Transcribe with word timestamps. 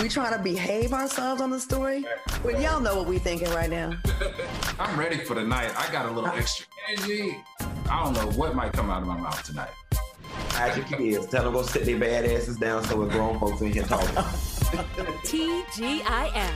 We 0.00 0.10
trying 0.10 0.36
to 0.36 0.38
behave 0.38 0.92
ourselves 0.92 1.40
on 1.40 1.50
the 1.50 1.58
story. 1.58 2.04
Well, 2.44 2.60
y'all 2.60 2.80
know 2.80 2.96
what 2.96 3.06
we 3.06 3.18
thinking 3.18 3.48
right 3.50 3.70
now. 3.70 3.92
I'm 4.78 4.98
ready 4.98 5.16
for 5.18 5.34
the 5.34 5.42
night. 5.42 5.72
I 5.76 5.90
got 5.90 6.04
a 6.06 6.10
little 6.10 6.28
extra 6.28 6.66
energy. 6.90 7.38
I 7.88 8.04
don't 8.04 8.12
know 8.12 8.30
what 8.38 8.54
might 8.54 8.72
come 8.74 8.90
out 8.90 9.00
of 9.00 9.08
my 9.08 9.16
mouth 9.16 9.42
tonight. 9.42 9.70
Hide 10.50 10.76
your 10.76 10.84
kids. 10.86 11.26
Tell 11.26 11.44
them 11.44 11.54
go 11.54 11.62
sit 11.62 11.86
their 11.86 11.98
bad 11.98 12.26
asses 12.26 12.58
down 12.58 12.84
so 12.84 12.98
we're 12.98 13.08
grown 13.08 13.38
folks 13.40 13.62
in 13.62 13.72
here 13.72 13.84
talking. 13.84 14.08
TGIF. 15.24 16.52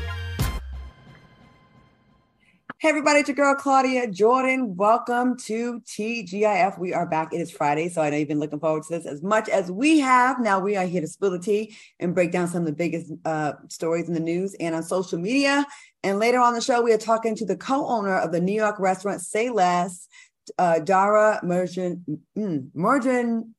Hey 2.80 2.88
everybody, 2.88 3.20
it's 3.20 3.28
your 3.28 3.36
girl 3.36 3.54
Claudia 3.54 4.06
Jordan. 4.06 4.74
Welcome 4.74 5.36
to 5.40 5.80
TGIF. 5.80 6.78
We 6.78 6.94
are 6.94 7.04
back. 7.04 7.34
It 7.34 7.42
is 7.42 7.50
Friday, 7.50 7.90
so 7.90 8.00
I 8.00 8.08
know 8.08 8.16
you've 8.16 8.28
been 8.28 8.40
looking 8.40 8.58
forward 8.58 8.84
to 8.84 8.96
this 8.96 9.04
as 9.04 9.22
much 9.22 9.50
as 9.50 9.70
we 9.70 9.98
have. 9.98 10.40
Now 10.40 10.60
we 10.60 10.78
are 10.78 10.86
here 10.86 11.02
to 11.02 11.06
spill 11.06 11.30
the 11.30 11.38
tea 11.38 11.76
and 11.98 12.14
break 12.14 12.32
down 12.32 12.48
some 12.48 12.62
of 12.62 12.66
the 12.66 12.72
biggest 12.72 13.12
uh, 13.26 13.52
stories 13.68 14.08
in 14.08 14.14
the 14.14 14.20
news 14.20 14.56
and 14.58 14.74
on 14.74 14.82
social 14.82 15.18
media. 15.18 15.66
And 16.02 16.18
later 16.18 16.40
on 16.40 16.54
the 16.54 16.62
show, 16.62 16.80
we 16.80 16.94
are 16.94 16.96
talking 16.96 17.36
to 17.36 17.44
the 17.44 17.54
co-owner 17.54 18.16
of 18.16 18.32
the 18.32 18.40
New 18.40 18.54
York 18.54 18.80
restaurant 18.80 19.20
Say 19.20 19.50
Less, 19.50 20.08
uh, 20.56 20.78
Dara 20.78 21.38
Mergen, 21.44 22.00
mm, 22.34 22.70
Mergen, 22.74 23.50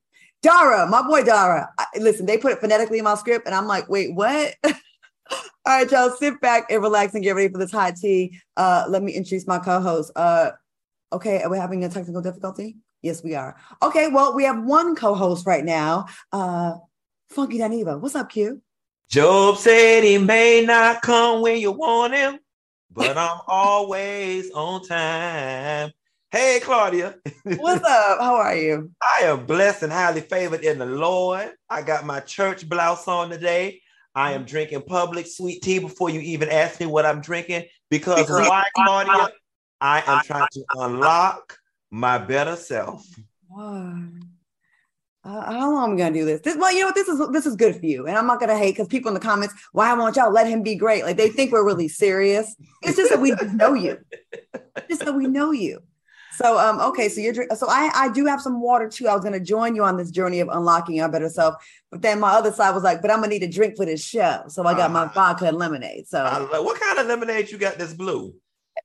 Dara, 0.42 0.88
my 0.88 1.06
boy 1.06 1.22
Dara. 1.22 1.68
I, 1.78 1.86
listen, 1.96 2.26
they 2.26 2.38
put 2.38 2.54
it 2.54 2.60
phonetically 2.60 2.98
in 2.98 3.04
my 3.04 3.14
script, 3.14 3.46
and 3.46 3.54
I'm 3.54 3.68
like, 3.68 3.88
wait, 3.88 4.16
what? 4.16 4.56
All 5.64 5.78
right, 5.78 5.88
y'all, 5.88 6.10
sit 6.10 6.40
back 6.40 6.72
and 6.72 6.82
relax 6.82 7.14
and 7.14 7.22
get 7.22 7.36
ready 7.36 7.52
for 7.52 7.58
this 7.58 7.70
hot 7.70 7.94
tea. 7.94 8.40
Uh, 8.56 8.84
let 8.88 9.00
me 9.00 9.12
introduce 9.12 9.46
my 9.46 9.60
co-host. 9.60 10.10
Uh, 10.16 10.50
okay, 11.12 11.40
are 11.40 11.50
we 11.50 11.56
having 11.56 11.84
a 11.84 11.88
technical 11.88 12.20
difficulty? 12.20 12.78
Yes, 13.00 13.22
we 13.22 13.36
are. 13.36 13.56
Okay, 13.80 14.08
well, 14.08 14.34
we 14.34 14.42
have 14.42 14.60
one 14.64 14.96
co-host 14.96 15.46
right 15.46 15.64
now. 15.64 16.06
Uh, 16.32 16.74
Funky 17.30 17.58
Dineva. 17.58 18.00
What's 18.00 18.16
up, 18.16 18.30
Q? 18.30 18.60
Job 19.08 19.56
said 19.56 20.02
he 20.02 20.18
may 20.18 20.64
not 20.66 21.00
come 21.00 21.42
when 21.42 21.60
you 21.60 21.70
want 21.70 22.12
him, 22.12 22.40
but 22.90 23.16
I'm 23.16 23.38
always 23.46 24.50
on 24.50 24.82
time. 24.82 25.92
Hey, 26.32 26.58
Claudia. 26.60 27.14
What's 27.44 27.84
up? 27.84 28.18
How 28.20 28.34
are 28.34 28.56
you? 28.56 28.90
I 29.00 29.26
am 29.26 29.46
blessed 29.46 29.84
and 29.84 29.92
highly 29.92 30.22
favored 30.22 30.64
in 30.64 30.78
the 30.78 30.86
Lord. 30.86 31.52
I 31.70 31.82
got 31.82 32.04
my 32.04 32.18
church 32.18 32.68
blouse 32.68 33.06
on 33.06 33.30
today. 33.30 33.80
I 34.14 34.32
am 34.32 34.44
drinking 34.44 34.80
Publix 34.82 35.28
sweet 35.28 35.62
tea 35.62 35.78
before 35.78 36.10
you 36.10 36.20
even 36.20 36.48
ask 36.48 36.80
me 36.80 36.86
what 36.86 37.06
I'm 37.06 37.20
drinking 37.20 37.64
because, 37.90 38.20
because 38.20 38.48
why, 38.48 38.64
Claudia? 38.74 39.30
I 39.80 40.02
am 40.06 40.22
trying 40.24 40.48
to 40.52 40.64
unlock 40.76 41.58
my 41.90 42.18
better 42.18 42.56
self. 42.56 43.06
Why? 43.48 44.04
Uh, 45.24 45.52
how 45.52 45.72
long 45.72 45.90
am 45.90 45.96
I 45.96 45.98
gonna 45.98 46.14
do 46.14 46.24
this? 46.24 46.40
This 46.40 46.56
well, 46.56 46.72
you 46.72 46.80
know 46.80 46.86
what? 46.86 46.96
This 46.96 47.06
is 47.06 47.20
this 47.30 47.46
is 47.46 47.54
good 47.54 47.76
for 47.76 47.86
you, 47.86 48.06
and 48.06 48.16
I'm 48.16 48.26
not 48.26 48.40
gonna 48.40 48.58
hate 48.58 48.72
because 48.72 48.88
people 48.88 49.08
in 49.08 49.14
the 49.14 49.20
comments, 49.20 49.54
why 49.70 49.92
won't 49.94 50.16
y'all 50.16 50.32
let 50.32 50.48
him 50.48 50.62
be 50.62 50.74
great? 50.74 51.04
Like 51.04 51.16
they 51.16 51.28
think 51.28 51.52
we're 51.52 51.64
really 51.64 51.86
serious. 51.86 52.56
It's 52.82 52.96
just 52.96 53.10
that 53.10 53.20
we 53.20 53.30
know 53.52 53.74
you. 53.74 53.98
just 54.88 55.04
that 55.04 55.14
we 55.14 55.28
know 55.28 55.52
you. 55.52 55.80
So 56.36 56.58
um 56.58 56.80
okay, 56.80 57.08
so 57.08 57.20
you're 57.20 57.34
so 57.54 57.66
I 57.68 57.90
I 57.94 58.08
do 58.08 58.26
have 58.26 58.40
some 58.40 58.60
water 58.60 58.88
too. 58.88 59.08
I 59.08 59.14
was 59.14 59.22
gonna 59.22 59.40
join 59.40 59.74
you 59.76 59.84
on 59.84 59.96
this 59.96 60.10
journey 60.10 60.40
of 60.40 60.48
unlocking 60.48 60.96
your 60.96 61.08
better 61.08 61.28
self, 61.28 61.54
but 61.90 62.02
then 62.02 62.20
my 62.20 62.30
other 62.30 62.52
side 62.52 62.74
was 62.74 62.82
like, 62.82 63.02
but 63.02 63.10
I'm 63.10 63.18
gonna 63.18 63.28
need 63.28 63.42
a 63.42 63.48
drink 63.48 63.76
for 63.76 63.84
this 63.84 64.04
show, 64.04 64.44
so 64.48 64.64
I 64.64 64.74
got 64.74 64.90
uh, 64.90 64.94
my 64.94 65.04
ah. 65.04 65.12
vodka 65.14 65.46
and 65.46 65.58
lemonade. 65.58 66.08
So 66.08 66.20
uh, 66.20 66.62
what 66.62 66.80
kind 66.80 66.98
of 66.98 67.06
lemonade 67.06 67.50
you 67.50 67.58
got? 67.58 67.78
This 67.78 67.92
blue. 67.92 68.34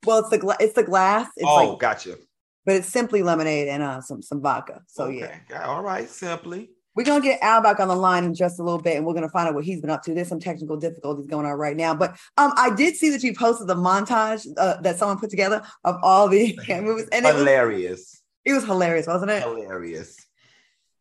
Well, 0.05 0.19
it's 0.19 0.29
the 0.29 0.37
gla- 0.37 0.57
it's 0.59 0.73
the 0.73 0.83
glass. 0.83 1.27
It's 1.37 1.47
oh, 1.47 1.71
like, 1.71 1.79
gotcha. 1.79 2.17
But 2.65 2.75
it's 2.75 2.87
simply 2.87 3.23
lemonade 3.23 3.69
and 3.69 3.81
uh 3.81 4.01
some 4.01 4.21
some 4.21 4.41
vodka. 4.41 4.83
So 4.87 5.05
okay. 5.05 5.39
yeah. 5.49 5.67
All 5.67 5.81
right, 5.81 6.09
simply. 6.09 6.71
We're 6.97 7.03
gonna 7.03 7.21
get 7.21 7.43
Al 7.43 7.61
back 7.61 7.79
on 7.79 7.89
the 7.89 7.95
line 7.95 8.23
in 8.23 8.33
just 8.33 8.59
a 8.59 8.63
little 8.63 8.81
bit, 8.81 8.97
and 8.97 9.05
we're 9.05 9.13
gonna 9.13 9.29
find 9.29 9.47
out 9.47 9.53
what 9.53 9.63
he's 9.63 9.79
been 9.79 9.91
up 9.91 10.01
to. 10.01 10.15
There's 10.15 10.29
some 10.29 10.39
technical 10.39 10.77
difficulties 10.77 11.27
going 11.27 11.45
on 11.45 11.51
right 11.51 11.77
now, 11.77 11.93
but 11.93 12.17
um, 12.37 12.53
I 12.57 12.73
did 12.75 12.95
see 12.95 13.11
that 13.11 13.21
you 13.21 13.35
posted 13.35 13.67
the 13.67 13.75
montage 13.75 14.47
uh, 14.57 14.81
that 14.81 14.97
someone 14.97 15.19
put 15.19 15.29
together 15.29 15.61
of 15.83 15.99
all 16.01 16.27
the 16.27 16.57
movies, 16.81 17.07
and 17.11 17.23
hilarious. 17.23 18.23
It 18.43 18.53
was, 18.53 18.63
it 18.63 18.65
was, 18.65 18.65
hilarious, 18.65 19.05
wasn't 19.05 19.29
it? 19.29 19.43
Hilarious. 19.43 20.17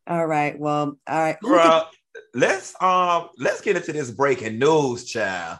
All 0.05 0.27
right. 0.27 0.57
Well, 0.59 0.99
all 1.07 1.19
right. 1.19 1.85
Let's 2.35 2.79
um 2.79 3.29
let's 3.39 3.61
get 3.61 3.75
into 3.75 3.91
this 3.91 4.11
breaking 4.11 4.59
news, 4.59 5.03
child. 5.03 5.57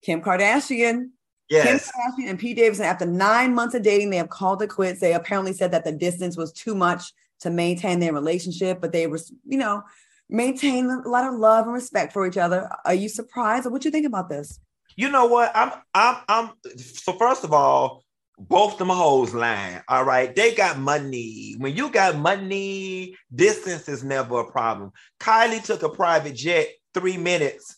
Kim 0.00 0.22
Kardashian. 0.22 1.10
Yes. 1.50 1.66
Kim 1.66 1.78
Kardashian 1.78 2.30
and 2.30 2.38
Pete 2.38 2.56
Davidson, 2.56 2.86
after 2.86 3.04
nine 3.04 3.54
months 3.54 3.74
of 3.74 3.82
dating, 3.82 4.08
they 4.08 4.16
have 4.16 4.30
called 4.30 4.62
it 4.62 4.70
quits. 4.70 5.00
They 5.00 5.12
apparently 5.12 5.52
said 5.52 5.72
that 5.72 5.84
the 5.84 5.92
distance 5.92 6.38
was 6.38 6.54
too 6.54 6.74
much 6.74 7.12
to 7.44 7.50
maintain 7.50 8.00
their 8.00 8.12
relationship, 8.12 8.80
but 8.80 8.92
they 8.92 9.06
were, 9.06 9.20
you 9.46 9.58
know, 9.58 9.82
maintain 10.28 10.86
a 10.86 11.08
lot 11.08 11.32
of 11.32 11.38
love 11.38 11.66
and 11.66 11.74
respect 11.74 12.12
for 12.12 12.26
each 12.26 12.36
other. 12.36 12.68
Are 12.84 12.94
you 12.94 13.08
surprised 13.08 13.66
or 13.66 13.70
what 13.70 13.84
you 13.84 13.90
think 13.90 14.06
about 14.06 14.28
this? 14.28 14.58
You 14.96 15.10
know 15.10 15.26
what? 15.26 15.52
I'm 15.54 15.72
I'm 15.94 16.16
I'm 16.28 16.50
so 16.76 17.12
first 17.12 17.44
of 17.44 17.52
all, 17.52 18.02
both 18.38 18.78
them 18.78 18.88
hoes 18.88 19.34
lying. 19.34 19.80
All 19.88 20.04
right. 20.04 20.34
They 20.34 20.54
got 20.54 20.78
money. 20.78 21.54
When 21.58 21.76
you 21.76 21.90
got 21.90 22.16
money, 22.16 23.16
distance 23.34 23.88
is 23.88 24.02
never 24.02 24.40
a 24.40 24.50
problem. 24.50 24.92
Kylie 25.20 25.62
took 25.62 25.82
a 25.82 25.88
private 25.88 26.34
jet 26.34 26.68
three 26.94 27.16
minutes 27.16 27.76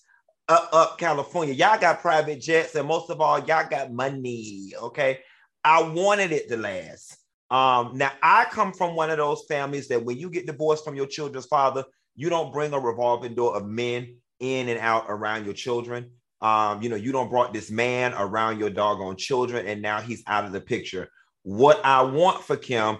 up, 0.49 0.69
up 0.73 0.99
California. 0.99 1.55
Y'all 1.55 1.81
got 1.81 2.01
private 2.01 2.41
jets, 2.41 2.75
and 2.75 2.87
most 2.87 3.11
of 3.11 3.21
all, 3.21 3.39
y'all 3.41 3.69
got 3.69 3.93
money. 3.93 4.73
Okay. 4.81 5.21
I 5.65 5.83
wanted 5.83 6.31
it 6.31 6.49
to 6.51 6.57
last. 6.57 7.17
Um, 7.51 7.93
now 7.97 8.13
I 8.23 8.47
come 8.51 8.73
from 8.73 8.97
one 8.97 9.11
of 9.11 9.19
those 9.19 9.45
families 9.49 9.89
that 9.89 10.05
when 10.05 10.19
you 10.19 10.31
get 10.31 10.47
divorced 10.47 10.85
from 10.85 10.97
your 10.97 11.07
children's 11.07 11.47
father, 11.47 11.85
you 12.17 12.29
don't 12.29 12.53
bring 12.53 12.73
a 12.73 12.81
revolving 12.81 13.35
door 13.35 13.57
of 13.57 13.67
men 13.67 14.17
in 14.41 14.69
and 14.69 14.81
out 14.81 15.07
around 15.09 15.45
your 15.45 15.55
children. 15.55 16.11
Um, 16.41 16.83
you 16.83 16.89
know, 16.89 16.97
you 16.97 17.13
don't 17.13 17.31
brought 17.31 17.53
this 17.53 17.71
man 17.71 18.15
around 18.15 18.59
your 18.59 18.71
doggone 18.71 19.17
children, 19.17 19.67
and 19.67 19.81
now 19.81 20.01
he's 20.01 20.23
out 20.27 20.45
of 20.45 20.53
the 20.53 20.61
picture. 20.61 21.09
What 21.43 21.81
I 21.85 22.03
want 22.03 22.43
for 22.43 22.57
Kim, 22.57 22.99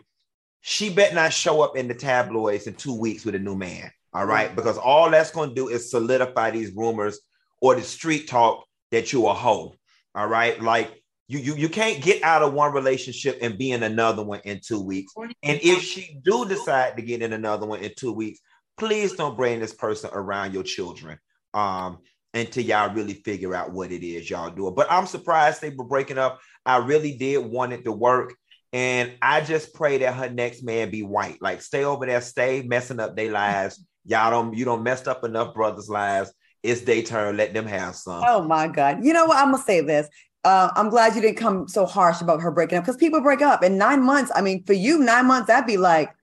she 0.61 0.91
bet 0.91 1.15
not 1.15 1.33
show 1.33 1.61
up 1.61 1.77
in 1.77 1.89
the 1.89 1.95
tabloids 1.95 2.67
in 2.67 2.75
two 2.75 2.99
weeks 2.99 3.25
with 3.25 3.35
a 3.35 3.39
new 3.39 3.57
man. 3.57 3.91
All 4.13 4.25
right, 4.25 4.55
because 4.55 4.79
all 4.79 5.11
that's 5.11 5.31
going 5.31 5.51
to 5.51 5.55
do 5.55 5.69
is 5.69 5.91
solidify 5.91 6.51
these 6.51 6.73
rumors 6.75 7.21
or 7.61 7.75
the 7.75 7.83
street 7.83 8.29
talk 8.29 8.65
that 8.91 9.13
you 9.13 9.27
a 9.27 9.35
hoe. 9.35 9.75
All 10.15 10.27
right, 10.27 10.61
like 10.63 11.03
you, 11.29 11.39
you 11.39 11.57
you 11.57 11.69
can't 11.69 12.03
get 12.03 12.23
out 12.23 12.43
of 12.43 12.53
one 12.53 12.73
relationship 12.73 13.39
and 13.43 13.59
be 13.59 13.73
in 13.73 13.83
another 13.83 14.23
one 14.23 14.41
in 14.45 14.61
two 14.65 14.81
weeks. 14.81 15.13
And 15.17 15.35
if 15.43 15.83
she 15.83 16.21
do 16.23 16.47
decide 16.47 16.97
to 16.97 17.03
get 17.03 17.23
in 17.23 17.33
another 17.33 17.67
one 17.67 17.81
in 17.81 17.93
two 17.97 18.13
weeks, 18.13 18.41
please 18.77 19.15
don't 19.15 19.37
bring 19.37 19.59
this 19.59 19.75
person 19.75 20.11
around 20.13 20.55
your 20.55 20.63
children 20.63 21.19
um, 21.53 21.99
until 22.33 22.65
y'all 22.65 22.95
really 22.95 23.15
figure 23.15 23.55
out 23.55 23.73
what 23.73 23.91
it 23.91 24.07
is 24.07 24.31
y'all 24.31 24.51
doing. 24.51 24.75
But 24.75 24.87
I'm 24.91 25.07
surprised 25.07 25.61
they 25.61 25.71
were 25.71 25.85
breaking 25.85 26.19
up. 26.19 26.39
I 26.65 26.77
really 26.79 27.17
did 27.17 27.45
want 27.45 27.73
it 27.73 27.85
to 27.85 27.93
work. 27.93 28.35
And 28.73 29.13
I 29.23 29.41
just 29.41 29.75
pray 29.75 29.99
that 29.99 30.15
her 30.15 30.29
next 30.29 30.63
man 30.63 30.91
be 30.91 31.03
white. 31.03 31.41
Like 31.41 31.61
stay 31.61 31.85
over 31.85 32.07
there, 32.07 32.21
stay 32.21 32.63
messing 32.63 33.01
up 33.01 33.17
their 33.17 33.33
lives. 33.33 33.85
Y'all 34.05 34.31
don't 34.31 34.55
you 34.55 34.65
don't 34.65 34.85
messed 34.85 35.09
up 35.09 35.25
enough 35.25 35.55
brothers' 35.55 35.89
lives. 35.89 36.33
It's 36.63 36.83
their 36.83 37.03
turn. 37.03 37.37
Let 37.37 37.55
them 37.55 37.67
have 37.67 37.97
some. 37.97 38.23
Oh 38.27 38.43
my 38.43 38.69
God. 38.69 39.05
You 39.05 39.13
know 39.13 39.27
what? 39.27 39.39
I'm 39.39 39.53
gonna 39.53 39.63
say 39.63 39.81
this 39.81 40.09
uh, 40.47 40.71
I'm 40.77 40.91
glad 40.91 41.17
you 41.17 41.21
didn't 41.21 41.39
come 41.39 41.67
so 41.67 41.85
harsh 41.85 42.21
about 42.21 42.41
her 42.41 42.53
breaking 42.53 42.79
up 42.79 42.85
because 42.85 42.97
people 42.97 43.21
break 43.21 43.43
up 43.43 43.65
in 43.65 43.77
nine 43.77 44.01
months. 44.01 44.31
I 44.33 44.43
mean, 44.43 44.63
for 44.63 44.75
you, 44.75 45.01
nine 45.01 45.27
months, 45.27 45.49
that'd 45.49 45.67
be 45.67 45.77
like 45.77 46.15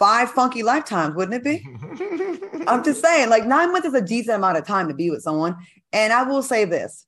five 0.00 0.32
funky 0.32 0.64
lifetimes, 0.64 1.14
wouldn't 1.14 1.34
it 1.36 1.44
be? 1.44 1.64
I'm 2.66 2.82
just 2.82 3.00
saying, 3.00 3.30
like 3.30 3.46
nine 3.46 3.70
months 3.70 3.86
is 3.86 3.94
a 3.94 4.00
decent 4.00 4.34
amount 4.34 4.58
of 4.58 4.66
time 4.66 4.88
to 4.88 4.94
be 4.94 5.10
with 5.10 5.22
someone. 5.22 5.54
And 5.92 6.12
I 6.12 6.24
will 6.24 6.42
say 6.42 6.64
this. 6.64 7.06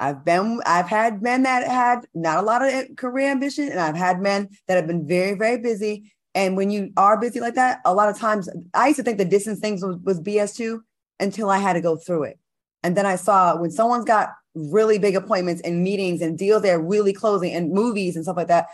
I've 0.00 0.24
been, 0.24 0.62
I've 0.64 0.88
had 0.88 1.22
men 1.22 1.42
that 1.42 1.68
had 1.68 2.06
not 2.14 2.38
a 2.38 2.42
lot 2.42 2.66
of 2.66 2.96
career 2.96 3.30
ambition, 3.30 3.68
and 3.68 3.78
I've 3.78 3.94
had 3.94 4.22
men 4.22 4.48
that 4.68 4.76
have 4.76 4.86
been 4.86 5.06
very, 5.06 5.34
very 5.34 5.58
busy. 5.58 6.14
And 6.34 6.56
when 6.56 6.70
you 6.70 6.94
are 6.96 7.20
busy 7.20 7.40
like 7.40 7.56
that, 7.56 7.82
a 7.84 7.92
lot 7.92 8.08
of 8.08 8.18
times 8.18 8.48
I 8.72 8.86
used 8.86 8.96
to 8.96 9.02
think 9.02 9.18
the 9.18 9.26
distance 9.26 9.60
things 9.60 9.84
was, 9.84 9.98
was 9.98 10.18
BS 10.18 10.56
too 10.56 10.82
until 11.20 11.50
I 11.50 11.58
had 11.58 11.74
to 11.74 11.82
go 11.82 11.96
through 11.96 12.22
it. 12.22 12.38
And 12.82 12.96
then 12.96 13.04
I 13.04 13.16
saw 13.16 13.54
when 13.58 13.70
someone's 13.70 14.06
got 14.06 14.30
really 14.54 14.98
big 14.98 15.16
appointments 15.16 15.62
and 15.62 15.82
meetings 15.82 16.20
and 16.20 16.36
deals 16.36 16.62
they're 16.62 16.80
really 16.80 17.12
closing 17.12 17.52
and 17.54 17.72
movies 17.72 18.16
and 18.16 18.24
stuff 18.24 18.36
like 18.36 18.48
that. 18.48 18.68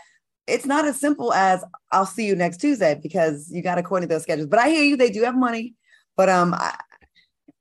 It's 0.47 0.65
not 0.65 0.85
as 0.85 0.99
simple 0.99 1.33
as 1.33 1.63
I'll 1.91 2.05
see 2.05 2.25
you 2.25 2.35
next 2.35 2.57
Tuesday 2.57 2.99
because 3.01 3.51
you 3.51 3.61
got 3.61 3.75
to 3.75 3.83
coordinate 3.83 4.09
those 4.09 4.23
schedules. 4.23 4.47
But 4.47 4.59
I 4.59 4.69
hear 4.69 4.83
you; 4.83 4.97
they 4.97 5.11
do 5.11 5.23
have 5.23 5.35
money. 5.35 5.75
But 6.17 6.27
um, 6.27 6.53
I, 6.55 6.75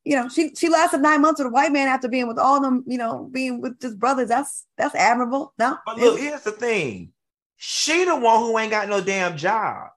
you 0.04 0.16
know, 0.16 0.28
she 0.30 0.54
she 0.54 0.70
lasted 0.70 1.02
nine 1.02 1.20
months 1.20 1.38
with 1.38 1.48
a 1.48 1.50
white 1.50 1.70
man 1.70 1.86
after 1.86 2.08
being 2.08 2.26
with 2.26 2.38
all 2.38 2.62
them, 2.62 2.84
you 2.86 2.96
know, 2.96 3.28
being 3.30 3.60
with 3.60 3.80
his 3.82 3.94
brothers. 3.94 4.30
That's 4.30 4.64
that's 4.78 4.94
admirable. 4.94 5.52
No, 5.58 5.76
but 5.84 5.98
look, 5.98 6.18
here's 6.18 6.42
the 6.42 6.50
thing: 6.50 7.12
she 7.56 8.04
the 8.04 8.16
one 8.16 8.40
who 8.40 8.58
ain't 8.58 8.70
got 8.70 8.88
no 8.88 9.02
damn 9.02 9.36
job. 9.36 9.88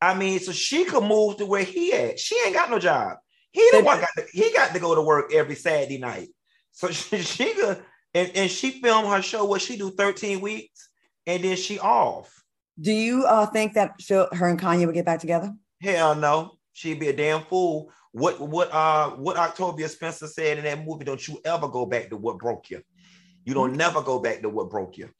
I 0.00 0.14
mean, 0.14 0.38
so 0.38 0.52
she 0.52 0.84
could 0.84 1.02
move 1.02 1.36
to 1.36 1.46
where 1.46 1.64
he 1.64 1.92
at. 1.92 2.18
She 2.18 2.34
ain't 2.46 2.54
got 2.54 2.70
no 2.70 2.78
job. 2.78 3.18
He 3.50 3.68
the 3.72 3.82
one 3.82 4.00
got 4.00 4.08
to, 4.16 4.26
he 4.32 4.52
got 4.52 4.72
to 4.72 4.80
go 4.80 4.94
to 4.94 5.02
work 5.02 5.32
every 5.34 5.56
Saturday 5.56 5.98
night. 5.98 6.28
So 6.78 6.88
she, 6.92 7.18
she 7.22 7.54
could, 7.54 7.82
and, 8.14 8.30
and 8.36 8.50
she 8.50 8.80
filmed 8.80 9.08
her 9.08 9.20
show. 9.20 9.44
What 9.44 9.60
she 9.60 9.76
do 9.76 9.90
13 9.90 10.40
weeks, 10.40 10.88
and 11.26 11.42
then 11.42 11.56
she 11.56 11.80
off. 11.80 12.32
Do 12.80 12.92
you 12.92 13.24
uh, 13.24 13.46
think 13.46 13.74
that 13.74 13.94
she'll, 13.98 14.28
her 14.32 14.48
and 14.48 14.60
Kanye 14.60 14.86
would 14.86 14.94
get 14.94 15.04
back 15.04 15.18
together? 15.18 15.52
Hell 15.82 16.14
no. 16.14 16.52
She'd 16.72 17.00
be 17.00 17.08
a 17.08 17.12
damn 17.12 17.42
fool. 17.42 17.90
What 18.12 18.40
what 18.40 18.72
uh 18.72 19.10
what 19.10 19.36
Octavia 19.36 19.88
Spencer 19.88 20.28
said 20.28 20.58
in 20.58 20.64
that 20.64 20.84
movie? 20.84 21.04
Don't 21.04 21.26
you 21.26 21.40
ever 21.44 21.68
go 21.68 21.84
back 21.84 22.08
to 22.10 22.16
what 22.16 22.38
broke 22.38 22.70
you? 22.70 22.82
You 23.44 23.54
don't 23.54 23.70
mm-hmm. 23.70 23.78
never 23.78 24.00
go 24.00 24.20
back 24.20 24.42
to 24.42 24.48
what 24.48 24.70
broke 24.70 24.96
you. 24.96 25.10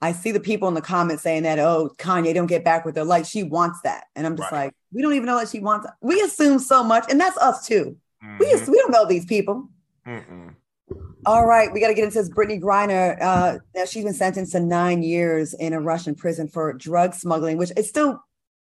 I 0.00 0.12
see 0.12 0.30
the 0.32 0.40
people 0.40 0.68
in 0.68 0.74
the 0.74 0.80
comments 0.80 1.22
saying 1.22 1.42
that, 1.42 1.58
oh, 1.58 1.90
Kanye, 1.98 2.32
don't 2.32 2.46
get 2.46 2.64
back 2.64 2.86
with 2.86 2.96
her. 2.96 3.04
Like 3.04 3.26
she 3.26 3.42
wants 3.42 3.80
that. 3.82 4.04
And 4.16 4.26
I'm 4.26 4.36
just 4.36 4.50
right. 4.50 4.66
like, 4.66 4.74
we 4.92 5.02
don't 5.02 5.12
even 5.12 5.26
know 5.26 5.38
that 5.38 5.50
she 5.50 5.60
wants. 5.60 5.86
We 6.00 6.20
assume 6.22 6.58
so 6.58 6.82
much, 6.82 7.04
and 7.10 7.20
that's 7.20 7.36
us 7.36 7.66
too. 7.66 7.96
Mm-hmm. 8.24 8.38
We, 8.38 8.72
we 8.72 8.78
don't 8.78 8.90
know 8.90 9.06
these 9.06 9.26
people. 9.26 9.68
Mm-mm. 10.06 10.54
All 11.26 11.46
right, 11.46 11.72
we 11.72 11.80
got 11.80 11.88
to 11.88 11.94
get 11.94 12.04
into 12.04 12.18
this. 12.18 12.30
Brittney 12.30 12.60
Griner, 12.60 13.20
uh, 13.20 13.58
now 13.74 13.84
she's 13.84 14.04
been 14.04 14.14
sentenced 14.14 14.52
to 14.52 14.60
nine 14.60 15.02
years 15.02 15.52
in 15.52 15.72
a 15.72 15.80
Russian 15.80 16.14
prison 16.14 16.48
for 16.48 16.72
drug 16.72 17.12
smuggling, 17.12 17.58
which 17.58 17.72
it 17.76 17.84
still 17.84 18.22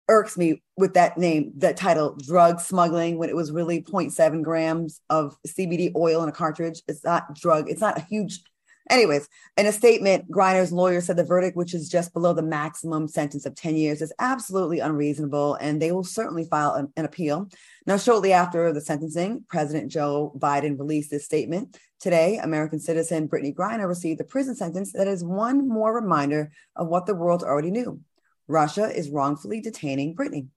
irks 0.10 0.38
me 0.38 0.62
with 0.75 0.95
that 0.95 1.18
name, 1.18 1.54
that 1.57 1.77
title, 1.77 2.18
drug 2.25 2.60
smuggling, 2.60 3.18
when 3.18 3.30
it 3.30 3.36
was 3.36 3.51
really 3.51 3.81
0.7 3.81 4.44
grams 4.44 5.00
of 5.10 5.38
CBD 5.48 5.95
oil 5.95 6.24
in 6.24 6.30
a 6.30 6.33
cartridge. 6.33 6.81
It's 6.88 7.04
not 7.04 7.36
drug, 7.36 7.69
it's 7.69 7.81
not 7.81 7.98
a 7.98 8.01
huge. 8.01 8.42
Anyways, 8.89 9.30
in 9.56 9.68
a 9.68 9.71
statement, 9.71 10.30
Griner's 10.31 10.71
lawyer 10.71 11.00
said 11.00 11.16
the 11.16 11.24
verdict, 11.24 11.56
which 11.56 11.75
is 11.75 11.89
just 11.89 12.12
below 12.12 12.33
the 12.33 12.42
maximum 12.42 13.07
sentence 13.07 13.45
of 13.45 13.54
10 13.54 13.75
years, 13.75 14.01
is 14.01 14.12
absolutely 14.18 14.80
unreasonable, 14.80 15.54
and 15.62 15.80
they 15.80 15.92
will 15.92 16.04
certainly 16.04 16.44
file 16.44 16.74
an, 16.74 16.92
an 16.98 17.06
appeal. 17.06 17.50
Now, 17.89 17.97
shortly 17.97 18.33
after 18.33 18.71
the 18.71 18.81
sentencing, 18.81 19.45
President 19.50 19.91
Joe 19.91 20.31
Biden 20.38 20.77
released 20.77 21.09
this 21.09 21.25
statement. 21.25 21.75
Today, 22.00 22.38
American 22.38 22.80
citizen 22.80 23.27
Brittney 23.27 23.51
Griner 23.51 23.88
received 23.88 24.21
a 24.21 24.25
prison 24.25 24.53
sentence 24.53 24.94
that 24.94 25.07
is 25.07 25.24
one 25.24 25.68
more 25.68 25.91
reminder 25.91 26.51
of 26.75 26.88
what 26.88 27.07
the 27.07 27.15
world 27.15 27.41
already 27.41 27.71
knew. 27.71 28.00
Russia 28.47 28.95
is 28.95 29.09
wrongfully 29.09 29.59
detaining 29.59 30.15
Brittney. 30.15 30.50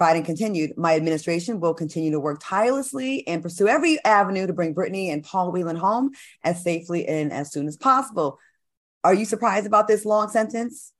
Biden 0.00 0.24
continued, 0.24 0.78
My 0.78 0.96
administration 0.96 1.60
will 1.60 1.74
continue 1.74 2.12
to 2.12 2.18
work 2.18 2.40
tirelessly 2.42 3.28
and 3.28 3.42
pursue 3.42 3.68
every 3.68 4.02
avenue 4.02 4.46
to 4.46 4.54
bring 4.54 4.74
Brittney 4.74 5.12
and 5.12 5.22
Paul 5.22 5.52
Whelan 5.52 5.76
home 5.76 6.12
as 6.42 6.64
safely 6.64 7.06
and 7.06 7.30
as 7.30 7.52
soon 7.52 7.68
as 7.68 7.76
possible. 7.76 8.38
Are 9.04 9.12
you 9.12 9.26
surprised 9.26 9.66
about 9.66 9.86
this 9.86 10.06
long 10.06 10.30
sentence? 10.30 10.94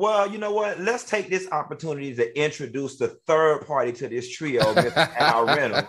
Well, 0.00 0.30
you 0.30 0.38
know 0.38 0.52
what? 0.52 0.80
Let's 0.80 1.04
take 1.04 1.28
this 1.28 1.46
opportunity 1.52 2.14
to 2.14 2.38
introduce 2.38 2.96
the 2.96 3.08
third 3.26 3.66
party 3.66 3.92
to 3.92 4.08
this 4.08 4.30
trio, 4.30 4.62
Mr. 4.74 5.14
Al 5.16 5.46
Reynolds 5.46 5.88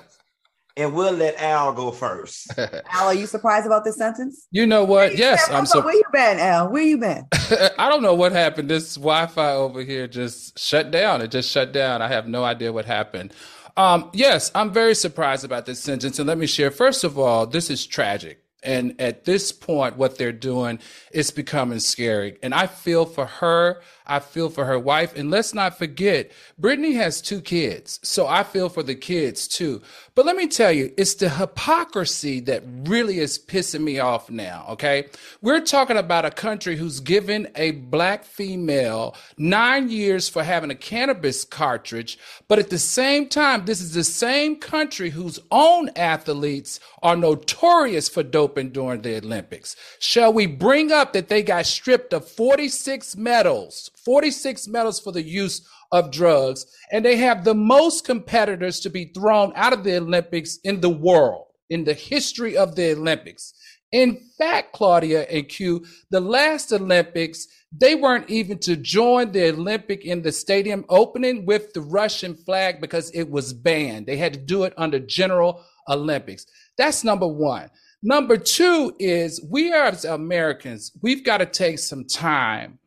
and 0.78 0.94
we'll 0.94 1.14
let 1.14 1.36
Al 1.42 1.74
go 1.74 1.92
first. 1.92 2.48
Al, 2.58 3.08
are 3.08 3.14
you 3.14 3.26
surprised 3.26 3.66
about 3.66 3.84
this 3.84 3.98
sentence? 3.98 4.48
You 4.52 4.66
know 4.66 4.84
what? 4.84 5.18
Yes, 5.18 5.50
I'm 5.50 5.66
so. 5.66 5.82
Where 5.82 5.96
you 5.96 6.04
been, 6.12 6.40
Al? 6.40 6.70
Where 6.70 6.82
you 6.82 6.98
been? 6.98 7.26
I 7.78 7.90
don't 7.90 8.02
know 8.02 8.16
what 8.16 8.32
happened. 8.32 8.70
This 8.70 8.96
Wi-Fi 8.96 9.54
over 9.54 9.82
here 9.82 10.08
just 10.08 10.58
shut 10.60 10.92
down. 10.92 11.22
It 11.22 11.32
just 11.32 11.50
shut 11.50 11.72
down. 11.72 12.02
I 12.02 12.08
have 12.08 12.28
no 12.28 12.44
idea 12.44 12.72
what 12.72 12.86
happened. 12.86 13.34
Um, 13.78 14.10
yes, 14.14 14.52
I'm 14.54 14.72
very 14.72 14.96
surprised 14.96 15.46
about 15.46 15.66
this 15.66 15.80
sentence, 15.80 16.20
and 16.20 16.28
let 16.28 16.38
me 16.38 16.48
share. 16.48 16.72
First 16.72 17.04
of 17.04 17.18
all, 17.18 17.48
this 17.48 17.70
is 17.70 17.86
tragic. 17.86 18.41
And 18.64 19.00
at 19.02 19.26
this 19.26 19.52
point, 19.52 19.98
what 19.98 20.18
they're 20.18 20.32
doing 20.32 20.80
is 21.12 21.32
becoming 21.32 21.80
scary. 21.80 22.38
And 22.44 22.54
I 22.54 22.68
feel 22.68 23.06
for 23.06 23.26
her. 23.26 23.82
I 24.06 24.20
feel 24.20 24.50
for 24.50 24.66
her 24.66 24.78
wife. 24.78 25.16
And 25.16 25.32
let's 25.32 25.54
not 25.54 25.78
forget, 25.78 26.32
Brittney 26.60 26.96
has 26.96 27.22
two 27.22 27.42
kids. 27.42 28.00
So 28.04 28.28
I 28.28 28.44
feel 28.44 28.70
for 28.70 28.84
the 28.84 28.94
kids 28.94 29.48
too. 29.48 29.82
But 30.16 30.26
let 30.26 30.36
me 30.36 30.48
tell 30.48 30.72
you, 30.72 30.94
it's 30.98 31.16
the 31.16 31.30
hypocrisy 31.30 32.42
that 32.42 32.64
really 32.84 33.20
is 33.20 33.40
pissing 33.40 33.82
me 33.82 34.00
off 34.00 34.30
now. 34.30 34.66
Okay. 34.70 35.08
We're 35.42 35.62
talking 35.62 35.98
about 35.98 36.26
a 36.26 36.32
country 36.32 36.76
who's 36.76 37.00
given 37.00 37.48
a 37.56 37.72
black 37.72 38.26
female 38.26 39.16
nine 39.38 39.90
years 39.90 40.28
for 40.30 40.44
having 40.44 40.72
a 40.72 40.76
cannabis 40.76 41.44
cartridge. 41.46 42.20
But 42.48 42.60
at 42.60 42.70
the 42.70 42.80
same 42.80 43.30
time, 43.30 43.66
this 43.66 43.82
is 43.82 43.94
the 43.94 44.04
same 44.04 44.58
country 44.58 45.10
whose 45.10 45.40
own 45.50 45.90
athletes 45.96 46.80
are 47.02 47.16
notorious 47.16 48.10
for 48.10 48.24
doping 48.52 48.72
during 48.72 49.02
the 49.02 49.18
Olympics. 49.18 49.76
Shall 50.00 50.34
we 50.34 50.46
bring 50.46 50.92
up 50.92 51.14
that 51.14 51.30
they 51.30 51.42
got 51.44 51.66
stripped 51.66 52.14
of 52.14 52.28
46 52.28 53.16
medals 53.16 53.90
46 54.06 54.68
medals 54.68 55.00
for 55.00 55.12
the 55.12 55.22
use 55.22 55.68
of 55.92 56.12
drugs, 56.12 56.66
and 56.92 57.04
they 57.04 57.18
have 57.18 57.44
the 57.44 57.54
most 57.54 58.06
competitors 58.06 58.80
to 58.80 58.90
be 58.90 59.06
thrown 59.14 59.52
out 59.56 59.74
of 59.74 59.84
the 59.84 59.98
Olympics 59.98 60.58
in 60.64 60.82
the 60.82 60.90
world, 60.90 61.48
in 61.70 61.84
the 61.84 61.94
history 61.94 62.58
of 62.58 62.76
the 62.76 62.92
Olympics. 62.92 63.54
In 63.92 64.18
fact, 64.38 64.72
Claudia 64.72 65.24
and 65.24 65.50
Q, 65.50 65.86
the 66.12 66.22
last 66.22 66.72
Olympics, 66.72 67.46
they 67.78 67.94
weren't 67.96 68.30
even 68.30 68.58
to 68.60 68.78
join 68.78 69.32
the 69.32 69.50
Olympic 69.50 70.06
in 70.06 70.22
the 70.22 70.32
stadium 70.32 70.86
opening 70.88 71.46
with 71.46 71.74
the 71.74 71.82
Russian 71.82 72.36
flag 72.36 72.80
because 72.80 73.12
it 73.12 73.30
was 73.30 73.54
banned. 73.54 74.08
They 74.08 74.18
had 74.18 74.34
to 74.34 74.40
do 74.40 74.64
it 74.64 74.74
under 74.78 75.00
General 75.00 75.62
Olympics. 75.90 76.46
That's 76.78 77.04
number 77.04 77.28
one. 77.28 77.70
Number 78.04 78.38
two 78.38 78.96
is 79.00 79.46
we 79.50 79.72
are 79.72 79.86
as 79.86 80.06
Americans, 80.06 80.92
we've 81.02 81.24
got 81.24 81.38
to 81.38 81.46
take 81.46 81.80
some 81.80 82.06
time 82.06 82.80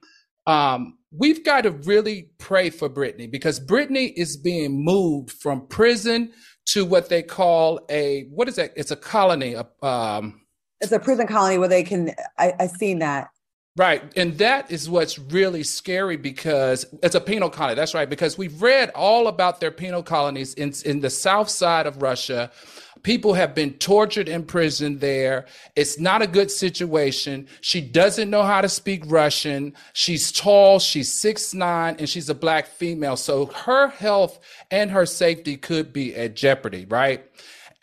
um, 0.46 0.98
we've 1.10 1.44
got 1.44 1.62
to 1.62 1.70
really 1.70 2.30
pray 2.38 2.70
for 2.70 2.88
Brittney 2.88 3.30
because 3.30 3.60
Brittney 3.60 4.12
is 4.16 4.36
being 4.36 4.84
moved 4.84 5.30
from 5.30 5.66
prison 5.68 6.32
to 6.66 6.84
what 6.84 7.08
they 7.08 7.22
call 7.22 7.80
a 7.88 8.24
what 8.30 8.48
is 8.48 8.56
that? 8.56 8.72
It's 8.76 8.90
a 8.90 8.96
colony. 8.96 9.56
Um, 9.82 10.42
it's 10.80 10.92
a 10.92 10.98
prison 10.98 11.26
colony 11.26 11.58
where 11.58 11.68
they 11.68 11.82
can. 11.82 12.10
I, 12.38 12.52
I 12.58 12.66
seen 12.66 12.98
that. 12.98 13.28
Right. 13.76 14.02
And 14.16 14.38
that 14.38 14.70
is 14.70 14.88
what's 14.88 15.18
really 15.18 15.64
scary 15.64 16.16
because 16.16 16.86
it's 17.02 17.16
a 17.16 17.20
penal 17.20 17.50
colony. 17.50 17.74
That's 17.74 17.94
right. 17.94 18.08
Because 18.08 18.38
we've 18.38 18.62
read 18.62 18.90
all 18.90 19.26
about 19.26 19.58
their 19.60 19.72
penal 19.72 20.02
colonies 20.02 20.54
in, 20.54 20.72
in 20.84 21.00
the 21.00 21.10
south 21.10 21.48
side 21.48 21.86
of 21.86 22.00
Russia 22.00 22.52
People 23.04 23.34
have 23.34 23.54
been 23.54 23.74
tortured 23.74 24.30
in 24.30 24.44
prison 24.44 24.98
there. 24.98 25.44
It's 25.76 26.00
not 26.00 26.22
a 26.22 26.26
good 26.26 26.50
situation. 26.50 27.46
She 27.60 27.82
doesn't 27.82 28.30
know 28.30 28.42
how 28.42 28.62
to 28.62 28.68
speak 28.68 29.02
Russian. 29.06 29.74
She's 29.92 30.32
tall, 30.32 30.78
she's 30.78 31.12
six 31.12 31.52
nine, 31.52 31.96
and 31.98 32.08
she's 32.08 32.30
a 32.30 32.34
black 32.34 32.66
female. 32.66 33.16
So 33.16 33.46
her 33.46 33.88
health 33.88 34.40
and 34.70 34.90
her 34.90 35.04
safety 35.04 35.58
could 35.58 35.92
be 35.92 36.16
at 36.16 36.34
jeopardy, 36.34 36.86
right? 36.86 37.30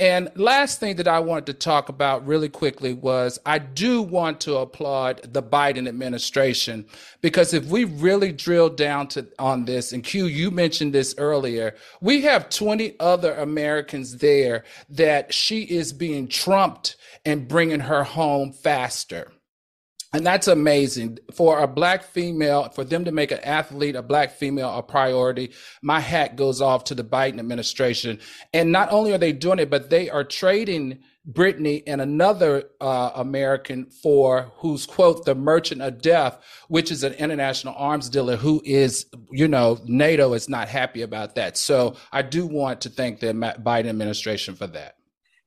And 0.02 0.32
last 0.34 0.80
thing 0.80 0.96
that 0.96 1.08
I 1.08 1.20
wanted 1.20 1.46
to 1.46 1.54
talk 1.54 1.88
about 1.88 2.26
really 2.26 2.50
quickly 2.50 2.92
was 2.92 3.38
I 3.46 3.60
do 3.60 4.02
want 4.02 4.42
to 4.42 4.58
applaud 4.58 5.22
the 5.32 5.44
Biden 5.44 5.88
administration 5.88 6.88
because 7.22 7.54
if 7.54 7.66
we 7.66 7.84
really 7.84 8.32
drill 8.32 8.70
down 8.70 9.10
to 9.10 9.28
on 9.38 9.66
this, 9.66 9.94
and 9.94 10.04
Q, 10.04 10.26
you 10.26 10.50
mentioned 10.50 10.92
this 10.92 11.14
earlier, 11.20 11.76
we 12.02 12.24
have 12.24 12.50
20 12.50 12.96
other 13.00 13.36
Americans 13.36 14.18
there 14.18 14.64
that 14.90 15.36
she 15.36 15.62
is 15.62 15.94
being 15.94 16.28
trumped 16.28 16.96
and 17.24 17.48
bringing 17.48 17.82
her 17.82 18.04
home 18.04 18.54
faster. 18.54 19.32
And 20.14 20.26
that's 20.26 20.48
amazing 20.48 21.20
for 21.34 21.60
a 21.60 21.68
black 21.68 22.04
female, 22.04 22.70
for 22.70 22.84
them 22.84 23.06
to 23.06 23.14
make 23.14 23.32
an 23.32 23.40
athlete, 23.40 23.96
a 23.96 24.02
black 24.02 24.32
female, 24.32 24.78
a 24.78 24.84
priority. 24.84 25.54
My 25.82 26.02
hat 26.02 26.36
goes 26.36 26.62
off 26.62 26.84
to 26.86 26.96
the 26.96 27.04
Biden 27.04 27.40
administration. 27.40 28.20
And 28.54 28.74
not 28.74 28.92
only 28.92 29.14
are 29.14 29.18
they 29.18 29.32
doing 29.32 29.60
it, 29.60 29.70
but 29.70 29.90
they 29.90 30.10
are 30.10 30.26
trading 30.26 31.00
Brittney 31.32 31.84
and 31.88 32.02
another 32.02 32.64
uh, 32.82 33.12
American 33.16 33.86
for 33.86 34.52
who's 34.58 34.86
quote 34.86 35.24
the 35.24 35.36
merchant 35.36 35.82
of 35.82 36.02
death, 36.02 36.40
which 36.68 36.92
is 36.92 37.04
an 37.04 37.14
international 37.14 37.76
arms 37.78 38.10
dealer 38.10 38.36
who 38.36 38.62
is, 38.66 39.06
you 39.32 39.48
know, 39.48 39.80
NATO 39.86 40.34
is 40.34 40.50
not 40.50 40.68
happy 40.68 41.04
about 41.04 41.36
that. 41.36 41.58
So 41.58 41.96
I 42.12 42.22
do 42.24 42.46
want 42.48 42.82
to 42.82 42.90
thank 42.90 43.20
the 43.20 43.28
Biden 43.28 43.88
administration 43.88 44.56
for 44.56 44.68
that. 44.68 44.96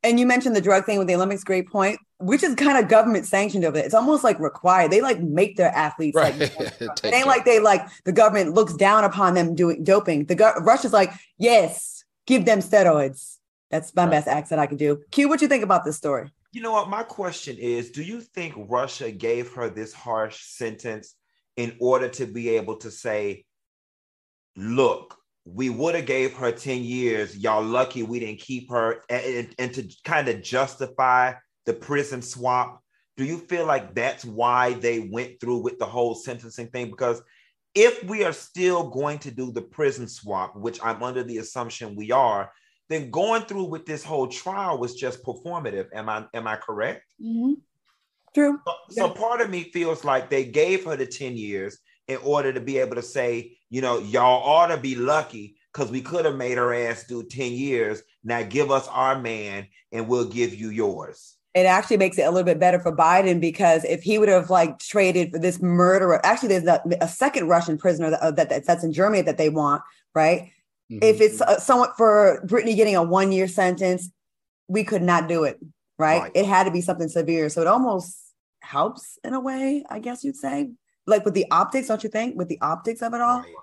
And 0.05 0.21
you 0.21 0.27
mentioned 0.27 0.55
the 0.55 0.61
drug 0.61 0.85
thing 0.85 0.99
with 0.99 1.09
the 1.09 1.15
Olympics, 1.15 1.43
great 1.43 1.67
point, 1.69 1.99
which 2.25 2.43
is 2.43 2.55
kind 2.55 2.79
of 2.79 2.89
government 2.89 3.27
sanctioned 3.27 3.65
of 3.65 3.77
it. 3.77 3.85
It's 3.85 3.95
almost 3.95 4.25
like 4.25 4.39
required. 4.41 4.91
They 4.91 5.01
like 5.01 5.21
make 5.21 5.57
their 5.57 5.71
athletes 5.71 6.17
right. 6.17 6.37
like 6.39 6.53
it 6.61 7.05
ain't 7.05 7.27
like 7.27 7.45
they 7.45 7.61
like 7.61 7.87
the 8.05 8.13
government 8.13 8.55
looks 8.55 8.75
down 8.75 9.05
upon 9.05 9.35
them 9.35 9.55
doing 9.55 9.85
doping. 9.85 10.27
The 10.27 10.35
go- 10.35 10.55
Russia's 10.61 10.93
like, 10.93 11.13
yes, 11.39 12.05
give 12.27 12.45
them 12.45 12.61
steroids. 12.61 13.39
That's 13.71 13.95
my 13.95 14.05
right. 14.05 14.11
best 14.11 14.29
accent 14.29 14.61
I 14.61 14.67
can 14.67 14.77
do. 14.77 15.03
Q, 15.11 15.29
what 15.29 15.39
do 15.39 15.45
you 15.45 15.49
think 15.49 15.65
about 15.65 15.85
this 15.85 15.97
story? 15.97 16.31
You 16.53 16.63
know 16.63 16.73
what? 16.73 16.89
My 16.89 17.03
question 17.03 17.57
is, 17.59 17.91
do 17.91 18.03
you 18.03 18.21
think 18.21 18.55
Russia 18.57 19.11
gave 19.11 19.53
her 19.55 19.69
this 19.69 19.93
harsh 19.93 20.41
sentence 20.41 21.15
in 21.57 21.77
order 21.81 22.09
to 22.09 22.27
be 22.27 22.51
able 22.51 22.77
to 22.77 22.91
say, 22.91 23.45
look, 24.57 25.17
we 25.45 25.69
would 25.69 25.95
have 25.95 26.07
gave 26.07 26.35
her 26.35 26.51
10 26.51 26.83
years 26.83 27.37
y'all 27.37 27.63
lucky 27.63 28.03
we 28.03 28.19
didn't 28.19 28.41
keep 28.41 28.71
her 28.71 29.03
and, 29.11 29.55
and, 29.59 29.75
to 29.75 29.87
kind 30.05 30.29
of 30.29 30.43
justify 30.43 31.33
the 31.67 31.73
prison 31.73 32.23
swap 32.23 32.83
do 33.17 33.25
you 33.25 33.39
feel 33.39 33.67
like 33.67 33.95
that's 33.95 34.25
why 34.25 34.73
they 34.75 35.01
went 35.01 35.41
through 35.41 35.59
with 35.59 35.79
the 35.79 35.87
whole 35.87 36.15
sentencing 36.15 36.69
thing 36.69 36.91
because 36.91 37.23
if 37.75 38.05
we 38.05 38.25
are 38.25 38.33
still 38.33 38.89
going 38.91 39.19
to 39.19 39.31
do 39.31 39.53
the 39.53 39.63
prison 39.63 40.09
swap 40.09 40.57
which 40.57 40.79
i'm 40.83 41.03
under 41.03 41.23
the 41.23 41.39
assumption 41.39 41.97
we 41.97 42.11
are 42.11 42.51
then 42.89 43.11
going 43.11 43.43
through 43.43 43.65
with 43.65 43.87
this 43.87 44.05
whole 44.05 44.27
trial 44.27 44.79
was 44.79 44.95
just 44.95 45.25
performative 45.25 45.87
am 45.95 46.09
i 46.09 46.25
am 46.35 46.47
i 46.47 46.57
correct 46.57 47.15
mm-hmm. 47.23 47.55
true 48.35 48.59
so, 48.67 48.75
so 48.91 49.11
part 49.11 49.41
of 49.41 49.51
me 49.51 49.65
feels 49.65 50.05
like 50.05 50.29
they 50.31 50.45
gave 50.45 50.85
her 50.85 50.97
the 50.97 51.07
10 51.07 51.37
years 51.37 51.79
in 52.09 52.19
order 52.19 52.53
to 52.53 52.61
be 52.61 52.79
able 52.79 52.97
to 52.97 53.03
say, 53.03 53.57
you 53.71 53.81
know, 53.81 53.99
y'all 53.99 54.43
ought 54.43 54.69
to 54.69 54.77
be 54.77 54.95
lucky 54.95 55.57
because 55.73 55.91
we 55.91 56.01
could 56.01 56.25
have 56.25 56.37
made 56.37 56.59
her 56.59 56.75
ass 56.75 57.05
do 57.05 57.23
10 57.23 57.53
years. 57.53 58.03
Now 58.23 58.43
give 58.43 58.71
us 58.71 58.87
our 58.89 59.19
man 59.19 59.67
and 59.93 60.09
we'll 60.09 60.29
give 60.29 60.55
you 60.55 60.71
yours. 60.71 61.37
It 61.55 61.67
actually 61.67 61.99
makes 61.99 62.19
it 62.19 62.23
a 62.23 62.31
little 62.31 62.45
bit 62.45 62.59
better 62.59 62.81
for 62.81 62.95
Biden 62.95 63.41
because 63.41 63.85
if 63.85 64.03
he 64.03 64.19
would 64.19 64.29
have 64.29 64.51
like 64.51 64.79
traded 64.81 65.31
for 65.31 65.39
this 65.39 65.63
murderer, 65.63 66.21
actually, 66.27 66.49
there's 66.49 66.67
a, 66.67 66.83
a 67.01 67.09
second 67.09 67.47
Russian 67.47 67.79
prisoner 67.79 68.11
that, 68.11 68.21
uh, 68.21 68.31
that, 68.33 68.67
that's 68.67 68.83
in 68.83 68.93
Germany 68.93 69.23
that 69.23 69.39
they 69.39 69.51
want, 69.51 69.83
right? 70.15 70.51
Mm-hmm. 70.91 70.99
If 71.03 71.21
it's 71.21 71.41
uh, 71.41 71.61
somewhat 71.61 71.97
for 71.97 72.43
Brittney 72.45 72.75
getting 72.75 72.97
a 72.97 73.03
one 73.03 73.31
year 73.31 73.47
sentence, 73.47 74.11
we 74.69 74.83
could 74.83 75.03
not 75.03 75.29
do 75.29 75.45
it, 75.45 75.59
right? 75.99 76.23
right? 76.23 76.33
It 76.35 76.45
had 76.45 76.65
to 76.65 76.71
be 76.71 76.81
something 76.81 77.09
severe. 77.09 77.49
So 77.49 77.61
it 77.61 77.67
almost 77.69 78.19
helps 78.61 79.19
in 79.23 79.35
a 79.35 79.41
way, 79.41 79.85
I 79.89 80.01
guess 80.01 80.25
you'd 80.25 80.37
say. 80.37 80.73
Like 81.07 81.25
with 81.25 81.35
the 81.35 81.47
optics, 81.51 81.89
don't 81.89 82.03
you 82.03 82.11
think? 82.11 82.37
With 82.37 82.49
the 82.49 82.61
optics 82.61 83.03
of 83.03 83.15
it 83.15 83.21
all? 83.21 83.41
Right. 83.41 83.55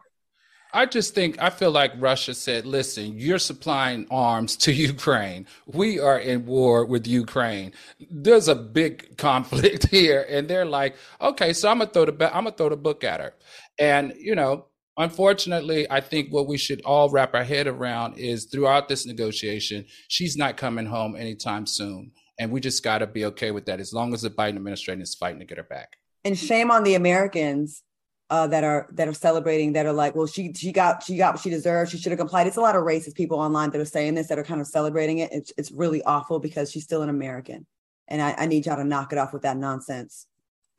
I 0.74 0.86
just 0.86 1.14
think 1.14 1.42
I 1.42 1.50
feel 1.50 1.72
like 1.72 1.92
Russia 1.98 2.34
said, 2.34 2.66
"Listen, 2.66 3.18
you're 3.18 3.40
supplying 3.40 4.08
arms 4.10 4.56
to 4.58 4.72
Ukraine. 4.92 5.48
We 5.66 6.00
are 6.00 6.20
in 6.20 6.46
war 6.46 6.86
with 6.86 7.08
Ukraine. 7.08 7.74
There's 8.10 8.48
a 8.48 8.56
big 8.56 9.18
conflict 9.28 9.88
here." 9.88 10.26
And 10.30 10.48
they're 10.48 10.66
like, 10.66 10.96
"Okay, 11.20 11.54
so 11.54 11.70
I'm 11.70 11.80
gonna 11.80 11.92
throw 11.92 12.06
the 12.06 12.36
I'm 12.36 12.46
gonna 12.46 12.56
throw 12.56 12.70
the 12.70 12.78
book 12.78 13.04
at 13.04 13.20
her." 13.20 13.34
And 13.80 14.14
you 14.18 14.36
know, 14.36 14.68
unfortunately, 14.98 15.90
I 15.90 16.00
think 16.00 16.32
what 16.32 16.48
we 16.48 16.58
should 16.58 16.82
all 16.84 17.10
wrap 17.10 17.36
our 17.36 17.44
head 17.44 17.68
around 17.68 18.18
is 18.18 18.46
throughout 18.46 18.88
this 18.88 19.06
negotiation, 19.06 19.86
she's 20.08 20.38
not 20.38 20.58
coming 20.58 20.86
home 20.86 21.16
anytime 21.16 21.66
soon, 21.66 22.12
and 22.40 22.52
we 22.52 22.62
just 22.62 22.84
got 22.84 23.00
to 23.00 23.08
be 23.08 23.26
okay 23.26 23.52
with 23.52 23.66
that 23.66 23.80
as 23.80 23.94
long 23.94 24.14
as 24.14 24.22
the 24.22 24.30
Biden 24.30 24.56
administration 24.56 25.02
is 25.02 25.16
fighting 25.16 25.40
to 25.40 25.46
get 25.46 25.58
her 25.58 25.64
back. 25.64 25.98
And 26.24 26.38
shame 26.38 26.70
on 26.72 26.84
the 26.84 26.94
Americans 26.94 27.84
uh, 28.32 28.48
that 28.48 28.64
are 28.64 28.88
that 28.94 29.10
are 29.10 29.14
celebrating 29.14 29.74
that 29.74 29.86
are 29.86 29.92
like, 29.92 30.16
well, 30.16 30.26
she 30.26 30.54
she 30.54 30.72
got 30.72 31.04
she 31.04 31.18
got 31.18 31.34
what 31.34 31.44
she 31.44 31.50
deserved. 31.50 31.92
She 31.92 31.98
should 31.98 32.14
have 32.14 32.20
complied. 32.20 32.48
It's 32.48 32.56
a 32.56 32.62
lot 32.62 32.78
of 32.78 32.84
racist 32.84 33.16
people 33.16 33.38
online 33.38 33.70
that 33.72 33.82
are 33.82 33.86
saying 33.86 34.16
this 34.16 34.28
that 34.28 34.40
are 34.40 34.44
kind 34.44 34.62
of 34.62 34.68
celebrating 34.68 35.18
it. 35.20 35.32
It's 35.34 35.52
it's 35.58 35.70
really 35.70 36.02
awful 36.04 36.40
because 36.40 36.72
she's 36.72 36.86
still 36.86 37.02
an 37.02 37.10
American, 37.10 37.68
and 38.08 38.22
I, 38.22 38.34
I 38.38 38.46
need 38.46 38.66
y'all 38.66 38.78
to 38.78 38.86
knock 38.86 39.12
it 39.12 39.20
off 39.20 39.34
with 39.34 39.42
that 39.42 39.58
nonsense. 39.58 40.28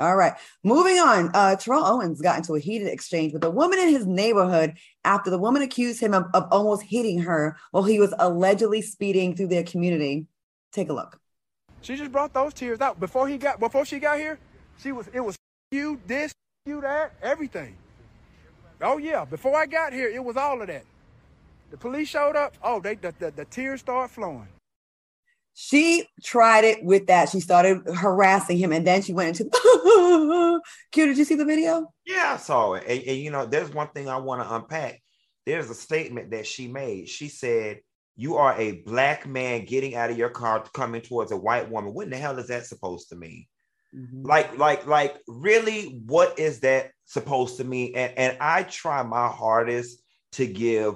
All 0.01 0.17
right, 0.17 0.33
moving 0.65 0.99
on. 0.99 1.31
Uh, 1.35 1.55
Terrell 1.57 1.85
Owens 1.85 2.23
got 2.23 2.39
into 2.39 2.55
a 2.55 2.59
heated 2.59 2.89
exchange 2.89 3.35
with 3.35 3.45
a 3.45 3.51
woman 3.51 3.79
in 3.79 3.91
his 3.91 4.07
neighborhood 4.07 4.79
after 5.05 5.31
the 5.31 5.39
woman 5.39 5.61
accused 5.61 6.01
him 6.01 6.15
of, 6.15 6.25
of 6.33 6.49
almost 6.51 6.83
hitting 6.83 7.21
her 7.21 7.59
while 7.71 7.85
he 7.85 8.01
was 8.01 8.15
allegedly 8.19 8.81
speeding 8.81 9.37
through 9.37 9.49
their 9.49 9.63
community. 9.63 10.27
Take 10.73 10.89
a 10.89 10.95
look. 10.95 11.21
She 11.83 11.97
just 11.97 12.11
brought 12.11 12.33
those 12.33 12.55
tears 12.55 12.81
out 12.81 12.99
before 12.99 13.29
he 13.29 13.37
got 13.37 13.61
before 13.61 13.85
she 13.85 13.99
got 13.99 14.19
here. 14.19 14.39
She 14.79 14.91
was 14.91 15.07
it 15.13 15.21
was 15.21 15.37
you 15.71 16.01
this 16.07 16.33
you 16.65 16.81
that, 16.81 17.13
everything. 17.23 17.75
Oh 18.81 18.99
yeah, 18.99 19.25
before 19.25 19.57
I 19.57 19.67
got 19.67 19.93
here, 19.93 20.09
it 20.09 20.23
was 20.23 20.37
all 20.37 20.61
of 20.61 20.69
that. 20.69 20.85
The 21.71 21.77
police 21.77 22.09
showed 22.09 22.37
up. 22.37 22.55
Oh, 22.63 22.81
they 22.81 22.95
the, 22.95 23.13
the, 23.19 23.33
the 23.33 23.45
tears 23.47 23.81
start 23.81 24.11
flowing. 24.11 24.49
She 25.55 26.07
tried 26.23 26.65
it 26.65 26.85
with 26.85 27.07
that. 27.09 27.29
She 27.29 27.41
started 27.41 27.83
harassing 27.95 28.59
him, 28.59 28.73
and 28.73 28.87
then 28.87 29.03
she 29.03 29.13
went 29.13 29.41
into. 29.41 29.51
Q, 30.93 31.07
did 31.07 31.19
you 31.19 31.25
see 31.25 31.35
the 31.35 31.45
video? 31.45 31.93
Yeah, 32.07 32.35
I 32.35 32.37
saw 32.37 32.75
it. 32.75 32.85
And, 32.87 33.03
and 33.03 33.19
you 33.19 33.31
know, 33.31 33.45
there's 33.45 33.71
one 33.71 33.89
thing 33.89 34.09
I 34.09 34.19
want 34.19 34.43
to 34.43 34.55
unpack. 34.55 35.03
There's 35.45 35.69
a 35.69 35.75
statement 35.75 36.31
that 36.31 36.47
she 36.47 36.69
made. 36.69 37.09
She 37.09 37.29
said, 37.29 37.81
"You 38.15 38.37
are 38.37 38.59
a 38.59 38.83
black 38.83 39.27
man 39.27 39.65
getting 39.65 39.97
out 39.97 40.11
of 40.11 40.19
your 40.19 40.31
car, 40.31 40.65
coming 40.73 41.03
towards 41.03 41.33
a 41.33 41.37
white 41.37 41.69
woman. 41.69 41.93
What 41.93 42.05
in 42.05 42.11
the 42.11 42.19
hell 42.19 42.39
is 42.39 42.49
that 42.49 42.67
supposed 42.67 43.09
to 43.09 43.17
mean?" 43.17 43.47
Mm-hmm. 43.95 44.23
Like, 44.25 44.59
like, 44.59 44.87
like, 44.87 45.17
really, 45.29 46.03
what 46.07 46.39
is 46.39 46.61
that 46.61 46.93
supposed 47.05 47.59
to 47.59 47.65
mean? 47.65 47.93
And 47.95 48.17
and 48.17 48.37
I 48.41 48.63
try 48.63 49.03
my 49.03 49.29
hardest 49.29 50.03
to 50.33 50.47
give 50.47 50.95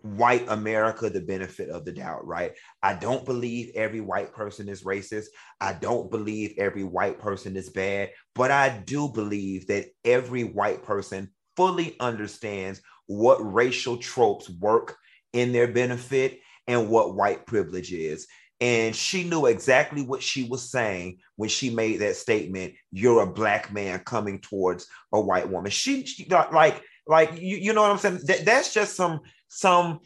white 0.00 0.46
America 0.48 1.10
the 1.10 1.20
benefit 1.20 1.68
of 1.68 1.84
the 1.84 1.92
doubt, 1.92 2.26
right? 2.26 2.52
I 2.82 2.94
don't 2.94 3.24
believe 3.24 3.72
every 3.74 4.00
white 4.00 4.32
person 4.32 4.68
is 4.68 4.84
racist. 4.84 5.26
I 5.60 5.74
don't 5.74 6.10
believe 6.10 6.54
every 6.58 6.84
white 6.84 7.18
person 7.18 7.56
is 7.56 7.70
bad, 7.70 8.10
but 8.34 8.50
I 8.50 8.70
do 8.70 9.08
believe 9.08 9.66
that 9.68 9.86
every 10.04 10.44
white 10.44 10.82
person 10.82 11.30
fully 11.56 11.96
understands 12.00 12.80
what 13.06 13.52
racial 13.52 13.98
tropes 13.98 14.48
work 14.48 14.96
in 15.32 15.52
their 15.52 15.68
benefit 15.68 16.40
and 16.66 16.88
what 16.88 17.14
white 17.14 17.46
privilege 17.46 17.92
is. 17.92 18.26
And 18.62 18.94
she 18.94 19.24
knew 19.24 19.46
exactly 19.46 20.02
what 20.02 20.22
she 20.22 20.44
was 20.44 20.70
saying 20.70 21.18
when 21.34 21.48
she 21.48 21.68
made 21.68 21.96
that 21.96 22.14
statement. 22.14 22.74
You're 22.92 23.24
a 23.24 23.32
black 23.32 23.72
man 23.72 23.98
coming 24.04 24.38
towards 24.38 24.86
a 25.12 25.20
white 25.20 25.50
woman. 25.50 25.72
She, 25.72 26.06
she 26.06 26.26
like, 26.26 26.80
like 27.08 27.40
you, 27.40 27.56
you 27.56 27.72
know 27.72 27.82
what 27.82 27.90
I'm 27.90 27.98
saying? 27.98 28.20
That, 28.26 28.44
that's 28.44 28.72
just 28.72 28.94
some, 28.94 29.18
some, 29.48 29.98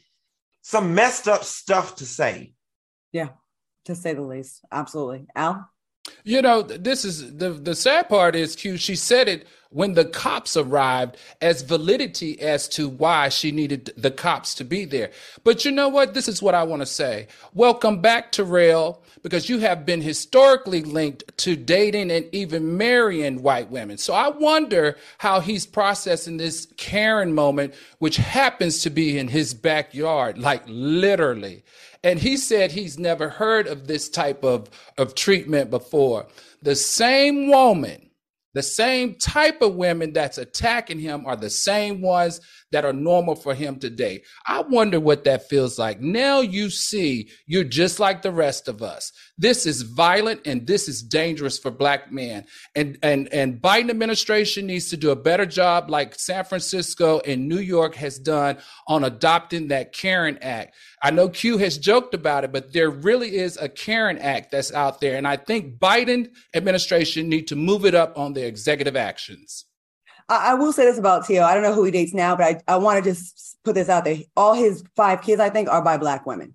some 0.63 0.95
messed 0.95 1.29
up 1.29 1.45
stuff 1.45 1.97
to 1.97 2.07
say. 2.07 2.55
Yeah, 3.13 3.29
to 3.85 3.95
say 3.95 4.15
the 4.15 4.23
least. 4.23 4.63
Absolutely, 4.73 5.27
Al. 5.37 5.69
You 6.25 6.41
know, 6.41 6.63
this 6.63 7.05
is 7.05 7.37
the 7.37 7.51
the 7.51 7.75
sad 7.75 8.09
part 8.09 8.35
is 8.35 8.57
Q. 8.57 8.79
She 8.79 8.97
said 8.97 9.29
it 9.29 9.47
when 9.77 9.93
the 9.93 10.07
cops 10.07 10.57
arrived 10.57 11.19
as 11.43 11.61
validity 11.61 12.41
as 12.41 12.67
to 12.67 12.89
why 12.89 13.29
she 13.29 13.53
needed 13.53 13.93
the 13.95 14.11
cops 14.11 14.55
to 14.55 14.65
be 14.65 14.87
there. 14.87 15.11
But 15.45 15.67
you 15.67 15.71
know 15.71 15.91
what? 15.91 16.15
This 16.15 16.29
is 16.29 16.41
what 16.41 16.55
I 16.55 16.63
want 16.63 16.81
to 16.81 16.87
say. 16.87 17.29
Welcome 17.53 18.01
back, 18.01 18.33
Terrell, 18.33 19.03
because 19.23 19.51
you 19.51 19.59
have 19.59 19.85
been 19.85 20.01
historically 20.01 20.83
linked 20.83 21.37
to 21.41 21.57
dating 21.57 22.11
and 22.11 22.25
even 22.33 22.79
marrying 22.79 23.43
white 23.43 23.71
women. 23.71 23.99
So 23.99 24.15
I 24.15 24.29
wonder 24.29 24.97
how 25.19 25.41
he's 25.41 25.67
processing 25.67 26.39
this 26.39 26.69
Karen 26.79 27.35
moment, 27.35 27.75
which 27.99 28.17
happens 28.17 28.81
to 28.81 28.89
be 28.89 29.19
in 29.19 29.29
his 29.29 29.53
backyard, 29.53 30.39
like 30.39 30.63
literally. 30.67 31.65
And 32.03 32.19
he 32.19 32.39
said 32.39 32.73
he's 32.73 32.99
never 32.99 33.29
heard 33.29 33.67
of 33.67 33.89
this 33.89 34.09
type 34.09 34.43
of, 34.43 34.71
of 34.97 35.15
treatment 35.15 35.69
before. 35.69 36.29
The 36.63 36.77
same 36.77 37.51
woman, 37.51 38.06
the 38.57 38.63
same 38.63 39.15
type 39.17 39.61
of 39.61 39.75
women 39.75 40.15
that's 40.15 40.39
attacking 40.39 40.99
him 40.99 41.27
are 41.27 41.37
the 41.37 41.51
same 41.51 42.01
ones 42.01 42.41
that 42.73 42.85
are 42.85 42.93
normal 42.93 43.35
for 43.35 43.55
him 43.55 43.79
today. 43.79 44.23
I 44.47 44.61
wonder 44.63 44.99
what 44.99 45.25
that 45.25 45.49
feels 45.49 45.79
like. 45.79 46.01
Now 46.01 46.41
you 46.41 46.71
see 46.71 47.31
you're 47.47 47.65
just 47.65 48.01
like 48.01 48.23
the 48.23 48.33
rest 48.33 48.69
of 48.69 48.83
us. 48.83 49.13
This 49.39 49.67
is 49.67 49.83
violent 49.83 50.47
and 50.47 50.67
this 50.67 50.89
is 50.89 51.03
dangerous 51.03 51.59
for 51.59 51.71
black 51.71 52.11
men. 52.11 52.45
And 52.75 52.99
and 53.03 53.33
and 53.33 53.61
Biden 53.61 53.91
administration 53.91 54.67
needs 54.67 54.89
to 54.91 54.97
do 54.97 55.11
a 55.11 55.17
better 55.17 55.47
job 55.47 55.91
like 55.91 56.19
San 56.19 56.45
Francisco 56.45 57.21
and 57.21 57.49
New 57.49 57.61
York 57.61 57.95
has 57.97 58.19
done 58.19 58.59
on 58.89 59.05
adopting 59.05 59.69
that 59.69 59.93
Karen 59.93 60.39
Act. 60.43 60.75
I 61.03 61.11
know 61.11 61.29
Q 61.29 61.59
has 61.59 61.79
joked 61.79 62.15
about 62.15 62.45
it, 62.45 62.53
but 62.53 62.73
there 62.73 62.91
really 62.91 63.37
is 63.37 63.57
a 63.59 63.69
Karen 63.69 64.19
Act 64.19 64.51
that's 64.51 64.73
out 64.73 65.01
there. 65.01 65.17
And 65.17 65.29
I 65.29 65.37
think 65.37 65.79
Biden 65.79 66.31
administration 66.55 67.29
need 67.29 67.47
to 67.49 67.57
move 67.57 67.85
it 67.85 67.95
up 67.95 68.19
on 68.19 68.33
their 68.33 68.47
executive 68.49 68.97
actions. 68.97 69.66
I, 70.29 70.53
I 70.53 70.55
will 70.55 70.73
say 70.73 70.85
this 70.85 70.99
about 70.99 71.27
Tio. 71.27 71.43
I 71.43 71.55
don't 71.55 71.63
know 71.63 71.75
who 71.75 71.85
he 71.85 71.91
dates 71.91 72.15
now, 72.15 72.37
but 72.37 72.45
I, 72.45 72.75
I 72.75 72.77
want 72.77 73.03
to 73.03 73.11
just 73.11 73.59
put 73.65 73.75
this 73.75 73.89
out 73.89 74.05
there. 74.05 74.19
All 74.37 74.55
his 74.55 74.83
five 74.97 75.23
kids, 75.23 75.41
I 75.41 75.51
think, 75.51 75.69
are 75.69 75.83
by 75.83 75.97
black 75.97 76.27
women. 76.27 76.55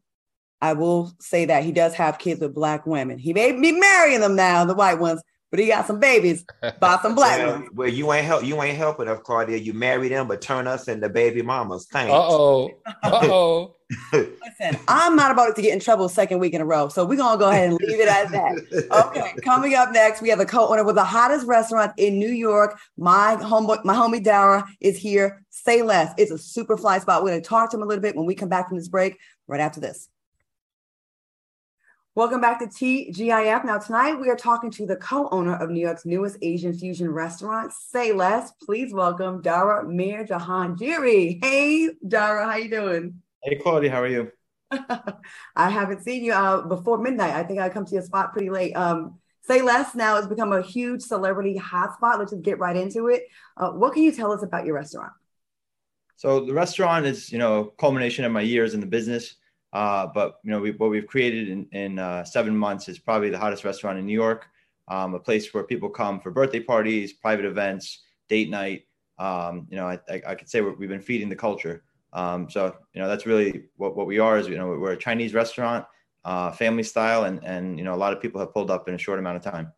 I 0.62 0.74
will 0.74 1.12
say 1.20 1.46
that 1.46 1.64
he 1.64 1.72
does 1.72 1.94
have 1.96 2.20
kids 2.20 2.40
with 2.40 2.54
black 2.54 2.86
women. 2.86 3.18
He 3.18 3.34
may 3.34 3.52
be 3.52 3.72
marrying 3.72 4.22
them 4.22 4.36
now, 4.36 4.64
the 4.64 4.76
white 4.76 5.00
ones, 5.00 5.22
but 5.50 5.60
he 5.60 5.68
got 5.68 5.88
some 5.88 6.00
babies 6.00 6.46
by 6.80 6.98
some 7.02 7.16
black 7.16 7.40
well, 7.40 7.52
ones. 7.52 7.70
Well, 7.74 7.88
you 7.90 8.14
ain't 8.14 8.26
help. 8.26 8.44
You 8.44 8.62
ain't 8.62 8.78
helping 8.78 9.08
us, 9.08 9.20
Claudia. 9.24 9.58
You 9.58 9.74
marry 9.74 10.08
them, 10.08 10.28
but 10.28 10.42
turn 10.42 10.68
us 10.68 10.88
into 10.88 11.10
baby 11.10 11.42
mamas. 11.42 11.88
Thanks. 11.92 12.12
Uh 12.12 12.28
oh. 12.30 12.70
Uh 13.04 13.20
oh. 13.24 13.76
Listen, 14.14 14.80
I'm 14.88 15.16
not 15.16 15.32
about 15.32 15.56
to 15.56 15.62
get 15.62 15.74
in 15.74 15.80
trouble 15.80 16.08
second 16.10 16.40
week 16.40 16.54
in 16.54 16.62
a 16.62 16.66
row. 16.66 16.88
So 16.90 17.06
we're 17.06 17.18
gonna 17.18 17.40
go 17.40 17.50
ahead 17.50 17.70
and 17.70 17.80
leave 17.82 18.00
it 18.00 18.08
at 18.08 18.32
that. 18.32 18.88
Okay, 18.92 19.34
coming 19.44 19.76
up 19.76 19.92
next, 19.92 20.22
we 20.22 20.30
have 20.30 20.40
a 20.40 20.46
co-owner 20.46 20.84
with 20.84 20.96
the 20.96 21.04
hottest 21.04 21.48
restaurant 21.48 21.94
in 21.98 22.18
New 22.18 22.32
York. 22.32 22.80
My 22.98 23.38
homeboy, 23.40 23.84
my 23.84 23.94
homie 23.94 24.24
Dara 24.24 24.66
is 24.80 24.98
here. 24.98 25.44
Say 25.50 25.82
less. 25.82 26.14
It's 26.18 26.32
a 26.32 26.38
super 26.38 26.78
fly 26.78 27.00
spot. 27.00 27.24
We're 27.24 27.32
gonna 27.32 27.42
talk 27.42 27.72
to 27.72 27.78
him 27.78 27.84
a 27.84 27.86
little 27.86 28.02
bit 28.02 28.16
when 28.16 28.26
we 28.26 28.36
come 28.36 28.50
back 28.50 28.70
from 28.70 28.78
this 28.78 28.88
break, 28.88 29.18
right 29.48 29.62
after 29.62 29.80
this. 29.80 30.10
Welcome 32.14 32.42
back 32.42 32.60
to 32.60 32.66
TGIF. 32.66 33.64
Now, 33.64 33.78
tonight 33.78 34.16
we 34.16 34.30
are 34.30 34.36
talking 34.36 34.70
to 34.72 34.86
the 34.86 34.98
co-owner 34.98 35.56
of 35.56 35.70
New 35.70 35.80
York's 35.80 36.06
newest 36.06 36.38
Asian 36.42 36.74
fusion 36.74 37.10
restaurant, 37.10 37.72
Say 37.72 38.12
Less. 38.12 38.52
Please 38.62 38.94
welcome 38.94 39.42
Dara 39.42 39.88
Mir 39.88 40.26
Jahangiri. 40.26 41.42
Hey, 41.42 41.90
Dara, 42.06 42.46
how 42.46 42.58
you 42.58 42.70
doing? 42.70 43.22
Hey, 43.44 43.56
Claudia, 43.56 43.90
how 43.90 44.02
are 44.02 44.08
you? 44.08 44.32
I 45.56 45.70
haven't 45.70 46.04
seen 46.04 46.24
you 46.24 46.32
uh, 46.34 46.62
before 46.62 47.00
midnight. 47.00 47.34
I 47.34 47.44
think 47.44 47.60
I 47.60 47.70
come 47.70 47.86
to 47.86 47.94
your 47.94 48.04
spot 48.04 48.34
pretty 48.34 48.52
late. 48.52 48.74
Um, 48.74 49.20
Say 49.44 49.64
Less 49.64 49.96
now 49.96 50.16
has 50.18 50.28
become 50.28 50.54
a 50.54 50.62
huge 50.62 51.02
celebrity 51.02 51.60
hotspot. 51.60 52.20
Let's 52.20 52.32
just 52.32 52.44
get 52.44 52.60
right 52.60 52.78
into 52.78 53.08
it. 53.08 53.24
Uh, 53.58 53.72
what 53.72 53.94
can 53.94 54.04
you 54.04 54.12
tell 54.12 54.32
us 54.32 54.44
about 54.44 54.66
your 54.66 54.76
restaurant? 54.76 55.12
So 56.16 56.46
the 56.46 56.54
restaurant 56.54 57.08
is, 57.08 57.32
you 57.32 57.40
know, 57.40 57.74
culmination 57.80 58.24
of 58.26 58.32
my 58.32 58.42
years 58.42 58.76
in 58.76 58.80
the 58.80 58.86
business. 58.86 59.38
Uh, 59.74 60.06
but 60.14 60.40
you 60.44 60.52
know, 60.52 60.60
we, 60.60 60.72
what 60.72 60.92
we've 60.92 61.08
created 61.08 61.50
in, 61.50 61.66
in 61.72 61.98
uh, 61.98 62.24
seven 62.24 62.56
months 62.56 62.88
is 62.88 63.00
probably 63.00 63.32
the 63.32 63.40
hottest 63.40 63.64
restaurant 63.64 63.98
in 63.98 64.06
New 64.06 64.14
York. 64.14 64.46
Um, 64.88 65.16
a 65.16 65.20
place 65.20 65.52
where 65.52 65.64
people 65.64 65.90
come 65.90 66.20
for 66.20 66.30
birthday 66.30 66.60
parties, 66.60 67.14
private 67.14 67.46
events, 67.46 68.02
date 68.30 68.52
night. 68.52 68.86
Um, 69.18 69.66
you 69.72 69.78
know, 69.78 69.88
I, 69.88 70.00
I, 70.08 70.22
I 70.28 70.36
could 70.36 70.50
say 70.50 70.62
we've 70.62 70.90
been 70.90 71.02
feeding 71.02 71.30
the 71.30 71.36
culture 71.36 71.84
Um, 72.14 72.50
so 72.50 72.76
you 72.94 73.02
know 73.02 73.08
that's 73.08 73.26
really 73.26 73.64
what, 73.78 73.96
what 73.96 74.08
we 74.08 74.20
are 74.20 74.38
is 74.38 74.48
you 74.48 74.58
know 74.58 74.68
we're 74.68 74.94
a 74.94 74.98
Chinese 74.98 75.34
restaurant, 75.34 75.86
uh, 76.26 76.52
family 76.52 76.84
style, 76.84 77.24
and 77.24 77.44
and 77.44 77.78
you 77.78 77.86
know 77.86 77.94
a 77.94 77.96
lot 77.96 78.14
of 78.14 78.22
people 78.22 78.40
have 78.40 78.54
pulled 78.54 78.72
up 78.72 78.88
in 78.88 78.96
a 78.96 78.98
short 78.98 79.20
amount 79.20 79.38
of 79.38 79.44
time. 79.44 79.72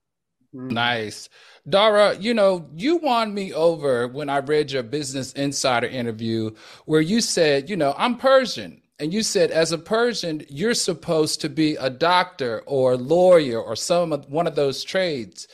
Nice. 0.53 1.29
Dara, 1.67 2.15
you 2.17 2.33
know, 2.33 2.69
you 2.75 2.97
won 2.97 3.33
me 3.33 3.53
over 3.53 4.07
when 4.07 4.29
I 4.29 4.37
read 4.37 4.71
your 4.71 4.83
Business 4.83 5.33
Insider 5.33 5.87
interview 5.87 6.51
where 6.85 7.01
you 7.01 7.21
said, 7.21 7.69
you 7.69 7.75
know, 7.75 7.95
I'm 7.97 8.17
Persian. 8.17 8.81
And 8.99 9.11
you 9.11 9.23
said, 9.23 9.49
as 9.49 9.71
a 9.71 9.77
Persian, 9.77 10.45
you're 10.49 10.75
supposed 10.75 11.41
to 11.41 11.49
be 11.49 11.75
a 11.75 11.89
doctor 11.89 12.61
or 12.67 12.93
a 12.93 12.97
lawyer 12.97 13.59
or 13.59 13.75
some 13.75 14.13
of, 14.13 14.29
one 14.29 14.45
of 14.45 14.55
those 14.55 14.83
trades. 14.83 15.47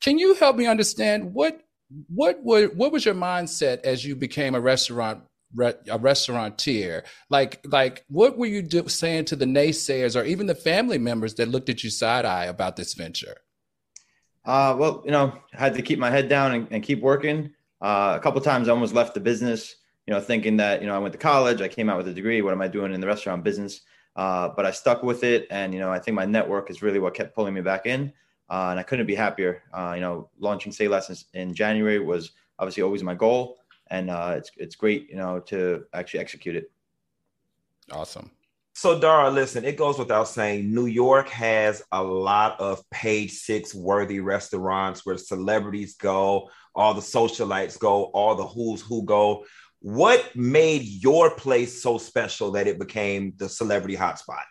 Can 0.00 0.18
you 0.18 0.34
help 0.34 0.56
me 0.56 0.66
understand 0.66 1.34
what 1.34 1.60
what 2.08 2.40
what, 2.42 2.74
what 2.74 2.90
was 2.90 3.04
your 3.04 3.14
mindset 3.14 3.80
as 3.84 4.04
you 4.04 4.16
became 4.16 4.54
a 4.54 4.60
restaurant 4.60 5.22
a 5.58 5.98
restaurateur? 5.98 7.02
Like 7.30 7.64
like 7.64 8.04
what 8.08 8.36
were 8.38 8.46
you 8.46 8.62
do, 8.62 8.88
saying 8.88 9.26
to 9.26 9.36
the 9.36 9.44
naysayers 9.44 10.20
or 10.20 10.24
even 10.24 10.46
the 10.46 10.54
family 10.54 10.98
members 10.98 11.34
that 11.34 11.48
looked 11.48 11.68
at 11.68 11.84
you 11.84 11.90
side 11.90 12.24
eye 12.24 12.46
about 12.46 12.76
this 12.76 12.94
venture? 12.94 13.36
Uh, 14.44 14.76
well, 14.78 15.02
you 15.04 15.10
know, 15.10 15.32
I 15.54 15.58
had 15.58 15.74
to 15.74 15.82
keep 15.82 15.98
my 15.98 16.10
head 16.10 16.28
down 16.28 16.54
and, 16.54 16.68
and 16.70 16.82
keep 16.82 17.00
working. 17.00 17.52
Uh, 17.80 18.14
a 18.16 18.20
couple 18.20 18.40
times 18.40 18.68
I 18.68 18.72
almost 18.72 18.94
left 18.94 19.14
the 19.14 19.20
business, 19.20 19.74
you 20.06 20.14
know, 20.14 20.20
thinking 20.20 20.56
that, 20.58 20.80
you 20.80 20.86
know, 20.86 20.94
I 20.94 20.98
went 20.98 21.12
to 21.12 21.18
college, 21.18 21.60
I 21.60 21.68
came 21.68 21.90
out 21.90 21.96
with 21.96 22.08
a 22.08 22.14
degree. 22.14 22.40
What 22.42 22.52
am 22.52 22.62
I 22.62 22.68
doing 22.68 22.94
in 22.94 23.00
the 23.00 23.06
restaurant 23.08 23.42
business? 23.42 23.80
Uh, 24.14 24.48
but 24.56 24.64
I 24.64 24.70
stuck 24.70 25.02
with 25.02 25.24
it. 25.24 25.48
And, 25.50 25.74
you 25.74 25.80
know, 25.80 25.90
I 25.90 25.98
think 25.98 26.14
my 26.14 26.24
network 26.24 26.70
is 26.70 26.80
really 26.80 27.00
what 27.00 27.14
kept 27.14 27.34
pulling 27.34 27.54
me 27.54 27.60
back 27.60 27.86
in. 27.86 28.12
Uh, 28.48 28.68
and 28.70 28.78
I 28.78 28.84
couldn't 28.84 29.06
be 29.06 29.16
happier. 29.16 29.64
Uh, 29.74 29.92
you 29.96 30.00
know, 30.00 30.30
launching 30.38 30.70
Say 30.70 30.86
Lessons 30.86 31.26
in 31.34 31.52
January 31.52 31.98
was 31.98 32.30
obviously 32.58 32.84
always 32.84 33.02
my 33.02 33.14
goal. 33.14 33.58
And 33.90 34.10
uh, 34.10 34.34
it's, 34.36 34.50
it's 34.56 34.76
great, 34.76 35.08
you 35.08 35.16
know, 35.16 35.40
to 35.46 35.84
actually 35.92 36.20
execute 36.20 36.56
it. 36.56 36.70
Awesome. 37.90 38.30
So, 38.74 38.98
Dara, 39.00 39.30
listen, 39.30 39.64
it 39.64 39.78
goes 39.78 39.98
without 39.98 40.28
saying, 40.28 40.74
New 40.74 40.84
York 40.84 41.30
has 41.30 41.82
a 41.92 42.02
lot 42.02 42.60
of 42.60 42.82
page 42.90 43.32
six 43.32 43.74
worthy 43.74 44.20
restaurants 44.20 45.06
where 45.06 45.16
celebrities 45.16 45.94
go, 45.94 46.50
all 46.74 46.92
the 46.92 47.00
socialites 47.00 47.78
go, 47.78 48.04
all 48.04 48.34
the 48.34 48.46
who's 48.46 48.82
who 48.82 49.02
go. 49.04 49.46
What 49.80 50.36
made 50.36 50.82
your 50.82 51.30
place 51.36 51.82
so 51.82 51.96
special 51.96 52.50
that 52.52 52.66
it 52.66 52.78
became 52.78 53.32
the 53.36 53.48
celebrity 53.48 53.96
hotspot? 53.96 54.44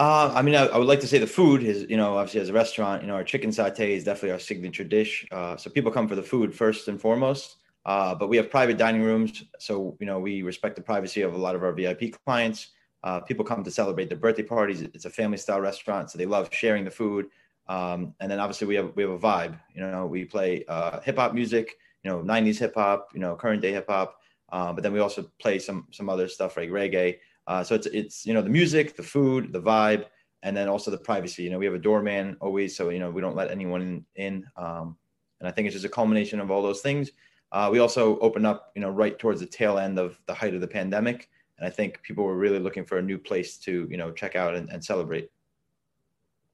Uh, 0.00 0.32
I 0.34 0.40
mean, 0.40 0.54
I, 0.54 0.64
I, 0.64 0.78
would 0.78 0.86
like 0.86 1.00
to 1.00 1.06
say 1.06 1.18
the 1.18 1.26
food 1.26 1.62
is, 1.62 1.84
you 1.90 1.98
know, 1.98 2.16
obviously 2.16 2.40
as 2.40 2.48
a 2.48 2.54
restaurant, 2.54 3.02
you 3.02 3.08
know, 3.08 3.16
our 3.16 3.22
chicken 3.22 3.50
satay 3.50 3.90
is 3.90 4.02
definitely 4.02 4.30
our 4.30 4.38
signature 4.38 4.82
dish. 4.82 5.28
Uh, 5.30 5.58
so 5.58 5.68
people 5.68 5.92
come 5.92 6.08
for 6.08 6.14
the 6.14 6.22
food 6.22 6.54
first 6.54 6.88
and 6.88 6.98
foremost. 6.98 7.56
Uh, 7.84 8.14
but 8.14 8.30
we 8.30 8.38
have 8.38 8.48
private 8.48 8.78
dining 8.78 9.02
rooms, 9.02 9.44
so 9.58 9.98
you 10.00 10.06
know 10.06 10.18
we 10.18 10.40
respect 10.40 10.76
the 10.76 10.80
privacy 10.82 11.20
of 11.20 11.34
a 11.34 11.36
lot 11.36 11.54
of 11.54 11.62
our 11.62 11.72
VIP 11.72 12.14
clients. 12.24 12.68
Uh, 13.04 13.20
people 13.20 13.44
come 13.44 13.62
to 13.62 13.70
celebrate 13.70 14.08
their 14.08 14.16
birthday 14.16 14.42
parties. 14.42 14.80
It's 14.80 15.04
a 15.04 15.10
family 15.10 15.36
style 15.36 15.60
restaurant, 15.60 16.10
so 16.10 16.16
they 16.16 16.24
love 16.24 16.48
sharing 16.50 16.84
the 16.86 16.90
food. 16.90 17.26
Um, 17.68 18.14
and 18.20 18.30
then 18.30 18.40
obviously 18.40 18.68
we 18.68 18.76
have 18.76 18.92
we 18.96 19.02
have 19.02 19.12
a 19.12 19.18
vibe. 19.18 19.58
You 19.74 19.82
know, 19.82 20.06
we 20.06 20.24
play 20.24 20.64
uh, 20.66 21.00
hip 21.00 21.16
hop 21.16 21.34
music. 21.34 21.76
You 22.04 22.10
know, 22.10 22.22
'90s 22.22 22.58
hip 22.58 22.74
hop. 22.74 23.08
You 23.12 23.20
know, 23.20 23.36
current 23.36 23.60
day 23.60 23.72
hip 23.72 23.86
hop. 23.88 24.18
Uh, 24.50 24.72
but 24.72 24.82
then 24.82 24.94
we 24.94 25.00
also 25.00 25.30
play 25.38 25.58
some 25.58 25.86
some 25.90 26.08
other 26.08 26.26
stuff 26.26 26.56
like 26.56 26.70
reggae. 26.70 27.18
Uh, 27.46 27.64
so 27.64 27.74
it's 27.74 27.86
it's 27.86 28.26
you 28.26 28.34
know 28.34 28.42
the 28.42 28.50
music, 28.50 28.96
the 28.96 29.02
food, 29.02 29.52
the 29.52 29.60
vibe, 29.60 30.06
and 30.42 30.56
then 30.56 30.68
also 30.68 30.90
the 30.90 30.98
privacy. 30.98 31.42
You 31.42 31.50
know, 31.50 31.58
we 31.58 31.64
have 31.66 31.74
a 31.74 31.78
doorman 31.78 32.36
always, 32.40 32.76
so 32.76 32.90
you 32.90 32.98
know 32.98 33.10
we 33.10 33.20
don't 33.20 33.36
let 33.36 33.50
anyone 33.50 34.04
in. 34.14 34.46
um, 34.56 34.96
and 35.40 35.48
I 35.48 35.52
think 35.52 35.66
it's 35.66 35.74
just 35.74 35.86
a 35.86 35.88
culmination 35.88 36.38
of 36.38 36.50
all 36.50 36.62
those 36.62 36.80
things. 36.80 37.10
Uh, 37.52 37.68
we 37.72 37.78
also 37.80 38.18
opened 38.20 38.46
up, 38.46 38.70
you 38.74 38.80
know, 38.82 38.90
right 38.90 39.18
towards 39.18 39.40
the 39.40 39.46
tail 39.46 39.78
end 39.78 39.98
of 39.98 40.20
the 40.26 40.34
height 40.34 40.54
of 40.54 40.60
the 40.60 40.68
pandemic, 40.68 41.28
and 41.58 41.66
I 41.66 41.70
think 41.70 42.00
people 42.02 42.24
were 42.24 42.36
really 42.36 42.58
looking 42.58 42.84
for 42.84 42.98
a 42.98 43.02
new 43.02 43.18
place 43.18 43.56
to, 43.58 43.88
you 43.90 43.96
know, 43.96 44.12
check 44.12 44.36
out 44.36 44.54
and, 44.54 44.70
and 44.70 44.84
celebrate. 44.84 45.30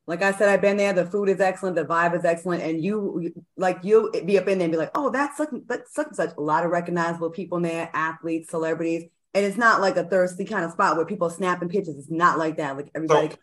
Like 0.07 0.23
I 0.23 0.33
said, 0.33 0.49
I've 0.49 0.61
been 0.61 0.77
there. 0.77 0.93
The 0.93 1.05
food 1.05 1.29
is 1.29 1.41
excellent, 1.41 1.75
the 1.75 1.85
vibe 1.85 2.17
is 2.17 2.25
excellent, 2.25 2.63
and 2.63 2.83
you 2.83 3.35
like 3.57 3.81
you'll 3.83 4.11
be 4.13 4.39
up 4.39 4.47
in 4.47 4.59
there 4.59 4.67
and 4.67 4.73
be 4.73 4.79
like, 4.79 4.93
"Oh, 4.95 5.11
that's 5.11 5.37
such, 5.37 5.51
that's 5.67 5.93
such 5.93 6.13
such." 6.13 6.31
A 6.39 6.41
lot 6.41 6.65
of 6.65 6.71
recognizable 6.71 7.31
people 7.31 7.57
in 7.57 7.65
there, 7.65 7.91
athletes, 7.93 8.51
celebrities, 8.51 9.11
and 9.37 9.45
it's 9.45 9.59
not 9.59 9.83
like 9.83 9.99
a 9.99 10.05
thirsty 10.05 10.47
kind 10.47 10.65
of 10.65 10.71
spot 10.71 10.97
where 10.97 11.05
people 11.05 11.29
snapping 11.29 11.69
pictures. 11.69 11.97
It's 11.99 12.11
not 12.11 12.39
like 12.39 12.57
that. 12.57 12.75
Like 12.75 12.91
everybody. 12.95 13.31
So, 13.31 13.37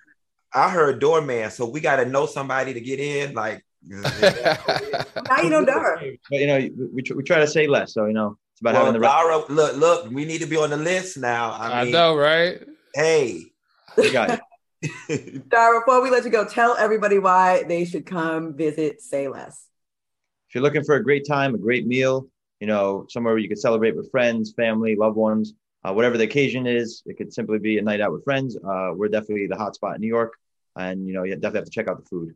I 0.51 0.69
heard 0.69 0.99
doorman, 0.99 1.51
so 1.51 1.69
we 1.69 1.81
got 1.81 1.97
to 1.97 2.05
know 2.05 2.25
somebody 2.25 2.73
to 2.73 2.81
get 2.81 2.99
in. 2.99 3.35
Like 3.35 3.63
now 3.83 5.41
you 5.43 5.49
know 5.51 5.63
Dara. 5.63 6.01
But 6.31 6.39
you 6.39 6.47
know, 6.47 6.57
we, 6.93 7.03
we 7.15 7.23
try 7.23 7.37
to 7.39 7.47
say 7.47 7.67
less. 7.67 7.93
So 7.93 8.05
you 8.05 8.13
know, 8.13 8.37
it's 8.53 8.61
about 8.61 8.73
well, 8.73 8.85
having 8.85 9.01
the 9.01 9.07
Dara, 9.07 9.37
right. 9.37 9.49
Look, 9.51 9.77
look, 9.77 10.11
we 10.11 10.25
need 10.25 10.41
to 10.41 10.47
be 10.47 10.57
on 10.57 10.71
the 10.71 10.77
list 10.77 11.17
now. 11.17 11.51
I, 11.51 11.83
mean, 11.83 11.93
know, 11.93 12.15
right? 12.17 12.59
Hey, 12.95 13.51
you 13.95 14.11
got 14.11 14.41
it. 15.11 15.49
Dara, 15.49 15.79
before 15.79 16.01
we 16.01 16.09
let 16.09 16.25
you 16.25 16.31
go, 16.31 16.43
tell 16.43 16.75
everybody 16.75 17.19
why 17.19 17.63
they 17.67 17.85
should 17.85 18.07
come 18.07 18.57
visit 18.57 18.99
Say 18.99 19.27
Less. 19.27 19.67
If 20.49 20.55
you're 20.55 20.63
looking 20.63 20.83
for 20.83 20.95
a 20.95 21.03
great 21.03 21.27
time, 21.27 21.53
a 21.53 21.59
great 21.59 21.85
meal, 21.85 22.27
you 22.59 22.67
know, 22.67 23.05
somewhere 23.09 23.33
where 23.33 23.41
you 23.41 23.47
can 23.47 23.57
celebrate 23.57 23.95
with 23.95 24.09
friends, 24.09 24.53
family, 24.57 24.95
loved 24.95 25.17
ones, 25.17 25.53
uh, 25.83 25.93
whatever 25.93 26.17
the 26.17 26.23
occasion 26.23 26.65
is, 26.65 27.03
it 27.05 27.17
could 27.17 27.33
simply 27.33 27.59
be 27.59 27.77
a 27.77 27.81
night 27.81 28.01
out 28.01 28.11
with 28.11 28.23
friends. 28.23 28.55
Uh, 28.57 28.91
we're 28.93 29.09
definitely 29.09 29.47
the 29.47 29.57
hot 29.57 29.75
spot 29.75 29.95
in 29.95 30.01
New 30.01 30.07
York, 30.07 30.33
and 30.75 31.07
you 31.07 31.13
know, 31.13 31.23
you 31.23 31.35
definitely 31.35 31.59
have 31.59 31.65
to 31.65 31.71
check 31.71 31.87
out 31.87 31.97
the 32.01 32.09
food. 32.09 32.35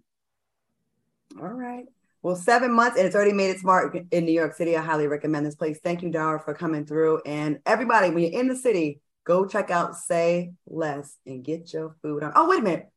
All 1.40 1.48
right. 1.48 1.86
Well, 2.24 2.36
seven 2.36 2.72
months 2.74 2.98
and 2.98 3.06
it's 3.06 3.16
already 3.16 3.34
made 3.34 3.52
its 3.52 3.64
mark 3.64 3.98
in 4.12 4.26
New 4.26 4.32
York 4.32 4.56
City. 4.56 4.76
I 4.76 4.82
highly 4.82 5.08
recommend 5.08 5.46
this 5.46 5.56
place. 5.56 5.80
Thank 5.82 6.02
you, 6.02 6.10
Dara, 6.10 6.40
for 6.40 6.54
coming 6.54 6.86
through. 6.86 7.22
And 7.26 7.60
everybody, 7.66 8.10
when 8.10 8.24
you're 8.24 8.40
in 8.40 8.48
the 8.48 8.56
city, 8.56 9.02
go 9.24 9.46
check 9.46 9.70
out 9.70 9.96
Say 9.96 10.54
Less 10.66 11.16
and 11.26 11.44
get 11.44 11.72
your 11.74 11.96
food 12.02 12.24
on. 12.24 12.34
Oh, 12.36 12.50
wait 12.50 12.60
a 12.60 12.64
minute. 12.64 12.90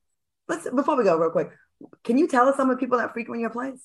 Let's 0.49 0.69
before 0.69 0.97
we 0.97 1.05
go, 1.05 1.17
real 1.17 1.31
quick. 1.31 1.51
Can 2.03 2.19
you 2.19 2.27
tell 2.27 2.49
us 2.49 2.57
some 2.57 2.71
of 2.71 2.77
the 2.77 2.81
people 2.81 2.99
that 2.99 3.13
frequent 3.13 3.41
your 3.41 3.51
place? 3.51 3.81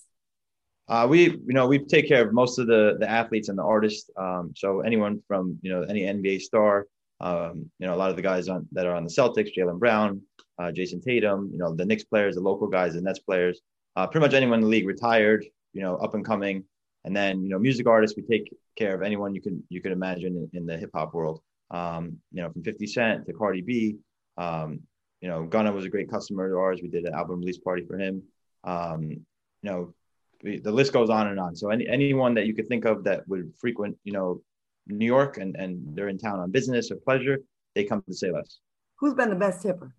Uh, 0.87 1.07
we, 1.09 1.31
you 1.31 1.41
know, 1.47 1.67
we 1.67 1.79
take 1.79 2.07
care 2.07 2.27
of 2.27 2.33
most 2.33 2.59
of 2.59 2.67
the 2.67 2.97
the 2.99 3.09
athletes 3.09 3.49
and 3.49 3.57
the 3.57 3.63
artists. 3.63 4.09
Um, 4.17 4.53
so 4.55 4.81
anyone 4.81 5.21
from 5.27 5.57
you 5.61 5.71
know 5.71 5.81
any 5.83 6.01
NBA 6.01 6.41
star, 6.41 6.87
um, 7.21 7.69
you 7.79 7.87
know, 7.87 7.95
a 7.95 7.97
lot 7.97 8.11
of 8.11 8.15
the 8.15 8.21
guys 8.21 8.47
on 8.49 8.67
that 8.73 8.85
are 8.85 8.95
on 8.95 9.03
the 9.03 9.09
Celtics, 9.09 9.49
Jaylen 9.57 9.79
Brown, 9.79 10.21
uh, 10.59 10.71
Jayson 10.71 11.01
Tatum, 11.01 11.49
you 11.51 11.57
know, 11.57 11.73
the 11.73 11.85
Knicks 11.85 12.03
players, 12.03 12.35
the 12.35 12.41
local 12.41 12.67
guys, 12.67 12.93
the 12.93 13.01
Nets 13.01 13.19
players 13.19 13.61
uh, 13.95 14.07
pretty 14.07 14.25
much 14.25 14.33
anyone 14.33 14.59
in 14.59 14.63
the 14.63 14.67
league 14.67 14.87
retired, 14.87 15.45
you 15.73 15.81
know, 15.81 15.95
up 15.97 16.13
and 16.13 16.25
coming. 16.25 16.63
And 17.03 17.15
then, 17.15 17.43
you 17.43 17.49
know, 17.49 17.59
music 17.59 17.87
artists, 17.87 18.17
we 18.17 18.23
take 18.23 18.51
care 18.77 18.95
of 18.95 19.01
anyone 19.01 19.35
you 19.35 19.41
can 19.41 19.63
you 19.69 19.81
could 19.81 19.91
imagine 19.91 20.49
in, 20.53 20.59
in 20.59 20.65
the 20.65 20.77
hip 20.77 20.89
hop 20.93 21.13
world. 21.13 21.41
Um, 21.71 22.17
you 22.31 22.41
know, 22.41 22.51
from 22.51 22.63
50 22.63 22.87
Cent 22.87 23.25
to 23.25 23.33
Cardi 23.33 23.61
B. 23.61 23.97
Um, 24.37 24.81
you 25.21 25.29
know, 25.29 25.45
Gunna 25.45 25.71
was 25.71 25.85
a 25.85 25.89
great 25.89 26.09
customer 26.09 26.51
of 26.51 26.59
ours. 26.59 26.79
We 26.81 26.89
did 26.89 27.05
an 27.05 27.13
album 27.13 27.39
release 27.39 27.57
party 27.57 27.85
for 27.85 27.97
him. 27.97 28.23
Um, 28.63 29.09
you 29.09 29.23
know, 29.63 29.93
the 30.43 30.71
list 30.71 30.93
goes 30.93 31.09
on 31.09 31.27
and 31.27 31.39
on. 31.39 31.55
So 31.55 31.69
any 31.69 31.87
anyone 31.87 32.33
that 32.35 32.45
you 32.45 32.53
could 32.53 32.67
think 32.67 32.85
of 32.85 33.03
that 33.03 33.27
would 33.27 33.53
frequent, 33.59 33.97
you 34.03 34.13
know, 34.13 34.41
New 34.87 35.05
York 35.05 35.37
and 35.37 35.55
and 35.55 35.95
they're 35.95 36.09
in 36.09 36.17
town 36.17 36.39
on 36.39 36.51
business 36.51 36.91
or 36.91 36.95
pleasure, 36.95 37.39
they 37.73 37.83
come 37.83 38.03
to 38.07 38.13
say 38.13 38.31
less. 38.31 38.59
Who's 38.97 39.13
been 39.13 39.29
the 39.29 39.35
best 39.35 39.61
tipper? 39.61 39.93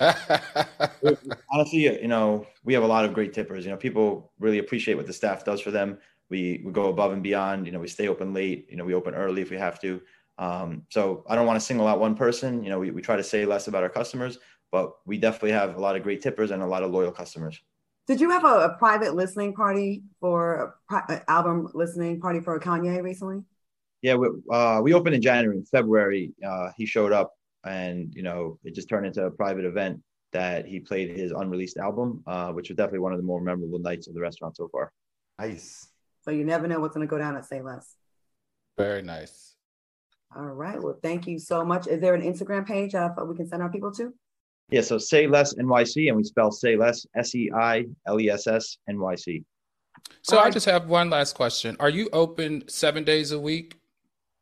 Honestly, 1.50 2.00
you 2.00 2.08
know, 2.08 2.46
we 2.64 2.74
have 2.74 2.82
a 2.82 2.86
lot 2.86 3.04
of 3.04 3.12
great 3.12 3.32
tippers. 3.32 3.64
You 3.64 3.70
know, 3.70 3.76
people 3.76 4.32
really 4.38 4.58
appreciate 4.58 4.94
what 4.94 5.06
the 5.06 5.12
staff 5.12 5.44
does 5.44 5.60
for 5.60 5.70
them. 5.70 5.98
We 6.30 6.62
we 6.64 6.72
go 6.72 6.88
above 6.88 7.12
and 7.12 7.22
beyond. 7.22 7.66
You 7.66 7.72
know, 7.72 7.80
we 7.80 7.88
stay 7.88 8.08
open 8.08 8.32
late. 8.32 8.66
You 8.70 8.76
know, 8.76 8.84
we 8.84 8.94
open 8.94 9.14
early 9.14 9.42
if 9.42 9.50
we 9.50 9.56
have 9.56 9.80
to. 9.80 10.00
Um, 10.38 10.82
so 10.88 11.24
I 11.28 11.34
don't 11.34 11.46
want 11.46 11.58
to 11.58 11.64
single 11.64 11.88
out 11.88 11.98
one 11.98 12.14
person. 12.14 12.62
You 12.62 12.70
know, 12.70 12.78
we, 12.78 12.92
we 12.92 13.02
try 13.02 13.16
to 13.16 13.24
say 13.24 13.44
less 13.44 13.66
about 13.66 13.82
our 13.82 13.88
customers, 13.88 14.38
but 14.70 14.92
we 15.04 15.18
definitely 15.18 15.52
have 15.52 15.76
a 15.76 15.80
lot 15.80 15.96
of 15.96 16.02
great 16.04 16.22
tippers 16.22 16.52
and 16.52 16.62
a 16.62 16.66
lot 16.66 16.84
of 16.84 16.92
loyal 16.92 17.10
customers. 17.10 17.60
Did 18.08 18.22
you 18.22 18.30
have 18.30 18.44
a, 18.44 18.64
a 18.64 18.76
private 18.78 19.14
listening 19.14 19.52
party 19.54 20.02
for 20.18 20.76
an 20.90 21.20
album 21.28 21.68
listening 21.74 22.20
party 22.20 22.40
for 22.40 22.58
Kanye 22.58 23.02
recently? 23.02 23.42
Yeah, 24.00 24.14
we, 24.14 24.28
uh, 24.50 24.80
we 24.82 24.94
opened 24.94 25.14
in 25.14 25.20
January. 25.20 25.58
In 25.58 25.64
February, 25.66 26.32
uh, 26.44 26.70
he 26.76 26.86
showed 26.86 27.12
up 27.12 27.34
and 27.66 28.14
you 28.14 28.22
know 28.22 28.58
it 28.64 28.74
just 28.74 28.88
turned 28.88 29.04
into 29.04 29.24
a 29.24 29.30
private 29.30 29.64
event 29.64 30.00
that 30.32 30.66
he 30.66 30.80
played 30.80 31.16
his 31.16 31.32
unreleased 31.32 31.76
album, 31.76 32.22
uh, 32.26 32.50
which 32.52 32.70
was 32.70 32.76
definitely 32.76 33.00
one 33.00 33.12
of 33.12 33.18
the 33.18 33.24
more 33.24 33.40
memorable 33.40 33.78
nights 33.78 34.08
of 34.08 34.14
the 34.14 34.20
restaurant 34.20 34.56
so 34.56 34.68
far. 34.68 34.90
Nice. 35.38 35.88
So 36.22 36.30
you 36.30 36.44
never 36.44 36.66
know 36.66 36.80
what's 36.80 36.94
going 36.94 37.06
to 37.06 37.10
go 37.10 37.18
down 37.18 37.36
at 37.36 37.44
Say 37.44 37.60
Less. 37.60 37.94
Very 38.76 39.02
nice. 39.02 39.54
All 40.34 40.44
right. 40.44 40.80
Well, 40.80 40.98
thank 41.02 41.26
you 41.26 41.38
so 41.38 41.64
much. 41.64 41.86
Is 41.86 42.00
there 42.00 42.14
an 42.14 42.22
Instagram 42.22 42.66
page 42.66 42.94
uh, 42.94 43.10
we 43.26 43.36
can 43.36 43.48
send 43.48 43.62
our 43.62 43.70
people 43.70 43.92
to? 43.92 44.14
Yeah. 44.70 44.82
So 44.82 44.98
Say 44.98 45.26
Less 45.26 45.54
NYC, 45.54 46.08
and 46.08 46.16
we 46.16 46.24
spell 46.24 46.50
Say 46.50 46.76
Less 46.76 47.06
S 47.16 47.34
E 47.34 47.50
I 47.54 47.86
L 48.06 48.20
E 48.20 48.30
S 48.30 48.46
S 48.46 48.78
N 48.88 49.00
Y 49.00 49.14
C. 49.14 49.44
So. 50.22 50.38
I 50.38 50.50
just 50.50 50.66
have 50.66 50.88
one 50.88 51.10
last 51.10 51.34
question. 51.34 51.76
Are 51.80 51.88
you 51.88 52.08
open 52.12 52.68
seven 52.68 53.04
days 53.04 53.32
a 53.32 53.38
week? 53.38 53.76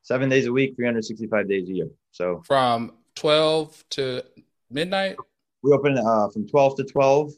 Seven 0.03 0.29
days 0.29 0.47
a 0.47 0.53
week, 0.53 0.77
365 0.77 1.49
days 1.49 1.69
a 1.69 1.73
year. 1.73 1.89
So 2.13 2.43
from 2.47 2.93
12 3.17 3.85
to 3.91 4.23
midnight? 4.71 5.17
We 5.63 5.73
open 5.73 5.99
uh, 5.99 6.29
from 6.29 6.47
12 6.47 6.77
to 6.77 6.85
12. 6.85 7.33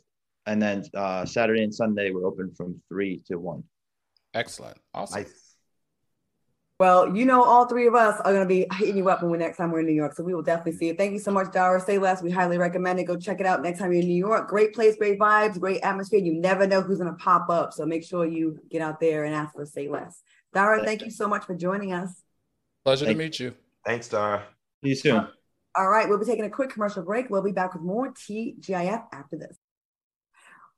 And 0.46 0.61
then 0.61 0.85
uh, 0.94 1.24
Saturday 1.24 1.62
and 1.62 1.74
Sunday, 1.74 2.11
we're 2.11 2.27
open 2.27 2.53
from 2.55 2.81
3 2.88 3.22
to 3.27 3.37
1. 3.37 3.62
Excellent. 4.35 4.79
Awesome. 4.94 5.22
Nice. 5.22 5.47
Well, 6.79 7.17
you 7.17 7.25
know, 7.25 7.43
all 7.43 7.67
three 7.67 7.88
of 7.88 7.97
us 7.97 8.21
are 8.21 8.33
going 8.33 8.45
to 8.45 8.47
be 8.47 8.64
hitting 8.77 8.97
you 8.97 9.09
up 9.09 9.21
when 9.21 9.33
we 9.33 9.38
next 9.38 9.57
time 9.57 9.73
we're 9.73 9.81
in 9.81 9.87
New 9.87 9.93
York. 9.93 10.14
So 10.14 10.23
we 10.23 10.33
will 10.33 10.43
definitely 10.43 10.79
see 10.79 10.87
you. 10.87 10.95
Thank 10.95 11.12
you 11.12 11.19
so 11.19 11.33
much, 11.33 11.51
Dara. 11.53 11.81
Say 11.81 11.99
less. 11.99 12.23
We 12.23 12.31
highly 12.31 12.57
recommend 12.57 13.01
it. 13.01 13.05
Go 13.05 13.17
check 13.17 13.41
it 13.41 13.47
out 13.47 13.62
next 13.62 13.81
time 13.81 13.93
you're 13.93 14.03
in 14.03 14.07
New 14.07 14.14
York. 14.14 14.49
Great 14.49 14.75
place, 14.75 14.95
great 14.95 15.19
vibes, 15.19 15.59
great 15.59 15.81
atmosphere. 15.83 16.21
You 16.21 16.35
never 16.35 16.69
know 16.69 16.81
who's 16.81 16.99
going 16.99 17.11
to 17.11 17.19
pop 17.19 17.51
up. 17.51 17.73
So 17.73 17.85
make 17.85 18.05
sure 18.05 18.25
you 18.27 18.61
get 18.71 18.81
out 18.81 19.01
there 19.01 19.25
and 19.25 19.35
ask 19.35 19.55
for 19.55 19.67
Say 19.67 19.88
Less. 19.88 20.23
Dara, 20.55 20.85
thank 20.85 21.03
you 21.03 21.11
so 21.11 21.27
much 21.27 21.45
for 21.45 21.57
joining 21.57 21.93
us. 21.93 22.23
Pleasure 22.85 23.07
Thank 23.07 23.19
to 23.19 23.25
meet 23.25 23.41
you. 23.41 23.55
Thanks, 23.85 24.09
Dara. 24.09 24.45
See 24.85 24.91
you 24.91 24.95
soon. 24.95 25.27
All 25.75 25.88
right, 25.88 26.09
we'll 26.09 26.19
be 26.19 26.27
taking 26.27 26.45
a 26.45 26.51
quick 26.51 26.71
commercial 26.71 27.03
break. 27.03 27.29
We'll 27.29 27.43
be 27.43 27.53
back 27.53 27.75
with 27.75 27.83
more 27.83 28.12
TGIF 28.12 29.05
after 29.12 29.37
this. 29.37 29.57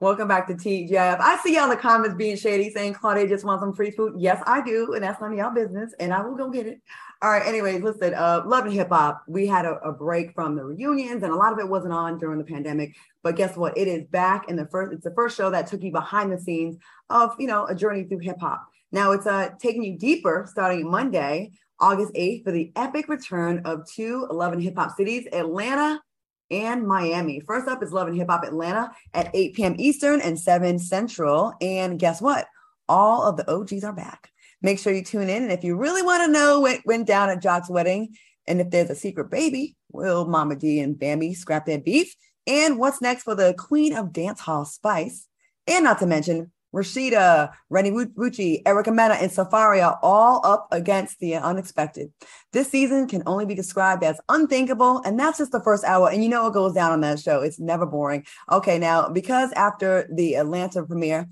Welcome 0.03 0.29
back 0.29 0.47
to 0.47 0.55
TGIF. 0.55 1.21
I 1.21 1.39
see 1.43 1.57
y'all 1.57 1.65
in 1.65 1.69
the 1.69 1.77
comments 1.77 2.17
being 2.17 2.35
shady, 2.35 2.71
saying 2.71 2.95
Claudia 2.95 3.29
just 3.29 3.45
wants 3.45 3.61
some 3.61 3.75
free 3.75 3.91
food. 3.91 4.15
Yes, 4.17 4.43
I 4.47 4.65
do, 4.65 4.95
and 4.95 5.05
that's 5.05 5.21
none 5.21 5.33
of 5.33 5.39
y'all 5.39 5.53
business, 5.53 5.93
and 6.01 6.11
I 6.11 6.23
will 6.23 6.35
go 6.35 6.49
get 6.49 6.67
it. 6.67 6.81
All 7.21 7.31
right. 7.31 7.47
Anyways, 7.47 7.83
listen, 7.83 8.15
uh, 8.15 8.43
love 8.47 8.65
and 8.65 8.73
hip 8.73 8.89
hop. 8.89 9.23
We 9.29 9.47
had 9.47 9.67
a, 9.67 9.75
a 9.81 9.93
break 9.93 10.33
from 10.35 10.57
the 10.57 10.65
reunions, 10.65 11.23
and 11.23 11.35
a 11.35 11.37
lot 11.37 11.53
of 11.53 11.59
it 11.59 11.69
wasn't 11.69 11.93
on 11.93 12.17
during 12.17 12.39
the 12.39 12.45
pandemic. 12.45 12.97
But 13.23 13.37
guess 13.37 13.59
what? 13.59 13.77
It 13.77 13.89
is 13.89 14.07
back 14.07 14.49
in 14.49 14.57
the 14.57 14.67
first. 14.69 14.95
It's 14.95 15.05
the 15.05 15.13
first 15.15 15.37
show 15.37 15.51
that 15.51 15.67
took 15.67 15.83
you 15.83 15.93
behind 15.93 16.33
the 16.33 16.39
scenes 16.39 16.79
of 17.11 17.35
you 17.39 17.47
know 17.47 17.67
a 17.67 17.75
journey 17.75 18.05
through 18.05 18.21
hip 18.21 18.41
hop. 18.41 18.67
Now 18.93 19.13
it's 19.13 19.27
uh 19.27 19.51
taking 19.61 19.83
you 19.83 19.99
deeper, 19.99 20.47
starting 20.51 20.91
Monday, 20.91 21.51
August 21.79 22.15
8th, 22.15 22.45
for 22.45 22.53
the 22.53 22.73
epic 22.75 23.07
return 23.07 23.61
of 23.67 23.87
two 23.87 24.27
11 24.31 24.61
hip 24.61 24.77
hop 24.77 24.97
cities, 24.97 25.29
Atlanta 25.31 26.01
and 26.51 26.87
Miami. 26.87 27.41
First 27.41 27.69
up 27.69 27.83
is 27.83 27.93
Love 27.93 28.09
and 28.09 28.17
Hip 28.17 28.29
Hop 28.29 28.45
Atlanta 28.45 28.93
at 29.15 29.31
8 29.35 29.55
p.m. 29.55 29.75
Eastern 29.79 30.21
and 30.21 30.39
7 30.39 30.79
Central. 30.79 31.55
And 31.61 31.99
guess 31.99 32.21
what? 32.21 32.47
All 32.89 33.23
of 33.23 33.37
the 33.37 33.51
OGs 33.51 33.85
are 33.85 33.93
back. 33.93 34.31
Make 34.63 34.79
sure 34.79 34.93
you 34.93 35.05
tune 35.05 35.29
in. 35.29 35.43
And 35.43 35.53
if 35.53 35.65
you 35.65 35.77
really 35.77 36.03
want 36.03 36.25
to 36.25 36.33
know 36.33 36.61
what 36.61 36.81
went 36.85 37.07
down 37.07 37.31
at 37.31 37.43
Joc's 37.43 37.71
wedding 37.71 38.15
and 38.47 38.61
if 38.61 38.71
there's 38.71 38.91
a 38.91 38.97
secret 38.97 39.31
baby, 39.31 39.77
will 39.93 40.27
Mama 40.27 40.57
Dee 40.57 40.81
and 40.81 40.99
Bambi 40.99 41.35
scrap 41.35 41.67
their 41.67 41.79
beef? 41.79 42.17
And 42.47 42.79
what's 42.79 43.01
next 43.01 43.23
for 43.23 43.35
the 43.35 43.55
queen 43.57 43.95
of 43.95 44.13
dance 44.13 44.41
hall 44.41 44.65
Spice? 44.65 45.29
And 45.67 45.85
not 45.85 46.01
to 46.01 46.07
mention 46.07 46.51
Rasheeda, 46.75 47.53
Renni 47.71 47.91
Rucci, 48.15 48.63
Erica 48.65 48.91
Mena, 48.91 49.15
and 49.15 49.31
Safaree 49.31 49.85
are 49.85 49.99
all 50.03 50.41
up 50.45 50.69
against 50.71 51.19
the 51.19 51.35
unexpected. 51.35 52.13
This 52.53 52.71
season 52.71 53.09
can 53.09 53.23
only 53.27 53.47
be 53.47 53.55
described 53.55 54.05
as 54.05 54.21
unthinkable, 54.29 55.03
and 55.05 55.19
that's 55.19 55.39
just 55.39 55.53
the 55.53 55.61
first 55.61 55.85
hour. 55.85 56.11
And 56.11 56.23
you 56.23 56.29
know 56.29 56.45
what 56.45 56.53
goes 56.53 56.75
down 56.75 56.93
on 56.93 57.01
that 57.01 57.19
show. 57.19 57.41
It's 57.41 57.59
never 57.59 57.87
boring. 57.87 58.25
Okay, 58.51 58.79
now, 58.79 59.09
because 59.09 59.53
after 59.53 60.09
the 60.13 60.35
Atlanta 60.35 60.85
premiere, 60.85 61.29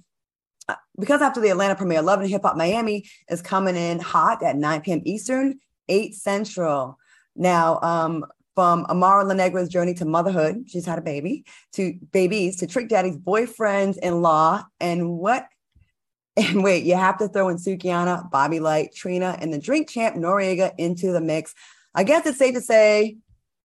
uh, 0.68 0.74
because 0.98 1.22
after 1.22 1.40
the 1.40 1.50
Atlanta 1.50 1.76
premiere, 1.76 2.02
Love 2.02 2.20
and 2.20 2.30
Hip 2.30 2.42
Hop 2.42 2.56
Miami 2.56 3.08
is 3.28 3.40
coming 3.40 3.76
in 3.76 4.00
hot 4.00 4.42
at 4.42 4.56
9 4.56 4.80
p.m. 4.82 5.02
Eastern, 5.04 5.60
8 5.88 6.14
Central. 6.14 6.98
Now, 7.36 7.78
um, 7.80 8.26
from 8.58 8.84
Amara 8.86 9.22
La 9.22 9.34
Negra's 9.34 9.68
journey 9.68 9.94
to 9.94 10.04
motherhood, 10.04 10.64
she's 10.66 10.84
had 10.84 10.98
a 10.98 11.00
baby, 11.00 11.44
to 11.74 11.96
babies, 12.10 12.56
to 12.56 12.66
Trick 12.66 12.88
Daddy's 12.88 13.16
boyfriends 13.16 13.98
in 13.98 14.20
law, 14.20 14.64
and 14.80 15.10
what? 15.10 15.46
And 16.36 16.64
wait, 16.64 16.82
you 16.82 16.96
have 16.96 17.18
to 17.18 17.28
throw 17.28 17.50
in 17.50 17.58
Sukihana, 17.58 18.28
Bobby 18.32 18.58
Lytes, 18.58 18.96
Trina, 18.96 19.38
and 19.40 19.54
the 19.54 19.60
drink 19.60 19.88
champ 19.88 20.16
Noreaga 20.16 20.72
into 20.76 21.12
the 21.12 21.20
mix. 21.20 21.54
I 21.94 22.02
guess 22.02 22.26
it's 22.26 22.38
safe 22.38 22.54
to 22.54 22.60
say 22.60 23.18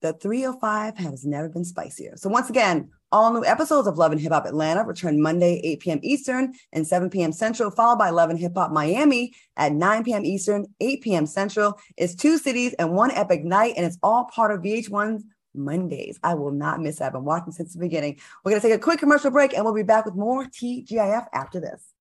the 0.04 0.14
305 0.14 0.98
has 0.98 1.26
never 1.26 1.50
been 1.50 1.66
spicier. 1.66 2.14
So 2.16 2.30
once 2.30 2.52
again, 2.52 2.92
all 3.14 3.32
new 3.32 3.46
episodes 3.46 3.88
of 3.88 3.98
Love 3.98 4.12
and 4.12 4.20
Hip 4.20 4.32
Hop 4.32 4.46
Atlanta 4.46 4.84
return 4.84 5.22
Monday, 5.22 5.62
8 5.64 5.80
p.m. 5.80 6.00
Eastern 6.02 6.54
and 6.74 6.86
7 6.86 7.12
p.m. 7.12 7.32
Central, 7.32 7.70
followed 7.70 8.00
by 8.00 8.10
Love 8.10 8.32
and 8.32 8.40
Hip 8.40 8.54
Hop 8.56 8.72
Miami 8.72 9.34
at 9.56 9.72
9 9.72 10.04
p.m. 10.04 10.26
Eastern, 10.26 10.66
8 10.82 11.02
p.m. 11.02 11.26
Central. 11.28 11.80
It's 11.96 12.16
two 12.16 12.40
cities 12.40 12.74
and 12.74 12.94
one 12.94 13.12
epic 13.12 13.46
night, 13.46 13.76
and 13.78 13.86
it's 13.86 14.00
all 14.02 14.26
part 14.26 14.52
of 14.52 14.62
VH1's 14.62 15.24
Mondays. 15.54 16.20
I 16.24 16.34
will 16.34 16.52
not 16.52 16.82
miss 16.82 17.00
it. 17.00 17.04
I've 17.04 17.14
been 17.14 17.24
watching 17.24 17.52
since 17.54 17.74
the 17.74 17.80
beginning. 17.80 18.20
We're 18.44 18.52
going 18.52 18.62
to 18.62 18.68
take 18.68 18.76
a 18.76 18.82
quick 18.82 19.00
commercial 19.00 19.30
break 19.30 19.54
and 19.54 19.64
we'll 19.64 19.76
be 19.76 19.84
back 19.84 20.06
with 20.06 20.16
more 20.16 20.46
TGIF 20.46 21.28
after 21.32 21.60
this. 21.60 21.94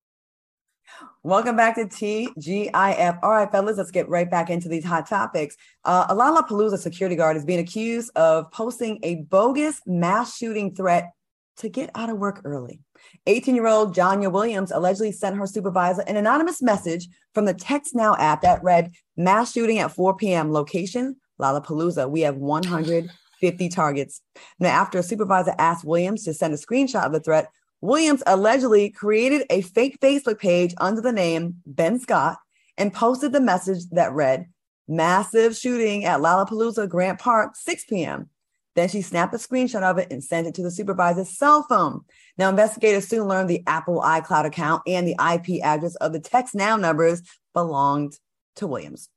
Welcome 1.22 1.57
back 1.57 1.76
to 1.76 1.85
TGIF. 1.85 3.18
All 3.22 3.31
right, 3.31 3.50
fellas, 3.50 3.78
let's 3.78 3.90
get 3.90 4.09
right 4.09 4.31
back 4.31 4.50
into 4.50 4.68
these 4.68 4.85
hot 4.85 5.09
topics. 5.09 5.57
Uh, 5.85 6.07
a 6.09 6.78
security 6.78 7.16
guard 7.16 7.37
is 7.37 7.44
being 7.44 7.61
accused 7.61 8.11
of 8.16 8.50
posting 8.50 8.98
a 9.02 9.16
bogus 9.16 9.81
mass 9.87 10.37
shooting 10.37 10.74
threat 10.74 11.12
to 11.59 11.68
get 11.68 11.90
out 11.94 12.11
of 12.11 12.18
work 12.18 12.40
early. 12.44 12.81
18 13.26 13.55
year 13.55 13.66
old 13.66 13.94
Janya 13.94 14.33
Williams 14.33 14.72
allegedly 14.72 15.12
sent 15.12 15.37
her 15.37 15.46
supervisor 15.46 16.02
an 16.02 16.16
anonymous 16.16 16.62
message 16.62 17.09
from 17.35 17.44
the 17.44 17.55
Text 17.55 17.94
Now 17.94 18.16
app 18.16 18.42
that 18.42 18.62
read, 18.62 18.92
Mass 19.16 19.52
shooting 19.52 19.78
at 19.78 19.92
4 19.92 20.16
p.m. 20.16 20.52
Location, 20.52 21.16
Lollapalooza. 21.40 22.11
We 22.11 22.22
have 22.22 22.37
150 22.37 23.68
targets. 23.68 24.22
Now, 24.59 24.70
after 24.70 24.98
a 24.98 25.02
supervisor 25.02 25.55
asked 25.59 25.85
Williams 25.85 26.24
to 26.24 26.35
send 26.35 26.55
a 26.55 26.57
screenshot 26.57 27.05
of 27.05 27.12
the 27.12 27.20
threat, 27.20 27.48
Williams 27.83 28.23
allegedly 28.29 28.90
created 28.90 29.45
a 29.51 29.61
fake 29.61 29.99
Facebook 30.01 30.38
page 30.38 30.73
under 30.79 31.01
the 31.01 31.12
name 31.12 31.57
Ben 31.66 31.99
Scott 31.99 32.38
and 32.79 32.95
posted 32.95 33.33
the 33.33 33.40
message 33.40 33.90
that 33.90 34.12
read, 34.12 34.47
Massive 34.88 35.57
shooting 35.57 36.05
at 36.05 36.21
Lollapalooza 36.21 36.88
Grant 36.88 37.18
Park, 37.18 37.57
6 37.57 37.85
p.m. 37.87 38.31
Then 38.77 38.88
she 38.88 39.03
snapped 39.03 39.35
a 39.35 39.37
screenshot 39.37 39.83
of 39.83 39.99
it 39.99 40.12
and 40.12 40.23
sent 40.23 40.47
it 40.47 40.55
to 40.55 40.62
the 40.62 40.71
supervisor's 40.71 41.37
cell 41.37 41.66
phone. 41.68 42.03
Now, 42.38 42.49
investigators 42.49 43.09
soon 43.09 43.29
learned 43.29 43.51
the 43.51 43.62
Apple 43.66 44.01
iCloud 44.01 44.47
account 44.47 44.83
and 44.87 45.07
the 45.07 45.16
IP 45.21 45.62
address 45.62 45.97
of 45.97 46.12
the 46.12 46.21
text 46.21 46.55
now 46.55 46.77
numbers 46.77 47.23
belonged 47.53 48.16
to 48.57 48.66
Williams. 48.66 49.09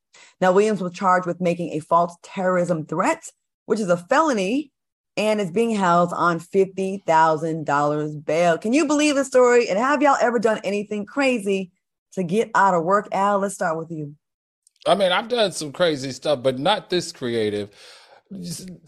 Now, 0.41 0.51
Williams 0.51 0.81
was 0.81 0.93
charged 0.93 1.27
with 1.27 1.39
making 1.39 1.71
a 1.71 1.79
false 1.79 2.15
terrorism 2.23 2.85
threat, 2.85 3.29
which 3.65 3.79
is 3.79 3.89
a 3.89 3.97
felony 3.97 4.71
and 5.17 5.39
is 5.39 5.51
being 5.51 5.71
held 5.71 6.11
on 6.13 6.39
$50,000 6.39 8.25
bail. 8.25 8.57
Can 8.57 8.73
you 8.73 8.85
believe 8.85 9.15
the 9.15 9.25
story? 9.25 9.69
And 9.69 9.79
have 9.79 10.01
y'all 10.01 10.17
ever 10.19 10.39
done 10.39 10.59
anything 10.63 11.05
crazy 11.05 11.71
to 12.13 12.23
get 12.23 12.51
out 12.55 12.73
of 12.73 12.83
work? 12.83 13.07
Al, 13.11 13.39
let's 13.39 13.55
start 13.55 13.77
with 13.77 13.91
you. 13.91 14.15
I 14.85 14.95
mean, 14.95 15.11
I've 15.11 15.29
done 15.29 15.51
some 15.51 15.71
crazy 15.71 16.11
stuff, 16.11 16.43
but 16.43 16.59
not 16.59 16.89
this 16.89 17.11
creative. 17.11 17.69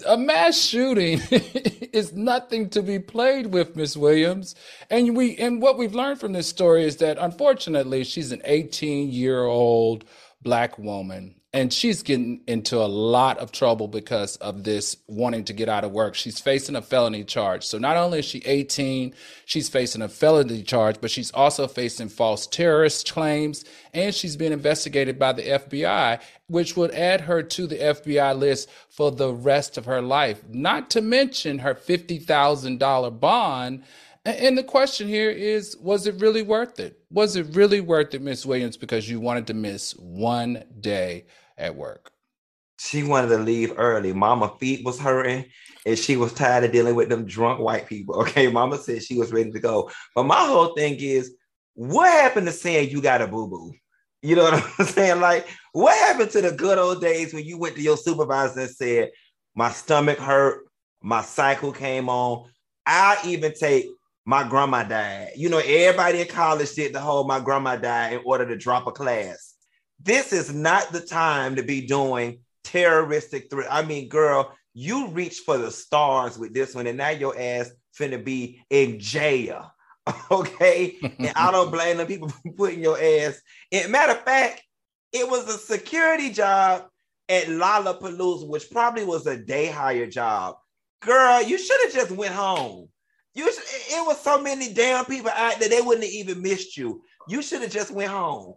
A 0.07 0.17
mass 0.17 0.59
shooting 0.59 1.21
is 1.31 2.13
nothing 2.13 2.69
to 2.71 2.81
be 2.81 2.99
played 2.99 3.47
with, 3.47 3.75
Miss 3.75 3.95
Williams. 3.95 4.55
And 4.89 5.15
we 5.15 5.37
and 5.37 5.61
what 5.61 5.77
we've 5.77 5.95
learned 5.95 6.19
from 6.19 6.33
this 6.33 6.47
story 6.47 6.83
is 6.83 6.97
that 6.97 7.17
unfortunately, 7.19 8.03
she's 8.03 8.31
an 8.31 8.41
18 8.43 9.09
year 9.09 9.43
old 9.43 10.05
black 10.41 10.77
woman 10.77 11.36
and 11.53 11.71
she's 11.71 12.03
getting 12.03 12.41
into 12.45 12.77
a 12.77 12.85
lot 12.85 13.37
of 13.37 13.53
trouble 13.53 13.87
because 13.87 14.35
of 14.37 14.65
this 14.65 14.97
wanting 15.07 15.45
to 15.45 15.53
get 15.53 15.69
out 15.69 15.85
of 15.85 15.91
work. 15.91 16.13
She's 16.13 16.41
facing 16.41 16.75
a 16.75 16.81
felony 16.81 17.23
charge. 17.23 17.65
So 17.65 17.77
not 17.77 17.95
only 17.95 18.19
is 18.19 18.25
she 18.25 18.41
18, 18.45 19.13
she's 19.45 19.69
facing 19.69 20.01
a 20.01 20.09
felony 20.09 20.61
charge, 20.61 20.99
but 20.99 21.09
she's 21.09 21.31
also 21.31 21.67
facing 21.67 22.09
false 22.09 22.47
terrorist 22.47 23.11
claims 23.11 23.63
and 23.93 24.13
she's 24.13 24.35
being 24.35 24.51
investigated 24.51 25.17
by 25.17 25.31
the 25.31 25.43
FBI, 25.43 26.19
which 26.47 26.75
would 26.75 26.91
add 26.91 27.21
her 27.21 27.41
to 27.41 27.65
the 27.65 27.77
FBI 27.77 28.37
list 28.37 28.69
for 28.89 29.09
the 29.09 29.33
rest 29.33 29.77
of 29.77 29.85
her 29.85 30.01
life. 30.01 30.43
Not 30.49 30.89
to 30.91 31.01
mention 31.01 31.59
her 31.59 31.73
$50,000 31.73 33.19
bond 33.19 33.83
and 34.27 34.57
the 34.57 34.63
question 34.63 35.07
here 35.07 35.29
is 35.29 35.77
was 35.77 36.07
it 36.07 36.19
really 36.19 36.41
worth 36.41 36.79
it? 36.79 36.99
Was 37.11 37.35
it 37.35 37.55
really 37.55 37.81
worth 37.81 38.13
it, 38.13 38.21
Miss 38.21 38.45
Williams, 38.45 38.77
because 38.77 39.09
you 39.09 39.19
wanted 39.19 39.47
to 39.47 39.53
miss 39.53 39.91
one 39.93 40.63
day 40.81 41.25
at 41.57 41.75
work? 41.75 42.11
She 42.79 43.03
wanted 43.03 43.29
to 43.29 43.37
leave 43.37 43.73
early. 43.77 44.13
Mama 44.13 44.53
feet 44.59 44.85
was 44.85 44.99
hurting 44.99 45.45
and 45.85 45.97
she 45.97 46.17
was 46.17 46.33
tired 46.33 46.63
of 46.63 46.71
dealing 46.71 46.95
with 46.95 47.09
them 47.09 47.25
drunk 47.25 47.59
white 47.59 47.87
people. 47.87 48.15
Okay, 48.21 48.51
mama 48.51 48.77
said 48.77 49.01
she 49.03 49.17
was 49.17 49.31
ready 49.31 49.51
to 49.51 49.59
go. 49.59 49.89
But 50.13 50.23
my 50.23 50.45
whole 50.45 50.75
thing 50.75 50.97
is 50.99 51.33
what 51.73 52.11
happened 52.11 52.47
to 52.47 52.53
saying 52.53 52.89
you 52.89 53.01
got 53.01 53.21
a 53.21 53.27
boo-boo? 53.27 53.71
You 54.21 54.35
know 54.35 54.43
what 54.51 54.63
I'm 54.79 54.85
saying? 54.85 55.21
Like, 55.21 55.47
what 55.71 55.97
happened 55.97 56.31
to 56.31 56.41
the 56.41 56.51
good 56.51 56.77
old 56.77 57.01
days 57.01 57.33
when 57.33 57.45
you 57.45 57.57
went 57.57 57.75
to 57.75 57.81
your 57.81 57.97
supervisor 57.97 58.61
and 58.61 58.69
said, 58.69 59.11
My 59.55 59.71
stomach 59.71 60.17
hurt, 60.17 60.65
my 61.01 61.21
cycle 61.21 61.71
came 61.71 62.09
on. 62.09 62.49
I 62.85 63.17
even 63.25 63.53
take 63.53 63.87
my 64.27 64.43
grandma 64.43 64.83
died. 64.83 65.31
You 65.37 65.47
know, 65.47 65.61
everybody 65.65 66.19
in 66.19 66.27
college 66.27 66.73
did 66.73 66.91
the 66.91 66.99
whole 66.99 67.23
my 67.23 67.39
grandma 67.39 67.77
died 67.77 68.11
in 68.11 68.21
order 68.25 68.45
to 68.45 68.57
drop 68.57 68.85
a 68.85 68.91
class. 68.91 69.55
This 70.03 70.33
is 70.33 70.53
not 70.53 70.91
the 70.91 70.99
time 70.99 71.55
to 71.55 71.63
be 71.63 71.87
doing 71.87 72.39
terroristic 72.65 73.49
threat. 73.49 73.71
I 73.71 73.83
mean, 73.83 74.09
girl, 74.09 74.53
you 74.73 75.07
reached 75.07 75.45
for 75.45 75.57
the 75.57 75.71
stars 75.71 76.37
with 76.37 76.53
this 76.53 76.75
one, 76.75 76.87
and 76.87 76.97
now 76.97 77.11
your 77.11 77.39
ass 77.39 77.71
finna 77.97 78.23
be 78.23 78.61
in 78.69 78.99
jail. 78.99 79.71
Okay. 80.31 80.95
and 81.01 81.33
I 81.35 81.51
don't 81.51 81.69
blame 81.71 81.97
the 81.97 82.05
people 82.05 82.29
for 82.29 82.51
putting 82.53 82.81
your 82.81 82.97
ass 82.97 83.41
in. 83.71 83.91
Matter 83.91 84.13
of 84.13 84.21
fact, 84.21 84.63
it 85.11 85.29
was 85.29 85.53
a 85.53 85.57
security 85.57 86.31
job 86.31 86.85
at 87.27 87.47
Lollapalooza, 87.47 88.47
which 88.47 88.71
probably 88.71 89.03
was 89.03 89.27
a 89.27 89.35
day 89.35 89.67
hire 89.67 90.07
job. 90.07 90.55
Girl, 91.01 91.41
you 91.43 91.57
should 91.57 91.79
have 91.83 91.93
just 91.93 92.11
went 92.11 92.33
home. 92.33 92.87
You 93.37 93.53
should, 93.53 93.63
it 93.67 94.03
was 94.03 94.19
so 94.19 94.41
many 94.41 94.73
damn 94.73 95.05
people 95.05 95.29
out 95.29 95.59
there 95.59 95.69
they 95.69 95.79
wouldn't 95.79 96.03
have 96.03 96.11
even 96.11 96.41
missed 96.41 96.75
you. 96.75 97.03
You 97.27 97.43
should 97.43 97.61
have 97.61 97.69
just 97.69 97.91
went 97.91 98.09
home. 98.09 98.55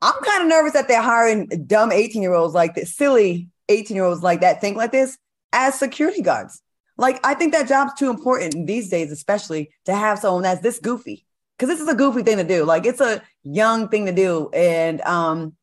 I'm 0.00 0.14
kind 0.24 0.42
of 0.42 0.48
nervous 0.48 0.72
that 0.72 0.88
they're 0.88 1.02
hiring 1.02 1.46
dumb 1.66 1.92
18 1.92 2.22
year 2.22 2.32
olds 2.32 2.54
like 2.54 2.74
this, 2.74 2.96
silly 2.96 3.50
18 3.68 3.94
year 3.94 4.06
olds 4.06 4.22
like 4.22 4.40
that, 4.40 4.62
think 4.62 4.78
like 4.78 4.92
this 4.92 5.18
as 5.52 5.78
security 5.78 6.22
guards. 6.22 6.62
Like, 6.96 7.20
I 7.22 7.34
think 7.34 7.52
that 7.52 7.68
job's 7.68 7.92
too 7.98 8.08
important 8.08 8.66
these 8.66 8.88
days, 8.88 9.12
especially 9.12 9.68
to 9.84 9.94
have 9.94 10.20
someone 10.20 10.44
that's 10.44 10.62
this 10.62 10.78
goofy. 10.78 11.26
Cause 11.58 11.68
this 11.68 11.80
is 11.80 11.88
a 11.88 11.94
goofy 11.94 12.22
thing 12.22 12.38
to 12.38 12.44
do. 12.44 12.64
Like, 12.64 12.86
it's 12.86 13.02
a 13.02 13.22
young 13.42 13.90
thing 13.90 14.06
to 14.06 14.12
do. 14.12 14.48
And 14.54 15.02
um, 15.02 15.54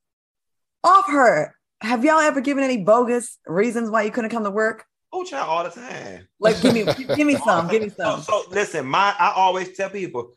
off 0.84 1.08
her, 1.08 1.56
have 1.82 2.06
y'all 2.06 2.20
ever 2.20 2.42
given 2.42 2.64
any 2.64 2.78
bogus 2.78 3.40
reasons 3.48 3.90
why 3.90 4.04
you 4.04 4.12
couldn't 4.12 4.30
come 4.30 4.44
to 4.44 4.52
work? 4.52 4.86
Oh, 5.16 5.24
child, 5.24 5.48
all 5.48 5.64
the 5.64 5.70
time. 5.70 6.28
Like, 6.40 6.60
give 6.60 6.74
me, 6.74 6.86
give 7.16 7.28
me 7.28 7.38
some, 7.38 7.68
give 7.68 7.84
me 7.84 7.90
some. 7.90 8.22
so 8.22 8.46
listen, 8.50 8.88
my 8.88 9.14
I 9.20 9.32
always 9.36 9.78
tell 9.78 9.90
people, 9.92 10.32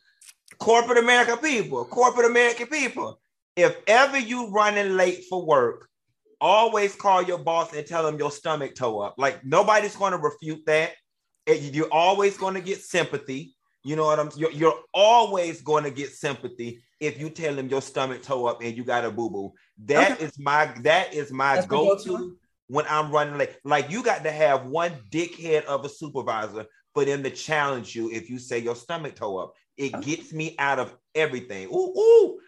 corporate 0.59 0.99
America 0.99 1.39
people, 1.39 1.87
corporate 1.87 2.31
American 2.31 2.67
people, 2.67 3.19
if 3.57 3.75
ever 3.87 4.19
you 4.19 4.51
running 4.51 4.97
late 4.97 5.25
for 5.31 5.45
work, 5.47 5.89
always 6.43 6.95
call 6.95 7.23
your 7.23 7.39
boss 7.39 7.73
and 7.73 7.87
tell 7.87 8.03
them 8.05 8.19
your 8.19 8.31
stomach 8.31 8.75
toe 8.75 9.01
up. 9.01 9.15
Like 9.17 9.43
nobody's 9.47 9.97
going 9.97 10.13
to 10.13 10.19
refute 10.19 10.67
that. 10.67 10.93
And 11.47 11.75
You're 11.75 11.93
always 11.93 12.37
going 12.37 12.55
to 12.55 12.61
get 12.61 12.83
sympathy. 12.83 13.55
You 13.83 13.97
know 13.97 14.05
what 14.05 14.19
I'm? 14.19 14.31
You're, 14.37 14.51
you're 14.51 14.79
always 14.93 15.63
going 15.63 15.85
to 15.85 15.91
get 15.91 16.11
sympathy 16.11 16.83
if 17.01 17.19
you 17.19 17.31
tell 17.31 17.55
them 17.55 17.69
your 17.69 17.81
stomach 17.81 18.23
toe 18.23 18.47
up 18.47 18.61
and 18.63 18.77
you 18.77 18.85
got 18.85 19.05
a 19.05 19.11
boo 19.11 19.31
boo. 19.31 19.53
That 19.87 20.21
is 20.21 20.33
Okay. 20.33 20.43
my 20.43 20.75
that 20.83 21.15
is 21.15 21.33
my 21.33 21.65
go 21.67 21.97
to 21.97 22.37
when 22.69 22.85
I'm 22.89 23.11
running 23.11 23.39
late. 23.39 23.57
Like 23.65 23.91
you 23.91 24.03
got 24.03 24.25
to 24.25 24.31
have 24.31 24.67
one 24.67 24.93
dickhead 25.11 25.65
of 25.65 25.85
a 25.85 25.89
supervisor 25.89 26.67
for 26.95 27.05
them 27.05 27.23
to 27.23 27.31
challenge 27.31 27.95
you 27.95 28.11
if 28.11 28.31
you 28.31 28.39
say 28.39 28.59
your 28.59 28.77
stomach 28.77 29.17
toe 29.17 29.39
up. 29.39 29.55
It 29.77 30.01
gets 30.01 30.33
me 30.33 30.55
out 30.59 30.79
of 30.79 30.97
everything. 31.15 31.69
Ooh, 31.69 31.93
ooh. 31.97 32.39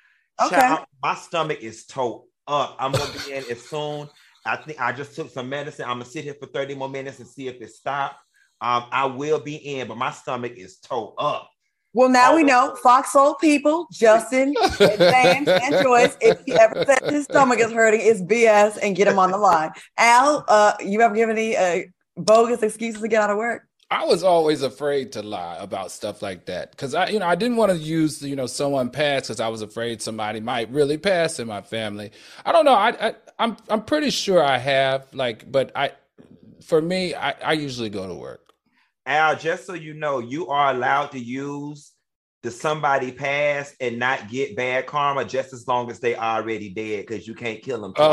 Okay. 0.40 0.56
Child, 0.56 0.86
my 1.02 1.14
stomach 1.14 1.60
is 1.60 1.84
toe 1.84 2.26
up. 2.46 2.76
I'm 2.78 2.92
gonna 2.92 3.12
be 3.12 3.32
in 3.32 3.44
as 3.50 3.62
soon. 3.68 4.08
I 4.46 4.56
think 4.56 4.80
I 4.80 4.92
just 4.92 5.14
took 5.14 5.30
some 5.30 5.48
medicine. 5.48 5.84
I'm 5.84 5.98
gonna 5.98 6.06
sit 6.06 6.24
here 6.24 6.34
for 6.34 6.46
30 6.46 6.74
more 6.74 6.88
minutes 6.88 7.18
and 7.18 7.28
see 7.28 7.48
if 7.48 7.60
it 7.60 7.70
stops. 7.70 8.16
Um, 8.60 8.86
I 8.90 9.06
will 9.06 9.38
be 9.38 9.56
in, 9.56 9.86
but 9.86 9.98
my 9.98 10.10
stomach 10.10 10.54
is 10.56 10.78
toe 10.78 11.14
up. 11.18 11.50
Well, 11.94 12.08
now 12.08 12.36
we 12.36 12.42
know 12.42 12.76
Fox 12.82 13.12
Soul 13.12 13.34
people, 13.36 13.86
Justin, 13.90 14.54
James, 14.78 15.48
and 15.48 15.82
Joyce. 15.82 16.16
If 16.20 16.44
he 16.44 16.52
ever 16.52 16.84
says 16.84 17.10
his 17.10 17.24
stomach 17.24 17.58
is 17.60 17.72
hurting, 17.72 18.00
it's 18.02 18.20
BS 18.20 18.78
and 18.82 18.94
get 18.94 19.08
him 19.08 19.18
on 19.18 19.30
the 19.30 19.38
line. 19.38 19.70
Al, 19.96 20.44
uh, 20.48 20.74
you 20.80 21.00
ever 21.00 21.14
given 21.14 21.38
any 21.38 21.56
uh, 21.56 21.80
bogus 22.16 22.62
excuses 22.62 23.00
to 23.00 23.08
get 23.08 23.22
out 23.22 23.30
of 23.30 23.38
work? 23.38 23.68
I 23.90 24.04
was 24.04 24.22
always 24.22 24.62
afraid 24.62 25.12
to 25.12 25.22
lie 25.22 25.56
about 25.58 25.90
stuff 25.90 26.20
like 26.20 26.44
that 26.44 26.72
because 26.72 26.94
I, 26.94 27.08
you 27.08 27.20
know, 27.20 27.26
I 27.26 27.34
didn't 27.34 27.56
want 27.56 27.72
to 27.72 27.78
use, 27.78 28.20
you 28.20 28.36
know, 28.36 28.44
someone 28.44 28.90
pass 28.90 29.22
because 29.22 29.40
I 29.40 29.48
was 29.48 29.62
afraid 29.62 30.02
somebody 30.02 30.40
might 30.40 30.70
really 30.70 30.98
pass 30.98 31.38
in 31.38 31.48
my 31.48 31.62
family. 31.62 32.10
I 32.44 32.52
don't 32.52 32.66
know. 32.66 32.74
I, 32.74 33.08
I 33.08 33.14
I'm 33.38 33.56
I'm 33.70 33.82
pretty 33.84 34.10
sure 34.10 34.44
I 34.44 34.58
have 34.58 35.06
like, 35.14 35.50
but 35.50 35.72
I, 35.74 35.92
for 36.62 36.82
me, 36.82 37.14
I, 37.14 37.30
I 37.42 37.52
usually 37.54 37.88
go 37.88 38.06
to 38.06 38.14
work. 38.14 38.47
Al, 39.08 39.36
just 39.36 39.64
so 39.64 39.72
you 39.72 39.94
know, 39.94 40.18
you 40.18 40.48
are 40.48 40.70
allowed 40.70 41.06
to 41.12 41.18
use 41.18 41.92
the 42.42 42.50
somebody 42.50 43.10
pass 43.10 43.74
and 43.80 43.98
not 43.98 44.28
get 44.28 44.54
bad 44.54 44.86
karma 44.86 45.24
just 45.24 45.54
as 45.54 45.66
long 45.66 45.90
as 45.90 45.98
they 45.98 46.14
already 46.14 46.68
dead 46.68 47.06
because 47.06 47.26
you 47.26 47.34
can't 47.34 47.62
kill 47.62 47.80
them. 47.80 47.94
Oh. 47.96 48.12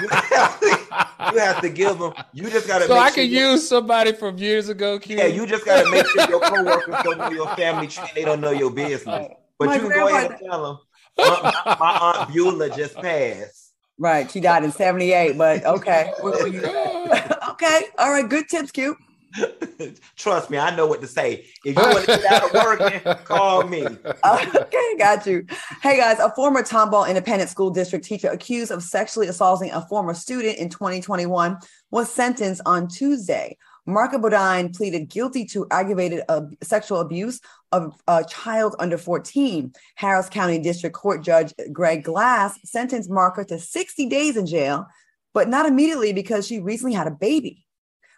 you, 0.00 0.08
have 0.08 0.60
to, 0.60 1.32
you 1.32 1.38
have 1.38 1.60
to 1.60 1.68
give 1.68 1.98
them. 1.98 2.14
You 2.32 2.48
just 2.48 2.66
gotta. 2.66 2.86
so 2.86 2.94
make 2.94 3.02
I 3.02 3.06
sure 3.08 3.14
can 3.14 3.30
you- 3.30 3.50
use 3.50 3.68
somebody 3.68 4.12
from 4.12 4.38
years 4.38 4.70
ago. 4.70 4.98
Q? 4.98 5.18
Yeah, 5.18 5.26
you 5.26 5.46
just 5.46 5.66
gotta 5.66 5.88
make 5.90 6.06
sure 6.08 6.26
your 6.28 6.40
coworkers 6.40 6.94
don't 7.04 7.18
know 7.18 7.30
your 7.30 7.54
family 7.56 7.88
tree. 7.88 8.08
They 8.14 8.24
don't 8.24 8.40
know 8.40 8.52
your 8.52 8.70
business. 8.70 9.28
But 9.58 9.66
My 9.66 9.74
you 9.76 9.80
can 9.82 9.90
go 9.90 10.08
ahead 10.08 10.30
and 10.30 10.40
tell 10.40 10.64
them. 10.64 10.78
My, 11.18 11.76
my 11.78 11.98
aunt 12.00 12.32
Beulah 12.32 12.70
just 12.70 12.96
passed. 12.96 13.72
Right. 13.96 14.28
She 14.28 14.40
died 14.40 14.64
in 14.64 14.72
78, 14.72 15.38
but 15.38 15.64
okay. 15.64 16.12
okay. 17.54 17.86
All 17.98 18.10
right. 18.10 18.28
Good 18.28 18.48
tips, 18.48 18.70
Q. 18.70 18.96
Trust 20.16 20.50
me, 20.50 20.58
I 20.58 20.74
know 20.74 20.86
what 20.86 21.00
to 21.00 21.08
say. 21.08 21.46
If 21.64 21.76
you 21.76 21.82
want 21.82 22.00
to 22.02 22.06
get 22.06 22.24
out 22.24 22.44
of 22.44 22.52
working, 22.54 23.14
call 23.24 23.64
me. 23.64 23.84
okay, 24.26 24.94
got 24.96 25.26
you. 25.26 25.44
Hey 25.82 25.96
guys, 25.96 26.20
a 26.20 26.30
former 26.36 26.62
Tomball 26.62 27.08
Independent 27.08 27.50
School 27.50 27.70
District 27.70 28.04
teacher 28.04 28.28
accused 28.28 28.70
of 28.70 28.82
sexually 28.82 29.26
assaulting 29.26 29.72
a 29.72 29.82
former 29.88 30.14
student 30.14 30.58
in 30.58 30.68
2021 30.68 31.58
was 31.90 32.12
sentenced 32.12 32.62
on 32.64 32.86
Tuesday. 32.86 33.56
Marka 33.88 34.20
Bodine 34.20 34.72
pleaded 34.72 35.10
guilty 35.10 35.44
to 35.46 35.66
aggravated 35.70 36.22
uh, 36.28 36.42
sexual 36.62 37.00
abuse 37.00 37.40
of 37.70 37.94
a 38.08 38.24
child 38.24 38.76
under 38.78 38.96
14. 38.96 39.72
Harris 39.96 40.28
County 40.28 40.58
District 40.58 40.94
Court 40.94 41.22
Judge 41.22 41.52
Greg 41.72 42.04
Glass 42.04 42.58
sentenced 42.64 43.10
Marka 43.10 43.46
to 43.48 43.58
60 43.58 44.06
days 44.06 44.36
in 44.36 44.46
jail, 44.46 44.86
but 45.34 45.48
not 45.48 45.66
immediately 45.66 46.12
because 46.12 46.46
she 46.46 46.60
recently 46.60 46.94
had 46.94 47.08
a 47.08 47.10
baby. 47.10 47.66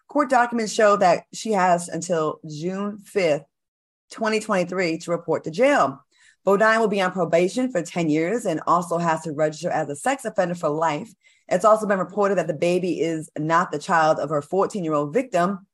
Court 0.07 0.31
documents 0.31 0.73
show 0.73 0.97
that 0.99 1.25
she 1.33 1.53
has 1.53 1.89
until 1.89 2.39
June 2.49 2.99
5th 3.13 3.45
2023 4.11 4.99
to 4.99 5.11
report 5.11 5.43
to 5.45 5.51
jail. 5.51 6.05
Bodine 6.45 6.79
will 6.79 6.87
be 6.87 7.01
on 7.01 7.11
probation 7.11 7.73
for 7.73 7.83
10 7.83 8.09
years 8.09 8.47
and 8.47 8.61
also 8.69 8.99
has 8.99 9.23
to 9.23 9.33
register 9.33 9.69
as 9.69 9.89
a 9.89 9.97
sex 9.97 10.25
offender 10.25 10.55
for 10.55 10.69
life. 10.69 11.13
It's 11.49 11.65
also 11.65 11.87
been 11.87 11.99
reported 11.99 12.39
that 12.39 12.47
the 12.47 12.55
baby 12.55 13.01
is 13.01 13.29
not 13.37 13.73
the 13.73 13.81
child 13.81 14.21
of 14.21 14.31
her 14.31 14.43
14 14.43 14.85
year 14.85 14.93
old 14.93 15.13
victim. 15.13 15.67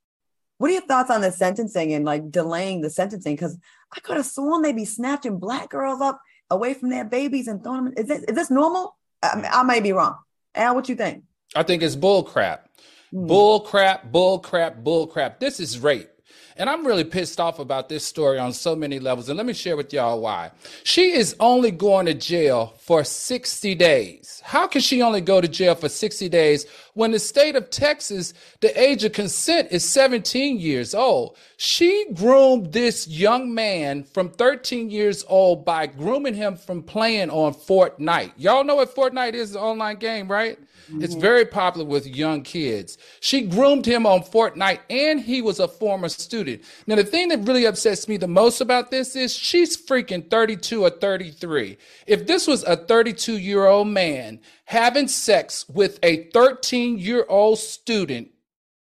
What 0.56 0.70
are 0.70 0.74
your 0.74 0.86
thoughts 0.86 1.10
on 1.10 1.20
the 1.20 1.32
sentencing 1.32 1.92
and 1.92 2.06
like 2.06 2.30
delaying 2.30 2.80
the 2.80 2.88
sentencing? 2.88 3.34
Because 3.34 3.58
I 3.94 4.00
could 4.00 4.16
have 4.16 4.24
sworn 4.24 4.62
they'd 4.62 4.76
be 4.76 4.86
snatching 4.86 5.38
black 5.38 5.68
girls 5.68 6.00
up 6.00 6.22
away 6.48 6.72
from 6.72 6.88
their 6.88 7.04
babies 7.04 7.48
and 7.48 7.62
throwing 7.62 7.84
them. 7.84 7.94
Is 7.96 8.06
this, 8.06 8.22
is 8.22 8.34
this 8.34 8.50
normal? 8.50 8.96
I, 9.22 9.46
I 9.52 9.62
may 9.64 9.80
be 9.80 9.92
wrong. 9.92 10.16
Al, 10.54 10.74
what 10.74 10.88
you 10.88 10.94
think? 10.94 11.24
I 11.54 11.62
think 11.62 11.82
it's 11.82 11.96
bull 11.96 12.22
crap. 12.22 12.68
Hmm. 13.10 13.26
Bull 13.26 13.60
crap, 13.60 14.10
bull 14.10 14.38
crap, 14.38 14.82
bull 14.82 15.06
crap. 15.06 15.40
This 15.40 15.60
is 15.60 15.78
rape. 15.78 16.08
And 16.56 16.68
I'm 16.68 16.86
really 16.86 17.04
pissed 17.04 17.40
off 17.40 17.58
about 17.58 17.88
this 17.88 18.04
story 18.04 18.38
on 18.38 18.52
so 18.52 18.76
many 18.76 18.98
levels. 18.98 19.28
And 19.28 19.36
let 19.36 19.46
me 19.46 19.52
share 19.52 19.76
with 19.76 19.92
y'all 19.92 20.20
why. 20.20 20.50
She 20.84 21.12
is 21.12 21.34
only 21.40 21.70
going 21.70 22.06
to 22.06 22.14
jail 22.14 22.74
for 22.78 23.04
60 23.04 23.74
days. 23.74 24.42
How 24.44 24.66
can 24.66 24.80
she 24.80 25.02
only 25.02 25.20
go 25.20 25.40
to 25.40 25.48
jail 25.48 25.74
for 25.74 25.88
60 25.88 26.28
days 26.28 26.66
when 26.94 27.10
the 27.12 27.18
state 27.18 27.56
of 27.56 27.70
Texas, 27.70 28.34
the 28.60 28.78
age 28.80 29.04
of 29.04 29.12
consent 29.12 29.68
is 29.70 29.84
17 29.88 30.58
years 30.58 30.94
old? 30.94 31.36
She 31.56 32.06
groomed 32.12 32.72
this 32.72 33.08
young 33.08 33.54
man 33.54 34.04
from 34.04 34.30
13 34.30 34.90
years 34.90 35.24
old 35.28 35.64
by 35.64 35.86
grooming 35.86 36.34
him 36.34 36.56
from 36.56 36.82
playing 36.82 37.30
on 37.30 37.54
Fortnite. 37.54 38.32
Y'all 38.36 38.64
know 38.64 38.76
what 38.76 38.94
Fortnite 38.94 39.34
is, 39.34 39.54
an 39.54 39.62
online 39.62 39.96
game, 39.96 40.30
right? 40.30 40.58
It's 41.00 41.14
mm-hmm. 41.14 41.20
very 41.20 41.44
popular 41.44 41.86
with 41.86 42.06
young 42.06 42.42
kids. 42.42 42.98
She 43.20 43.42
groomed 43.42 43.86
him 43.86 44.04
on 44.04 44.22
Fortnite 44.22 44.80
and 44.90 45.20
he 45.20 45.40
was 45.40 45.60
a 45.60 45.68
former 45.68 46.08
student. 46.08 46.62
Now, 46.86 46.96
the 46.96 47.04
thing 47.04 47.28
that 47.28 47.46
really 47.46 47.66
upsets 47.66 48.08
me 48.08 48.16
the 48.16 48.28
most 48.28 48.60
about 48.60 48.90
this 48.90 49.16
is 49.16 49.34
she's 49.34 49.76
freaking 49.76 50.28
32 50.28 50.82
or 50.82 50.90
33. 50.90 51.78
If 52.06 52.26
this 52.26 52.46
was 52.46 52.64
a 52.64 52.76
32 52.76 53.38
year 53.38 53.66
old 53.66 53.88
man 53.88 54.40
having 54.64 55.08
sex 55.08 55.68
with 55.68 55.98
a 56.02 56.30
13 56.30 56.98
year 56.98 57.24
old 57.28 57.58
student, 57.58 58.30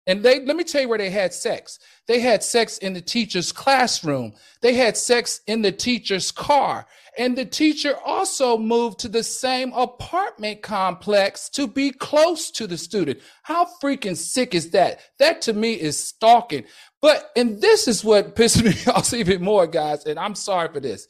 and 0.06 0.22
they 0.22 0.44
let 0.44 0.56
me 0.56 0.64
tell 0.64 0.80
you 0.80 0.88
where 0.88 0.98
they 0.98 1.10
had 1.10 1.34
sex. 1.34 1.78
They 2.06 2.20
had 2.20 2.42
sex 2.42 2.78
in 2.78 2.94
the 2.94 3.02
teacher's 3.02 3.52
classroom. 3.52 4.32
They 4.62 4.72
had 4.72 4.96
sex 4.96 5.42
in 5.46 5.60
the 5.60 5.70
teacher's 5.70 6.32
car. 6.32 6.86
And 7.18 7.36
the 7.36 7.44
teacher 7.44 7.94
also 8.06 8.56
moved 8.56 9.00
to 9.00 9.08
the 9.08 9.22
same 9.22 9.72
apartment 9.72 10.62
complex 10.62 11.50
to 11.50 11.66
be 11.66 11.90
close 11.90 12.50
to 12.52 12.66
the 12.66 12.78
student. 12.78 13.20
How 13.42 13.66
freaking 13.82 14.16
sick 14.16 14.54
is 14.54 14.70
that? 14.70 15.00
That 15.18 15.42
to 15.42 15.52
me 15.52 15.74
is 15.74 16.02
stalking. 16.02 16.64
But, 17.02 17.30
and 17.36 17.60
this 17.60 17.86
is 17.86 18.02
what 18.02 18.34
pisses 18.36 18.64
me 18.64 18.92
off 18.92 19.12
even 19.12 19.42
more, 19.42 19.66
guys. 19.66 20.06
And 20.06 20.18
I'm 20.18 20.34
sorry 20.34 20.68
for 20.72 20.80
this. 20.80 21.06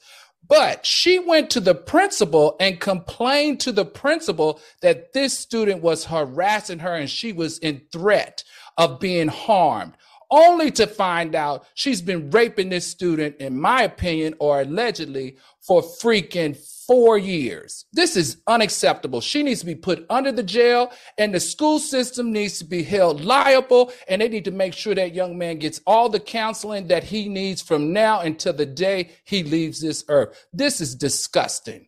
But 0.46 0.87
she 0.87 1.18
went 1.18 1.51
to 1.51 1.61
the 1.61 1.74
principal 1.74 2.57
and 2.59 2.81
complained 2.81 3.61
to 3.61 3.72
the 3.72 3.85
principal 3.85 4.61
that 4.81 5.12
this 5.12 5.38
student 5.38 5.83
was 5.83 6.07
harassing 6.07 6.79
her 6.79 6.94
and 6.94 7.11
she 7.11 7.33
was 7.33 7.59
in 7.59 7.83
threat 7.92 8.44
of 8.79 9.01
being 9.01 9.29
harmed, 9.29 9.94
only 10.31 10.70
to 10.72 10.87
find 10.87 11.35
out 11.35 11.66
she's 11.74 12.01
been 12.01 12.31
raping 12.31 12.68
this 12.68 12.87
student, 12.87 13.37
in 13.37 13.61
my 13.61 13.83
opinion, 13.83 14.35
or 14.38 14.61
allegedly, 14.61 15.37
for 15.61 15.83
freaking 15.83 16.57
four 16.88 17.18
years. 17.18 17.85
This 17.92 18.16
is 18.16 18.38
unacceptable. 18.46 19.20
She 19.20 19.42
needs 19.42 19.61
to 19.61 19.66
be 19.66 19.74
put 19.74 20.07
under 20.11 20.33
the 20.33 20.42
jail, 20.42 20.90
and 21.18 21.35
the 21.35 21.38
school 21.38 21.79
system 21.79 22.33
needs 22.33 22.59
to 22.59 22.64
be 22.64 22.83
held 22.83 23.22
liable, 23.22 23.92
and 24.09 24.20
they 24.22 24.29
need 24.29 24.46
to 24.46 24.51
make 24.51 24.72
sure 24.72 24.94
that 24.94 25.14
young 25.14 25.37
man 25.38 25.59
gets 25.59 25.81
all 25.87 26.09
the 26.09 26.18
counseling 26.18 26.88
that 26.88 27.05
he 27.05 27.29
needs 27.29 27.61
from 27.62 27.92
now 27.92 28.20
until 28.20 28.55
the 28.55 28.66
day 28.66 29.11
he 29.24 29.44
leaves 29.44 29.81
this 29.81 30.03
earth. 30.09 30.46
This 30.53 30.81
is 30.81 30.94
disgusting. 30.96 31.87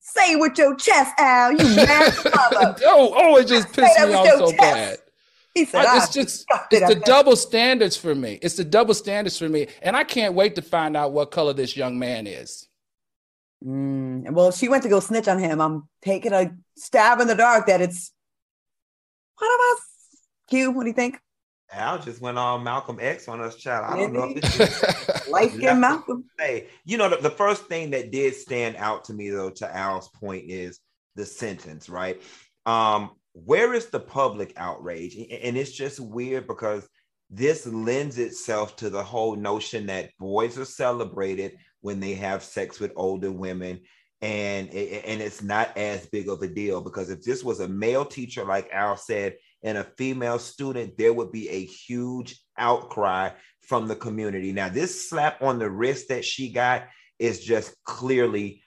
Say 0.00 0.32
it 0.32 0.40
with 0.40 0.58
your 0.58 0.74
chest, 0.76 1.12
Al. 1.18 1.52
You 1.52 1.58
mad 1.76 2.14
mother. 2.24 2.76
oh, 2.86 3.12
oh, 3.14 3.36
it 3.36 3.46
just 3.46 3.72
pissed 3.72 3.98
me 4.00 4.14
off 4.14 4.26
so 4.26 4.46
chest. 4.50 4.56
bad. 4.58 4.98
He 5.54 5.66
said, 5.66 5.84
I- 5.84 5.88
ah, 5.88 5.94
"I 5.94 5.96
it's 5.98 6.12
just 6.12 6.46
it's 6.70 6.88
the 6.88 7.00
double 7.04 7.36
standards 7.36 7.98
for 7.98 8.14
me. 8.14 8.38
It's 8.40 8.56
the 8.56 8.64
double 8.64 8.94
standards 8.94 9.38
for 9.38 9.48
me, 9.48 9.68
and 9.82 9.94
I 9.94 10.04
can't 10.04 10.32
wait 10.34 10.54
to 10.54 10.62
find 10.62 10.96
out 10.96 11.12
what 11.12 11.30
color 11.30 11.52
this 11.52 11.76
young 11.76 11.98
man 11.98 12.26
is. 12.26 12.66
Mm, 13.64 14.30
well, 14.32 14.50
she 14.50 14.68
went 14.68 14.82
to 14.82 14.88
go 14.88 15.00
snitch 15.00 15.28
on 15.28 15.38
him. 15.38 15.60
I'm 15.60 15.88
taking 16.02 16.32
a 16.32 16.52
stab 16.76 17.20
in 17.20 17.28
the 17.28 17.34
dark 17.34 17.66
that 17.66 17.80
it's 17.80 18.12
one 19.38 19.50
of 19.50 19.60
us. 19.72 19.86
Q, 20.48 20.70
what 20.72 20.82
do 20.82 20.88
you 20.88 20.94
think? 20.94 21.18
Al 21.72 21.98
just 21.98 22.20
went 22.20 22.38
on 22.38 22.62
Malcolm 22.62 22.98
X 23.00 23.28
on 23.28 23.40
us, 23.40 23.56
child. 23.56 23.86
I 23.88 23.96
don't 23.96 24.12
know 24.12 24.24
if 24.24 24.42
this 24.42 24.60
is 24.60 25.52
skin 25.54 25.80
Malcolm. 25.80 26.24
Hey, 26.38 26.68
you 26.84 26.98
know, 26.98 27.08
the, 27.08 27.16
the 27.16 27.30
first 27.30 27.64
thing 27.66 27.90
that 27.90 28.10
did 28.10 28.34
stand 28.34 28.76
out 28.76 29.04
to 29.04 29.14
me, 29.14 29.30
though, 29.30 29.50
to 29.50 29.76
Al's 29.76 30.08
point, 30.08 30.44
is 30.48 30.80
the 31.14 31.24
sentence, 31.24 31.88
right? 31.88 32.20
Um, 32.66 33.12
where 33.32 33.72
is 33.72 33.86
the 33.86 34.00
public 34.00 34.52
outrage? 34.56 35.16
And 35.16 35.56
it's 35.56 35.72
just 35.72 35.98
weird 35.98 36.46
because 36.46 36.86
this 37.30 37.66
lends 37.66 38.18
itself 38.18 38.76
to 38.76 38.90
the 38.90 39.02
whole 39.02 39.36
notion 39.36 39.86
that 39.86 40.10
boys 40.18 40.58
are 40.58 40.66
celebrated 40.66 41.56
when 41.82 42.00
they 42.00 42.14
have 42.14 42.42
sex 42.42 42.80
with 42.80 42.92
older 42.96 43.30
women. 43.30 43.80
And 44.22 44.68
and 44.70 45.20
it's 45.20 45.42
not 45.42 45.76
as 45.76 46.06
big 46.06 46.28
of 46.28 46.40
a 46.42 46.48
deal 46.48 46.80
because 46.80 47.10
if 47.10 47.22
this 47.22 47.42
was 47.42 47.58
a 47.58 47.68
male 47.68 48.04
teacher 48.04 48.44
like 48.44 48.70
al 48.72 48.96
said 48.96 49.34
and 49.64 49.76
a 49.76 49.84
female 49.98 50.38
student 50.38 50.96
there 50.96 51.12
would 51.12 51.32
be 51.32 51.48
a 51.48 51.64
huge 51.64 52.40
outcry 52.56 53.30
from 53.60 53.88
the 53.88 53.96
community. 53.96 54.52
Now 54.52 54.68
this 54.68 55.08
slap 55.08 55.42
on 55.42 55.58
the 55.58 55.68
wrist 55.68 56.08
that 56.08 56.24
she 56.24 56.52
got 56.52 56.84
is 57.18 57.44
just 57.44 57.74
clearly 57.84 58.62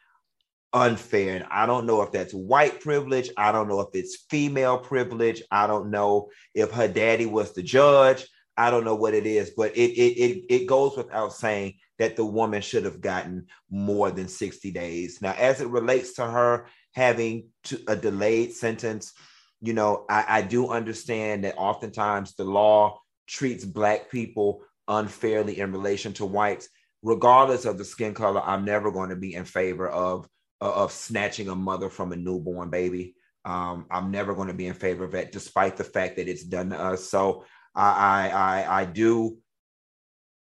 unfair. 0.74 1.38
And 1.38 1.46
i 1.50 1.66
don't 1.66 1.86
know 1.86 2.02
if 2.02 2.12
that's 2.12 2.34
white 2.34 2.82
privilege. 2.82 3.30
I 3.38 3.54
don't 3.54 3.70
know 3.70 3.80
if 3.80 3.90
it's 3.94 4.26
female 4.30 4.78
privilege. 4.78 5.42
I 5.52 5.68
don't 5.68 5.90
know 5.90 6.28
if 6.54 6.72
her 6.72 6.90
daddy 6.90 7.28
was 7.28 7.54
the 7.54 7.64
judge. 7.64 8.28
I 8.58 8.72
don't 8.72 8.84
know 8.84 8.96
what 8.96 9.14
it 9.14 9.26
is 9.26 9.52
but 9.56 9.72
it 9.78 9.92
it 9.92 10.18
it, 10.20 10.46
it 10.50 10.66
goes 10.66 10.98
without 10.98 11.32
saying 11.32 11.76
that 12.00 12.16
the 12.16 12.26
woman 12.26 12.62
should 12.62 12.86
have 12.86 13.02
gotten 13.02 13.48
more 13.70 14.12
than 14.12 14.28
60 14.28 14.72
days. 14.72 15.22
Now, 15.22 15.34
as 15.38 15.62
it 15.62 15.68
relates 15.68 16.14
to 16.14 16.26
her 16.26 16.68
having 16.94 17.50
to, 17.66 17.80
a 17.88 17.96
delayed 17.96 18.54
sentence, 18.54 19.14
you 19.62 19.74
know, 19.74 20.06
I, 20.10 20.26
I 20.28 20.42
do 20.42 20.70
understand 20.70 21.44
that 21.44 21.58
oftentimes 21.58 22.36
the 22.36 22.44
law 22.44 23.00
treats 23.28 23.66
Black 23.66 24.12
people 24.12 24.62
unfairly 24.88 25.60
in 25.60 25.72
relation 25.72 26.14
to 26.14 26.26
whites. 26.26 26.70
Regardless 27.02 27.66
of 27.66 27.78
the 27.78 27.86
skin 27.86 28.14
color, 28.14 28.42
I'm 28.42 28.66
never 28.66 28.92
going 28.92 29.10
to 29.10 29.16
be 29.16 29.34
in 29.36 29.46
favor 29.46 29.88
of, 29.88 30.28
of 30.60 30.92
snatching 30.92 31.50
a 31.50 31.56
mother 31.56 31.90
from 31.90 32.12
a 32.12 32.16
newborn 32.16 32.70
baby. 32.70 33.16
Um, 33.46 33.86
I'm 33.92 34.12
never 34.12 34.34
going 34.34 34.48
to 34.48 34.56
be 34.56 34.68
in 34.68 34.74
favor 34.74 35.04
of 35.04 35.12
that, 35.12 35.32
despite 35.32 35.78
the 35.78 35.84
fact 35.84 36.16
that 36.18 36.28
it's 36.28 36.44
done 36.44 36.72
to 36.72 36.80
us. 36.80 37.10
So 37.10 37.46
I, 37.76 38.30
I, 38.30 38.82
I 38.82 38.86
do. 38.86 39.38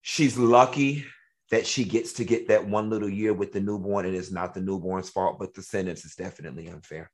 She's 0.01 0.37
lucky 0.37 1.05
that 1.51 1.67
she 1.67 1.83
gets 1.83 2.13
to 2.13 2.23
get 2.23 2.47
that 2.47 2.65
one 2.65 2.89
little 2.89 3.09
year 3.09 3.33
with 3.33 3.51
the 3.51 3.59
newborn 3.59 4.05
and 4.05 4.15
it's 4.15 4.31
not 4.31 4.53
the 4.53 4.61
newborn's 4.61 5.09
fault, 5.09 5.37
but 5.37 5.53
the 5.53 5.61
sentence 5.61 6.05
is 6.05 6.15
definitely 6.15 6.67
unfair. 6.67 7.11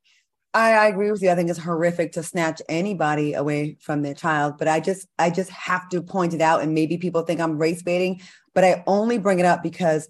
I, 0.54 0.74
I, 0.74 0.88
agree 0.88 1.12
with 1.12 1.22
you. 1.22 1.30
I 1.30 1.36
think 1.36 1.50
it's 1.50 1.60
horrific 1.60 2.14
to 2.14 2.24
snatch 2.24 2.62
anybody 2.70 3.34
away 3.34 3.78
from 3.82 4.02
their 4.02 4.14
child, 4.14 4.58
but 4.58 4.68
I 4.68 4.80
just 4.80 5.08
I 5.20 5.30
just 5.30 5.50
have 5.50 5.90
to 5.90 6.02
point 6.02 6.34
it 6.34 6.42
out. 6.42 6.62
And 6.62 6.74
maybe 6.74 6.98
people 6.98 7.24
think 7.24 7.42
I'm 7.42 7.58
race 7.58 7.82
baiting, 7.82 8.22
but 8.56 8.64
I 8.64 8.84
only 8.88 9.18
bring 9.18 9.40
it 9.40 9.46
up 9.46 9.62
because 9.62 10.08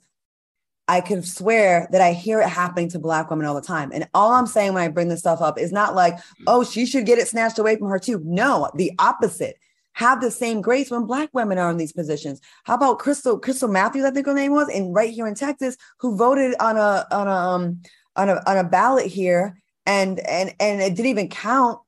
I 0.87 1.01
can 1.01 1.23
swear 1.23 1.87
that 1.91 2.01
I 2.01 2.13
hear 2.13 2.39
it 2.39 2.47
happening 2.47 2.89
to 2.89 2.99
black 2.99 3.29
women 3.29 3.45
all 3.45 3.55
the 3.55 3.61
time. 3.61 3.91
And 3.93 4.07
all 4.13 4.31
I'm 4.31 4.47
saying 4.47 4.73
when 4.73 4.83
I 4.83 4.87
bring 4.87 5.09
this 5.09 5.19
stuff 5.19 5.41
up 5.41 5.59
is 5.59 5.73
not 5.73 5.95
like, 5.95 6.17
oh, 6.45 6.63
she 6.63 6.85
should 6.85 7.05
get 7.05 7.17
it 7.17 7.27
snatched 7.27 7.59
away 7.59 7.75
from 7.75 7.89
her 7.89 7.99
too. 7.99 8.21
No, 8.23 8.69
the 8.75 8.91
opposite 8.99 9.57
have 9.97 10.21
the 10.21 10.29
same 10.29 10.61
grace 10.61 10.91
when 10.91 11.05
black 11.05 11.27
women 11.33 11.57
are 11.57 11.71
in 11.71 11.77
these 11.77 11.91
positions. 11.91 12.39
How 12.65 12.75
about 12.75 12.99
Crystal 12.99 13.39
Crystal 13.39 13.67
Matthews, 13.67 14.05
I 14.05 14.11
think 14.11 14.27
her 14.27 14.33
name 14.33 14.51
was, 14.51 14.69
and 14.69 14.93
right 14.93 15.11
here 15.11 15.25
in 15.25 15.33
Texas, 15.33 15.75
who 15.99 16.15
voted 16.15 16.53
on 16.59 16.77
a 16.77 17.07
on 17.11 17.27
a 17.27 17.31
um, 17.31 17.81
on 18.15 18.29
a 18.29 18.43
on 18.45 18.57
a 18.57 18.63
ballot 18.63 19.07
here, 19.07 19.59
and 19.87 20.19
and 20.19 20.53
and 20.59 20.81
it 20.81 20.93
didn't 20.93 21.07
even 21.07 21.29
count. 21.29 21.79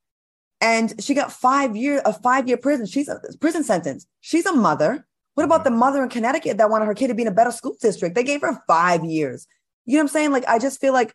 And 0.59 1.01
she 1.01 1.13
got 1.13 1.31
five 1.31 1.75
year 1.75 2.01
a 2.03 2.11
five 2.11 2.47
year 2.47 2.57
prison. 2.57 2.87
She's 2.87 3.07
a 3.07 3.21
prison 3.39 3.63
sentence. 3.63 4.07
She's 4.21 4.47
a 4.47 4.53
mother. 4.53 5.05
What 5.35 5.43
about 5.43 5.63
the 5.63 5.69
mother 5.69 6.01
in 6.01 6.09
Connecticut 6.09 6.57
that 6.57 6.71
wanted 6.71 6.85
her 6.85 6.95
kid 6.95 7.09
to 7.09 7.13
be 7.13 7.21
in 7.21 7.27
a 7.27 7.31
better 7.31 7.51
school 7.51 7.75
district? 7.79 8.15
They 8.15 8.23
gave 8.23 8.41
her 8.41 8.59
five 8.65 9.05
years. 9.05 9.45
You 9.85 9.93
know 9.93 9.99
what 9.99 10.09
I'm 10.09 10.13
saying? 10.13 10.31
Like 10.31 10.47
I 10.47 10.57
just 10.57 10.81
feel 10.81 10.93
like 10.93 11.13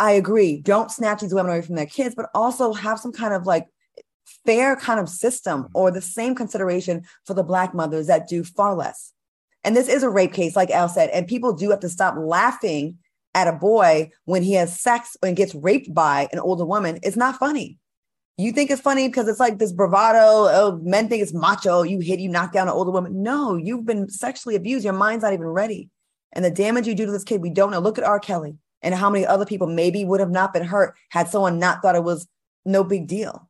I 0.00 0.12
agree. 0.12 0.60
Don't 0.62 0.90
snatch 0.90 1.20
these 1.20 1.32
women 1.32 1.52
away 1.52 1.62
from 1.62 1.76
their 1.76 1.86
kids, 1.86 2.16
but 2.16 2.28
also 2.34 2.72
have 2.72 2.98
some 2.98 3.12
kind 3.12 3.34
of 3.34 3.46
like 3.46 3.68
fair 4.44 4.76
kind 4.76 5.00
of 5.00 5.08
system 5.08 5.64
mm-hmm. 5.64 5.72
or 5.74 5.90
the 5.90 6.00
same 6.00 6.34
consideration 6.34 7.02
for 7.26 7.34
the 7.34 7.42
black 7.42 7.74
mothers 7.74 8.06
that 8.06 8.28
do 8.28 8.44
far 8.44 8.74
less. 8.74 9.12
And 9.64 9.76
this 9.76 9.88
is 9.88 10.02
a 10.02 10.10
rape 10.10 10.32
case, 10.32 10.56
like 10.56 10.70
Al 10.70 10.88
said, 10.88 11.10
and 11.10 11.26
people 11.26 11.52
do 11.52 11.70
have 11.70 11.80
to 11.80 11.88
stop 11.88 12.14
laughing 12.16 12.98
at 13.34 13.48
a 13.48 13.52
boy 13.52 14.10
when 14.24 14.42
he 14.42 14.54
has 14.54 14.80
sex 14.80 15.16
and 15.22 15.36
gets 15.36 15.54
raped 15.54 15.92
by 15.92 16.28
an 16.32 16.38
older 16.38 16.64
woman. 16.64 16.98
It's 17.02 17.16
not 17.16 17.38
funny. 17.38 17.78
You 18.36 18.52
think 18.52 18.70
it's 18.70 18.80
funny 18.80 19.08
because 19.08 19.26
it's 19.26 19.40
like 19.40 19.58
this 19.58 19.72
bravado. 19.72 20.18
Oh, 20.20 20.80
men 20.82 21.08
think 21.08 21.22
it's 21.22 21.34
macho. 21.34 21.82
You 21.82 21.98
hit, 21.98 22.20
you 22.20 22.28
knock 22.28 22.52
down 22.52 22.68
an 22.68 22.74
older 22.74 22.92
woman. 22.92 23.22
No, 23.22 23.56
you've 23.56 23.84
been 23.84 24.08
sexually 24.08 24.54
abused. 24.54 24.84
Your 24.84 24.94
mind's 24.94 25.24
not 25.24 25.32
even 25.32 25.46
ready. 25.46 25.90
And 26.32 26.44
the 26.44 26.50
damage 26.50 26.86
you 26.86 26.94
do 26.94 27.06
to 27.06 27.12
this 27.12 27.24
kid, 27.24 27.42
we 27.42 27.50
don't 27.50 27.72
know. 27.72 27.80
Look 27.80 27.98
at 27.98 28.04
R. 28.04 28.20
Kelly 28.20 28.56
and 28.80 28.94
how 28.94 29.10
many 29.10 29.26
other 29.26 29.44
people 29.44 29.66
maybe 29.66 30.04
would 30.04 30.20
have 30.20 30.30
not 30.30 30.52
been 30.52 30.64
hurt 30.64 30.94
had 31.10 31.28
someone 31.28 31.58
not 31.58 31.82
thought 31.82 31.96
it 31.96 32.04
was 32.04 32.28
no 32.64 32.84
big 32.84 33.08
deal. 33.08 33.47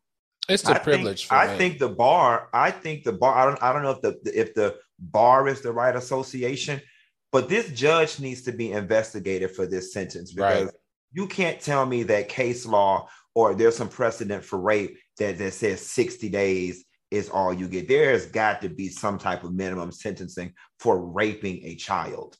It's 0.48 0.68
a 0.68 0.78
privilege. 0.78 1.28
Think, 1.28 1.32
I 1.32 1.56
think 1.56 1.78
the 1.78 1.88
bar. 1.88 2.48
I 2.52 2.70
think 2.70 3.04
the 3.04 3.12
bar. 3.12 3.36
I 3.36 3.44
don't. 3.44 3.62
I 3.62 3.72
don't 3.72 3.82
know 3.82 3.90
if 3.90 4.00
the 4.00 4.18
if 4.24 4.54
the 4.54 4.76
bar 4.98 5.46
is 5.46 5.60
the 5.60 5.72
right 5.72 5.94
association, 5.94 6.80
but 7.32 7.48
this 7.48 7.70
judge 7.70 8.18
needs 8.18 8.42
to 8.42 8.52
be 8.52 8.72
investigated 8.72 9.50
for 9.50 9.66
this 9.66 9.92
sentence 9.92 10.32
because 10.32 10.66
right. 10.66 10.74
you 11.12 11.26
can't 11.26 11.60
tell 11.60 11.84
me 11.84 12.02
that 12.04 12.28
case 12.28 12.64
law 12.66 13.08
or 13.34 13.54
there's 13.54 13.76
some 13.76 13.88
precedent 13.88 14.44
for 14.44 14.58
rape 14.58 14.96
that 15.18 15.38
that 15.38 15.52
says 15.52 15.84
sixty 15.84 16.30
days 16.30 16.84
is 17.10 17.28
all 17.28 17.52
you 17.52 17.68
get. 17.68 17.88
There 17.88 18.10
has 18.12 18.26
got 18.26 18.62
to 18.62 18.68
be 18.68 18.88
some 18.88 19.18
type 19.18 19.44
of 19.44 19.52
minimum 19.52 19.92
sentencing 19.92 20.54
for 20.78 20.98
raping 20.98 21.64
a 21.64 21.74
child. 21.74 22.36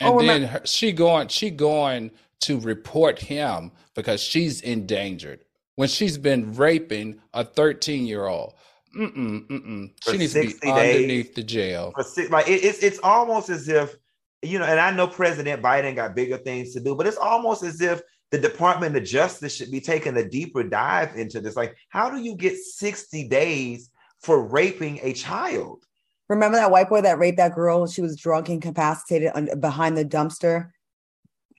And 0.00 0.14
oh, 0.14 0.22
then 0.22 0.42
her, 0.42 0.60
she 0.64 0.92
going 0.92 1.28
she 1.28 1.50
going 1.50 2.10
to 2.40 2.60
report 2.60 3.18
him 3.18 3.72
because 3.94 4.22
she's 4.22 4.60
endangered 4.60 5.45
when 5.76 5.88
she's 5.88 6.18
been 6.18 6.54
raping 6.54 7.20
a 7.32 7.44
13 7.44 8.06
year 8.06 8.26
old. 8.26 8.54
Mm-mm, 8.96 9.46
mm-mm. 9.46 9.90
She 10.02 10.16
needs 10.16 10.32
to 10.32 10.40
be 10.40 10.54
underneath 10.70 11.34
the 11.34 11.42
jail. 11.42 11.92
Six, 12.00 12.30
like 12.30 12.48
it, 12.48 12.64
it's 12.64 12.82
it's 12.82 12.98
almost 13.02 13.50
as 13.50 13.68
if 13.68 13.94
you 14.42 14.58
know, 14.58 14.64
and 14.64 14.80
I 14.80 14.90
know 14.90 15.06
President 15.06 15.62
Biden 15.62 15.94
got 15.94 16.14
bigger 16.14 16.38
things 16.38 16.72
to 16.72 16.80
do, 16.80 16.94
but 16.94 17.06
it's 17.06 17.16
almost 17.16 17.62
as 17.62 17.80
if 17.80 18.00
the 18.30 18.38
Department 18.38 18.96
of 18.96 19.04
Justice 19.04 19.54
should 19.54 19.70
be 19.70 19.80
taking 19.80 20.16
a 20.16 20.28
deeper 20.28 20.62
dive 20.62 21.16
into 21.16 21.40
this. 21.40 21.56
Like, 21.56 21.76
how 21.90 22.10
do 22.10 22.18
you 22.18 22.36
get 22.36 22.56
60 22.56 23.28
days 23.28 23.90
for 24.20 24.46
raping 24.46 24.98
a 25.02 25.12
child? 25.12 25.84
Remember 26.28 26.56
that 26.56 26.70
white 26.70 26.88
boy 26.88 27.02
that 27.02 27.18
raped 27.18 27.38
that 27.38 27.54
girl? 27.54 27.86
She 27.86 28.02
was 28.02 28.16
drunk, 28.16 28.48
incapacitated 28.48 29.60
behind 29.60 29.96
the 29.96 30.04
dumpster. 30.04 30.70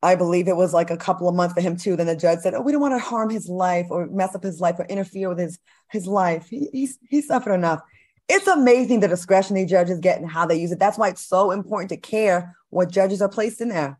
I 0.04 0.16
believe 0.16 0.48
it 0.48 0.56
was 0.56 0.74
like 0.74 0.92
a 0.92 0.98
couple 0.98 1.28
of 1.28 1.36
months 1.36 1.54
for 1.54 1.62
him 1.62 1.76
too. 1.76 1.96
Then 1.96 2.08
the 2.08 2.16
judge 2.16 2.40
said, 2.40 2.54
"Oh, 2.54 2.62
we 2.62 2.72
don't 2.72 2.82
want 2.82 2.94
to 2.94 3.00
harm 3.00 3.30
his 3.30 3.50
life 3.50 3.88
or 3.90 4.08
mess 4.08 4.36
up 4.36 4.44
his 4.44 4.62
life 4.62 4.76
or 4.78 4.86
interfere 4.86 5.30
with 5.30 5.40
his 5.40 5.60
his 5.90 6.06
life. 6.06 6.48
He, 6.50 6.70
he's 6.72 7.00
he's 7.10 7.28
suffered 7.28 7.54
enough." 7.54 7.82
It's 8.30 8.48
amazing 8.48 9.00
the 9.00 9.08
discretion 9.08 9.56
these 9.56 9.70
judges 9.70 10.00
get 10.00 10.20
and 10.20 10.30
how 10.30 10.46
they 10.46 10.60
use 10.60 10.72
it. 10.72 10.80
That's 10.80 10.98
why 10.98 11.10
it's 11.10 11.26
so 11.26 11.52
important 11.52 11.90
to 11.90 11.98
care 11.98 12.56
what 12.70 12.92
judges 12.92 13.22
are 13.22 13.30
placed 13.30 13.62
in 13.62 13.70
there. 13.70 14.00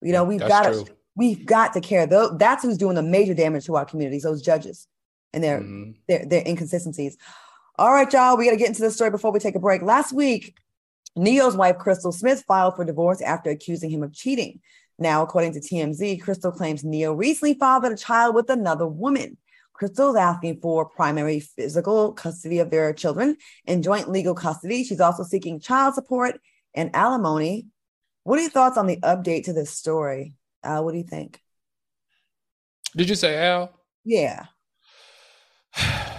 You 0.00 0.12
know, 0.12 0.24
we've 0.24 0.40
got 0.40 0.62
to 0.62 0.86
we've 1.16 1.44
got 1.44 1.72
to 1.74 1.80
care. 1.80 2.06
Though 2.06 2.36
that's 2.36 2.62
who's 2.62 2.78
doing 2.78 2.94
the 2.94 3.02
major 3.02 3.34
damage 3.34 3.66
to 3.66 3.76
our 3.76 3.84
communities. 3.84 4.22
Those 4.22 4.42
judges 4.42 4.86
and 5.34 5.44
their 5.44 5.60
mm-hmm. 5.60 5.92
their 6.08 6.24
their 6.24 6.42
inconsistencies. 6.46 7.18
All 7.76 7.92
right, 7.92 8.10
y'all, 8.12 8.36
we 8.36 8.44
got 8.44 8.52
to 8.52 8.56
get 8.56 8.68
into 8.68 8.82
this 8.82 8.94
story 8.94 9.10
before 9.10 9.32
we 9.32 9.40
take 9.40 9.56
a 9.56 9.60
break. 9.60 9.82
Last 9.82 10.12
week, 10.12 10.56
Ne-Yo's 11.16 11.56
wife 11.56 11.76
Crystal 11.78 12.12
Smith 12.12 12.44
filed 12.46 12.76
for 12.76 12.84
divorce 12.84 13.20
after 13.20 13.50
accusing 13.50 13.90
him 13.90 14.04
of 14.04 14.12
cheating. 14.12 14.60
Now, 14.98 15.22
according 15.22 15.52
to 15.54 15.60
TMZ, 15.60 16.22
Crystal 16.22 16.52
claims 16.52 16.84
Ne-Yo 16.84 17.12
recently 17.12 17.54
fathered 17.54 17.92
a 17.92 17.96
child 17.96 18.34
with 18.34 18.48
another 18.50 18.86
woman. 18.86 19.36
Crystal 19.72 20.10
is 20.10 20.16
asking 20.16 20.60
for 20.60 20.88
primary 20.88 21.40
physical 21.40 22.12
custody 22.12 22.60
of 22.60 22.70
their 22.70 22.92
children 22.92 23.36
and 23.66 23.82
joint 23.82 24.08
legal 24.08 24.34
custody. 24.34 24.84
She's 24.84 25.00
also 25.00 25.24
seeking 25.24 25.58
child 25.58 25.94
support 25.94 26.40
and 26.74 26.94
alimony. 26.94 27.66
What 28.22 28.38
are 28.38 28.42
your 28.42 28.50
thoughts 28.50 28.78
on 28.78 28.86
the 28.86 28.98
update 28.98 29.44
to 29.44 29.52
this 29.52 29.70
story? 29.70 30.34
Al, 30.62 30.84
what 30.84 30.92
do 30.92 30.98
you 30.98 31.04
think? 31.04 31.40
Did 32.96 33.08
you 33.08 33.16
say 33.16 33.36
Al? 33.36 33.72
Yeah. 34.04 34.46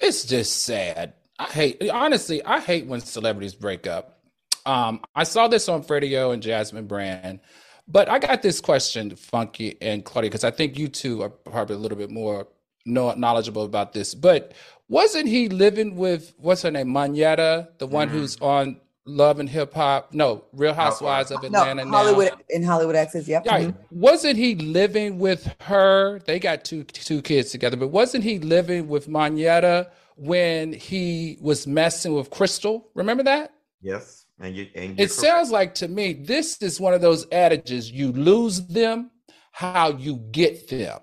It's 0.00 0.24
just 0.24 0.62
sad. 0.62 1.14
I 1.40 1.46
hate 1.46 1.90
honestly, 1.90 2.44
I 2.44 2.60
hate 2.60 2.86
when 2.86 3.00
celebrities 3.00 3.56
break 3.56 3.88
up. 3.88 4.20
Um, 4.64 5.00
I 5.12 5.24
saw 5.24 5.48
this 5.48 5.68
on 5.68 5.82
Freddie 5.82 6.14
and 6.14 6.40
Jasmine 6.40 6.86
Brand 6.86 7.40
but 7.88 8.08
I 8.08 8.18
got 8.18 8.42
this 8.42 8.60
question, 8.60 9.14
Funky 9.16 9.76
and 9.80 10.04
Claudia, 10.04 10.30
because 10.30 10.44
I 10.44 10.50
think 10.50 10.78
you 10.78 10.88
two 10.88 11.22
are 11.22 11.30
probably 11.30 11.76
a 11.76 11.78
little 11.78 11.98
bit 11.98 12.10
more 12.10 12.46
knowledgeable 12.84 13.64
about 13.64 13.92
this. 13.92 14.14
But 14.14 14.52
wasn't 14.88 15.28
he 15.28 15.48
living 15.48 15.96
with 15.96 16.34
what's 16.38 16.62
her 16.62 16.70
name, 16.70 16.88
Monyetta, 16.88 17.68
the 17.78 17.86
one 17.86 18.08
mm. 18.08 18.12
who's 18.12 18.40
on 18.40 18.80
Love 19.08 19.40
and 19.40 19.48
Hip 19.48 19.72
Hop. 19.74 20.12
No, 20.12 20.44
Real 20.52 20.74
Housewives 20.74 21.30
of 21.30 21.42
Atlanta. 21.42 21.84
No, 21.84 21.90
Hollywood 21.90 22.32
now. 22.32 22.38
in 22.50 22.62
Hollywood 22.62 22.94
Exes. 22.94 23.26
Yep. 23.26 23.46
Yeah, 23.46 23.60
Mhm. 23.60 23.74
wasn't 23.90 24.36
he 24.36 24.54
living 24.54 25.18
with 25.18 25.50
her? 25.62 26.20
They 26.26 26.38
got 26.38 26.64
two 26.64 26.84
two 26.84 27.22
kids 27.22 27.50
together, 27.50 27.76
but 27.76 27.88
wasn't 27.88 28.24
he 28.24 28.38
living 28.38 28.86
with 28.86 29.08
Monyetta 29.08 29.88
when 30.16 30.74
he 30.74 31.38
was 31.40 31.66
messing 31.66 32.14
with 32.14 32.28
Crystal? 32.30 32.88
Remember 32.94 33.22
that? 33.22 33.52
Yes, 33.80 34.17
and 34.40 34.54
you 34.56 34.68
and 34.74 34.92
It 34.92 34.96
correct. 34.96 35.12
sounds 35.12 35.50
like 35.50 35.74
to 35.76 35.88
me 35.88 36.12
this 36.12 36.60
is 36.62 36.80
one 36.80 36.94
of 36.94 37.00
those 37.00 37.26
adages: 37.32 37.90
you 37.90 38.12
lose 38.12 38.66
them, 38.66 39.10
how 39.52 39.90
you 39.90 40.16
get 40.30 40.68
them. 40.68 40.98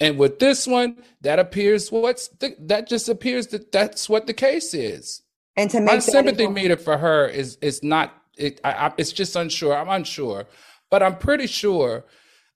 And 0.00 0.18
with 0.18 0.38
this 0.38 0.66
one, 0.66 1.02
that 1.22 1.38
appears 1.38 1.90
what's 1.90 2.28
the, 2.28 2.54
that 2.60 2.86
just 2.86 3.08
appears 3.08 3.46
that 3.48 3.72
that's 3.72 4.08
what 4.08 4.26
the 4.26 4.34
case 4.34 4.74
is. 4.74 5.22
And 5.56 5.70
to 5.70 5.78
My 5.80 5.84
make 5.94 5.94
that 5.96 6.02
sympathy 6.02 6.42
even- 6.42 6.54
meter 6.54 6.76
for 6.76 6.98
her 6.98 7.26
is 7.26 7.56
is 7.62 7.82
not 7.82 8.12
it. 8.36 8.60
I, 8.62 8.72
I, 8.88 8.92
it's 8.98 9.12
just 9.12 9.34
unsure. 9.36 9.74
I'm 9.76 9.88
unsure, 9.88 10.46
but 10.90 11.02
I'm 11.02 11.16
pretty 11.16 11.46
sure 11.46 12.04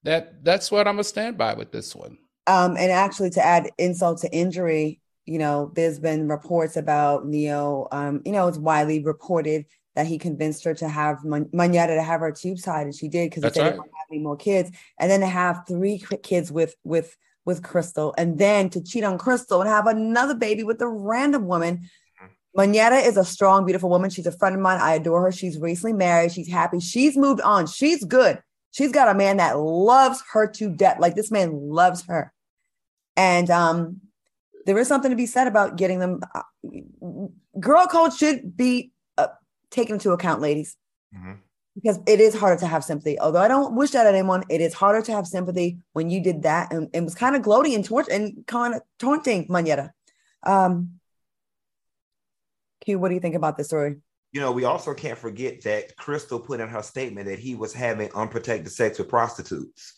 that 0.03 0.45
that's 0.45 0.70
what 0.70 0.86
I'm 0.86 0.95
gonna 0.95 1.05
stand 1.05 1.38
by 1.38 1.55
with 1.55 1.72
this 1.72 1.97
one. 1.97 2.18
Um, 2.47 2.76
and 2.76 2.91
actually, 2.93 3.30
to 3.30 3.45
add 3.45 3.70
insult 3.78 4.20
to 4.20 4.30
injury, 4.34 5.01
you 5.24 5.38
know, 5.38 5.72
there's 5.74 5.99
been 5.99 6.28
reports 6.28 6.76
about 6.76 7.26
Ne-Yo. 7.26 7.88
Um, 7.93 8.20
you 8.26 8.32
know, 8.32 8.49
it's 8.49 8.59
widely 8.59 9.03
reported 9.03 9.64
that 10.01 10.07
he 10.07 10.16
convinced 10.16 10.64
her 10.64 10.72
to 10.72 10.88
have 10.88 11.22
Man- 11.24 11.51
to 11.53 12.03
have 12.03 12.20
her 12.20 12.32
tube 12.32 12.59
side, 12.59 12.86
and 12.86 12.94
she 12.94 13.07
did 13.07 13.28
because 13.28 13.42
he 13.42 13.48
That's 13.48 13.55
said 13.55 13.62
he 13.64 13.68
right. 13.68 13.84
didn't 13.84 13.94
have 13.98 14.07
any 14.11 14.20
more 14.20 14.36
kids, 14.36 14.70
and 14.98 15.11
then 15.11 15.20
to 15.20 15.26
have 15.26 15.64
three 15.68 16.03
kids 16.22 16.51
with 16.51 16.74
with 16.84 17.14
with 17.44 17.62
Crystal, 17.62 18.14
and 18.16 18.38
then 18.38 18.70
to 18.70 18.82
cheat 18.82 19.05
on 19.05 19.18
Crystal 19.18 19.61
and 19.61 19.68
have 19.68 19.86
another 19.86 20.34
baby 20.34 20.62
with 20.64 20.80
a 20.80 20.88
random 20.88 21.46
woman. 21.46 21.86
Monyetta 22.57 23.07
is 23.07 23.18
a 23.18 23.24
strong, 23.26 23.66
beautiful 23.66 23.90
woman. 23.90 24.09
She's 24.09 24.26
a 24.26 24.32
friend 24.32 24.57
of 24.57 24.62
mine. 24.62 24.80
I 24.80 24.94
adore 24.94 25.20
her. 25.22 25.32
She's 25.32 25.59
recently 25.59 25.92
married. 25.92 26.32
She's 26.32 26.48
happy. 26.48 26.80
She's 26.80 27.14
moved 27.16 27.42
on. 27.42 27.66
She's 27.66 28.03
good. 28.03 28.42
She's 28.70 28.90
got 28.90 29.14
a 29.14 29.14
man 29.14 29.36
that 29.36 29.59
loves 29.59 30.22
her 30.32 30.46
to 30.53 30.70
death. 30.70 30.98
Like 30.98 31.14
this 31.14 31.30
man 31.30 31.53
loves 31.53 32.07
her. 32.07 32.32
And 33.16 33.51
um, 33.51 34.01
there 34.64 34.78
is 34.78 34.88
something 34.88 35.11
to 35.11 35.16
be 35.16 35.26
said 35.26 35.46
about 35.46 35.76
getting 35.76 35.98
them. 35.98 36.20
uh, 36.34 36.42
girl 37.61 37.86
code 37.86 38.14
should 38.14 38.57
be 38.57 38.92
taken 39.70 39.94
into 39.94 40.10
account, 40.12 40.40
ladies, 40.40 40.76
Mhm. 41.14 41.38
because 41.74 41.98
it 42.06 42.20
is 42.20 42.34
harder 42.34 42.58
to 42.60 42.66
have 42.66 42.84
sympathy. 42.84 43.18
Although 43.18 43.40
I 43.40 43.48
don't 43.48 43.74
wish 43.76 43.90
that 43.92 44.06
at 44.06 44.14
anyone, 44.14 44.44
it 44.48 44.60
is 44.60 44.74
harder 44.74 45.02
to 45.02 45.12
have 45.12 45.26
sympathy 45.26 45.78
when 45.92 46.10
you 46.10 46.20
did 46.22 46.42
that 46.42 46.72
and, 46.72 46.88
and 46.94 47.04
was 47.04 47.14
kind 47.14 47.36
of 47.36 47.42
gloating 47.42 47.74
and, 47.74 47.84
taunt- 47.84 48.08
and 48.08 48.46
kind 48.46 48.74
of 48.74 48.82
taunting 48.98 49.46
Monyetta. 49.48 49.90
Um, 50.42 51.00
Q, 52.84 52.98
what 52.98 53.08
do 53.08 53.14
you 53.14 53.20
think 53.20 53.34
about 53.34 53.56
this 53.56 53.68
story? 53.68 53.96
You 54.32 54.40
know, 54.40 54.52
we 54.52 54.64
also 54.64 54.94
can't 54.94 55.18
forget 55.18 55.60
that 55.62 55.96
Crystal 55.96 56.38
put 56.40 56.60
in 56.60 56.68
her 56.68 56.82
statement 56.82 57.26
that 57.26 57.38
he 57.38 57.54
was 57.54 57.72
having 57.72 58.10
unprotected 58.14 58.72
sex 58.72 58.98
with 58.98 59.08
prostitutes. 59.08 59.94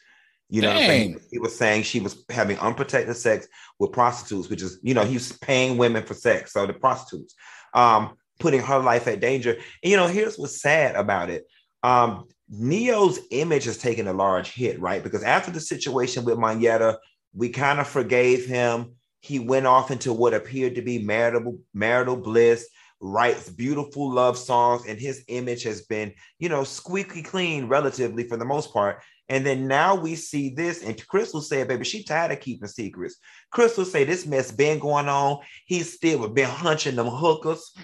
You 0.48 0.62
know, 0.62 0.68
what 0.68 0.76
I'm 0.78 0.86
saying? 0.86 1.12
Dang. 1.12 1.20
he 1.30 1.38
was 1.38 1.56
saying 1.56 1.84
she 1.84 2.00
was 2.00 2.24
having 2.28 2.58
unprotected 2.58 3.16
sex 3.16 3.46
with 3.78 3.92
prostitutes, 3.92 4.50
which 4.50 4.60
is, 4.62 4.78
you 4.82 4.92
know, 4.94 5.04
he's 5.04 5.32
paying 5.38 5.78
women 5.78 6.04
for 6.04 6.12
sex. 6.14 6.52
So 6.52 6.66
the 6.66 6.74
prostitutes, 6.74 7.34
um, 7.72 8.16
putting 8.42 8.60
her 8.60 8.80
life 8.80 9.06
at 9.06 9.20
danger. 9.20 9.52
And 9.52 9.90
you 9.90 9.96
know, 9.96 10.08
here's 10.08 10.36
what's 10.36 10.60
sad 10.60 10.96
about 10.96 11.30
it. 11.30 11.44
Um, 11.82 12.26
Ne-Yo's 12.48 13.20
image 13.30 13.64
has 13.64 13.78
taken 13.78 14.08
a 14.08 14.12
large 14.12 14.50
hit, 14.50 14.78
right? 14.80 15.02
Because 15.02 15.22
after 15.22 15.50
the 15.50 15.60
situation 15.60 16.24
with 16.24 16.36
Monyetta, 16.36 16.98
we 17.32 17.48
kind 17.48 17.80
of 17.80 17.86
forgave 17.86 18.44
him. 18.44 18.96
He 19.20 19.38
went 19.38 19.66
off 19.66 19.90
into 19.90 20.12
what 20.12 20.34
appeared 20.34 20.74
to 20.74 20.82
be 20.82 20.98
marital 20.98 21.58
marital 21.72 22.16
bliss 22.16 22.66
writes 23.02 23.50
beautiful 23.50 24.12
love 24.12 24.38
songs 24.38 24.84
and 24.86 24.98
his 24.98 25.24
image 25.26 25.64
has 25.64 25.82
been 25.82 26.14
you 26.38 26.48
know 26.48 26.62
squeaky 26.62 27.20
clean 27.20 27.66
relatively 27.66 28.22
for 28.22 28.36
the 28.36 28.44
most 28.44 28.72
part 28.72 29.02
and 29.28 29.44
then 29.44 29.66
now 29.66 29.96
we 29.96 30.14
see 30.14 30.50
this 30.54 30.84
and 30.84 31.04
crystal 31.08 31.40
said 31.40 31.66
baby 31.66 31.84
she 31.84 32.04
tired 32.04 32.30
of 32.30 32.38
keeping 32.38 32.68
secrets 32.68 33.16
crystal 33.50 33.84
say 33.84 34.04
this 34.04 34.24
mess 34.24 34.52
been 34.52 34.78
going 34.78 35.08
on 35.08 35.36
he's 35.66 35.92
still 35.92 36.28
been 36.28 36.48
hunching 36.48 36.94
them 36.94 37.08
hookers 37.08 37.74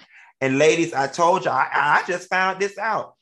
and 0.41 0.57
ladies 0.57 0.93
i 0.93 1.07
told 1.07 1.45
you 1.45 1.51
i, 1.51 1.67
I 1.71 2.03
just 2.07 2.29
found 2.29 2.59
this 2.59 2.77
out 2.77 3.15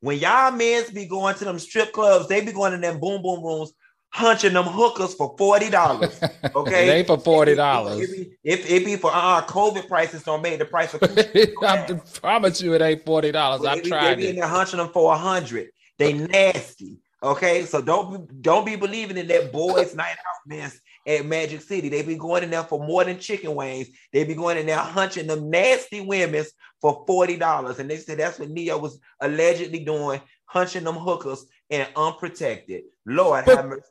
when 0.00 0.18
y'all 0.18 0.52
men's 0.52 0.90
be 0.90 1.06
going 1.06 1.34
to 1.36 1.44
them 1.44 1.58
strip 1.58 1.92
clubs 1.92 2.28
they 2.28 2.44
be 2.44 2.52
going 2.52 2.72
in 2.72 2.80
them 2.80 3.00
boom 3.00 3.22
boom 3.22 3.44
rooms 3.44 3.72
hunching 4.10 4.52
them 4.52 4.64
hookers 4.66 5.14
for 5.14 5.36
$40 5.36 6.28
Okay. 6.54 6.86
they 6.86 7.02
for 7.02 7.18
forty 7.18 7.54
dollars. 7.54 8.10
if 8.44 8.70
it 8.70 8.84
be 8.84 8.96
for 8.96 9.10
uh 9.12 9.42
COVID 9.42 9.88
prices 9.88 10.22
don't 10.22 10.42
make 10.42 10.58
the 10.58 10.66
price 10.66 10.92
of 10.92 11.02
I 11.62 11.98
promise 12.20 12.60
you, 12.60 12.74
it 12.74 12.82
ain't 12.82 13.04
forty 13.04 13.32
dollars. 13.32 13.64
I've 13.64 13.82
tried 13.82 14.18
they 14.18 14.22
be 14.24 14.28
in 14.30 14.36
there 14.36 14.46
hunching 14.46 14.78
them 14.78 14.88
for 14.88 15.12
a 15.14 15.16
hundred. 15.16 15.70
They 15.98 16.12
nasty. 16.12 16.98
Okay, 17.22 17.64
so 17.64 17.80
don't 17.80 18.28
be, 18.28 18.34
don't 18.40 18.66
be 18.66 18.76
believing 18.76 19.16
in 19.16 19.28
that 19.28 19.52
boys' 19.52 19.94
night 19.94 20.10
out 20.10 20.46
mess 20.46 20.78
at 21.06 21.26
Magic 21.26 21.60
City. 21.62 21.88
They 21.88 22.02
be 22.02 22.16
going 22.16 22.42
in 22.44 22.50
there 22.50 22.62
for 22.62 22.84
more 22.84 23.04
than 23.04 23.18
chicken 23.18 23.54
wings. 23.54 23.88
They 24.12 24.24
be 24.24 24.34
going 24.34 24.58
in 24.58 24.66
there 24.66 24.78
hunching 24.78 25.26
them 25.26 25.50
nasty 25.50 26.00
women 26.00 26.44
for 26.80 27.04
forty 27.06 27.36
dollars, 27.36 27.78
and 27.78 27.90
they 27.90 27.96
said 27.96 28.18
that's 28.18 28.38
what 28.38 28.50
Ne-Yo 28.50 28.78
was 28.78 28.98
allegedly 29.20 29.80
doing, 29.84 30.20
hunching 30.46 30.84
them 30.84 30.96
hookers 30.96 31.46
and 31.70 31.88
unprotected. 31.96 32.82
Lord, 33.06 33.44
But- 33.46 33.56
have 33.56 33.66
mercy. 33.66 33.82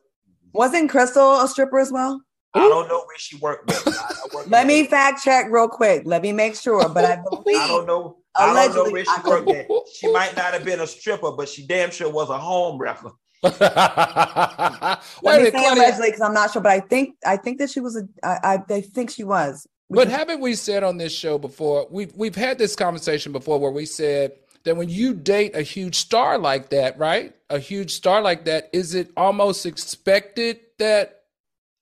Wasn't 0.53 0.89
Crystal 0.89 1.39
a 1.41 1.47
stripper 1.47 1.79
as 1.79 1.91
well? 1.93 2.21
I 2.53 2.59
don't 2.59 2.89
know 2.89 2.97
where 2.99 3.17
she 3.17 3.37
worked. 3.37 3.71
At. 3.71 3.87
I- 3.87 3.91
I 3.91 4.35
worked 4.35 4.49
Let 4.49 4.67
me 4.67 4.85
fact 4.85 5.23
check 5.23 5.47
real 5.49 5.69
quick. 5.69 6.03
Let 6.05 6.21
me 6.21 6.33
make 6.33 6.55
sure. 6.55 6.87
But 6.89 7.05
I 7.05 7.23
believe 7.29 7.57
I 7.57 7.67
don't 7.67 7.85
know. 7.87 8.17
I 8.35 8.67
don't 8.67 8.75
know 8.75 8.91
where 8.91 9.05
she 9.05 9.11
worked 9.25 9.49
at. 9.49 9.67
She 9.97 10.11
might 10.11 10.35
not 10.35 10.53
have 10.53 10.63
been 10.65 10.79
a 10.81 10.87
stripper, 10.87 11.31
but 11.31 11.47
she 11.49 11.65
damn 11.65 11.91
sure 11.91 12.09
was 12.09 12.29
a 12.29 12.37
home 12.37 12.77
wrecker. 12.79 13.11
A 13.43 14.99
me 15.23 15.31
say 15.45 15.51
Claudia, 15.51 15.83
allegedly 15.83 16.07
because 16.09 16.21
I'm 16.21 16.33
not 16.33 16.51
sure, 16.51 16.61
but 16.61 16.71
I 16.71 16.79
think 16.79 17.15
I 17.25 17.37
think 17.37 17.59
that 17.59 17.69
she 17.69 17.79
was 17.79 17.95
a. 17.95 18.07
I, 18.23 18.55
I, 18.69 18.73
I 18.75 18.81
think 18.81 19.09
she 19.09 19.23
was. 19.23 19.67
We 19.89 19.95
But 19.97 20.07
can- 20.09 20.17
haven't 20.19 20.41
we 20.41 20.55
said 20.55 20.83
on 20.83 20.97
this 20.97 21.13
show 21.13 21.37
before? 21.37 21.87
We've 21.89 22.13
we've 22.15 22.35
had 22.35 22.57
this 22.57 22.75
conversation 22.75 23.31
before 23.31 23.59
where 23.59 23.71
we 23.71 23.85
said 23.85 24.33
that 24.63 24.77
when 24.77 24.89
you 24.89 25.13
date 25.13 25.55
a 25.55 25.61
huge 25.63 25.95
star 25.95 26.37
like 26.37 26.69
that, 26.69 26.97
right? 26.97 27.33
A 27.49 27.59
huge 27.59 27.91
star 27.91 28.21
like 28.21 28.45
that, 28.45 28.69
is 28.73 28.93
it 28.93 29.09
almost 29.17 29.65
expected 29.65 30.59
that 30.77 31.23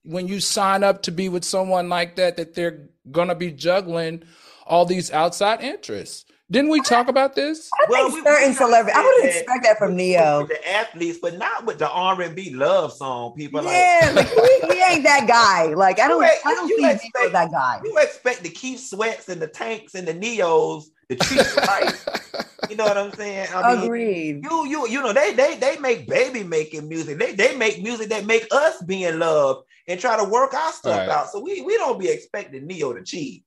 when 0.04 0.28
you 0.28 0.40
sign 0.40 0.84
up 0.84 1.04
to 1.04 1.12
be 1.12 1.28
with 1.30 1.44
someone 1.44 1.90
like 1.90 2.16
that, 2.16 2.38
that 2.38 2.56
they're 2.56 2.88
gonna 3.12 3.36
be 3.36 3.52
juggling 3.52 4.24
all 4.66 4.86
these 4.86 5.12
outside 5.12 5.62
interests? 5.62 6.26
Didn't 6.52 6.72
we 6.72 6.82
talk 6.82 7.08
about 7.08 7.36
this? 7.36 7.70
I 7.80 7.86
think 7.86 8.26
certain 8.26 8.54
celebrity. 8.56 8.98
I 8.98 9.04
wouldn't 9.04 9.26
expect 9.36 9.64
that 9.66 9.78
from 9.78 9.96
Ne-Yo. 9.96 10.40
With 10.40 10.50
the 10.50 10.70
athletes, 10.70 11.20
but 11.22 11.38
not 11.38 11.66
with 11.66 11.78
the 11.78 11.88
R 11.90 12.20
and 12.22 12.36
B 12.36 12.50
love 12.56 12.92
song. 12.92 13.34
People 13.38 13.64
Yeah, 13.64 14.12
like 14.16 14.28
he, 14.30 14.74
he 14.74 14.84
ain't 14.92 15.04
that 15.04 15.26
guy. 15.28 15.74
Like 15.76 16.00
I 16.00 16.08
don't. 16.08 16.22
You 16.24 16.30
I 16.46 16.56
don't 16.56 16.70
you 16.70 16.78
see 16.80 16.90
expect- 16.90 17.26
as 17.26 17.32
that 17.34 17.52
guy. 17.52 17.82
you 17.84 17.96
expect 18.00 18.42
the 18.44 18.50
Keith 18.50 18.80
Sweats 18.80 19.30
and 19.30 19.40
the 19.40 19.48
Tanks 19.48 19.94
and 19.94 20.08
the 20.08 20.14
Ne-Yos 20.14 20.90
the 21.08 21.16
treat 21.18 21.40
you. 21.40 22.40
You 22.72 22.76
know 22.76 22.86
what 22.86 22.98
I'm 22.98 23.12
saying? 23.14 23.48
I 23.54 23.76
mean, 23.76 23.84
Agreed. 23.86 24.44
you 24.44 24.66
you 24.68 24.88
you 24.88 25.02
know 25.02 25.14
they 25.14 25.34
they 25.34 25.56
they 25.58 25.78
make 25.78 26.08
baby 26.08 26.44
making 26.44 26.88
music. 26.90 27.20
They 27.20 27.34
they 27.34 27.56
make 27.58 27.82
music 27.82 28.10
that 28.10 28.26
make 28.26 28.48
us 28.52 28.82
be 28.84 29.04
in 29.06 29.20
love 29.20 29.64
and 29.88 30.00
try 30.00 30.18
to 30.18 30.24
work 30.24 30.54
our 30.54 30.72
stuff 30.72 30.98
Right. 30.98 31.10
out. 31.10 31.30
So 31.30 31.40
we 31.42 31.62
we 31.62 31.78
don't 31.78 32.00
be 32.00 32.10
expecting 32.10 32.66
Ne-Yo 32.68 32.94
to 32.94 33.04
cheat. 33.04 33.44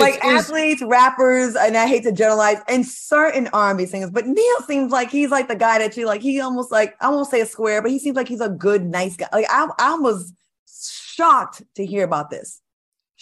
Like 0.00 0.14
It's- 0.14 0.24
it's- 0.24 0.44
athletes, 0.48 0.82
rappers, 0.82 1.54
and 1.54 1.76
I 1.76 1.86
hate 1.86 2.02
to 2.04 2.12
generalize, 2.12 2.58
and 2.66 2.86
certain 2.86 3.48
R&B 3.52 3.84
singers, 3.86 4.10
but 4.10 4.26
Ne-Yo 4.26 4.64
seems 4.66 4.90
like 4.90 5.10
he's 5.10 5.30
like 5.30 5.48
the 5.48 5.54
guy 5.56 5.78
that 5.78 5.96
you 5.96 6.06
like. 6.06 6.22
He 6.22 6.40
almost 6.40 6.72
like 6.72 6.96
I 7.00 7.08
won't 7.10 7.28
say 7.28 7.40
a 7.42 7.46
square, 7.46 7.82
but 7.82 7.90
he 7.90 7.98
seems 7.98 8.16
like 8.16 8.28
he's 8.28 8.40
a 8.40 8.48
good, 8.48 8.84
nice 8.84 9.16
guy. 9.16 9.28
Like 9.32 9.46
I, 9.50 9.68
I 9.78 9.94
was 9.96 10.32
shocked 10.66 11.62
to 11.76 11.84
hear 11.84 12.04
about 12.04 12.30
this. 12.30 12.60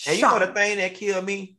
And 0.06 0.16
you 0.16 0.22
know 0.22 0.38
the 0.38 0.46
thing 0.48 0.78
that 0.78 0.94
killed 0.94 1.24
me? 1.26 1.56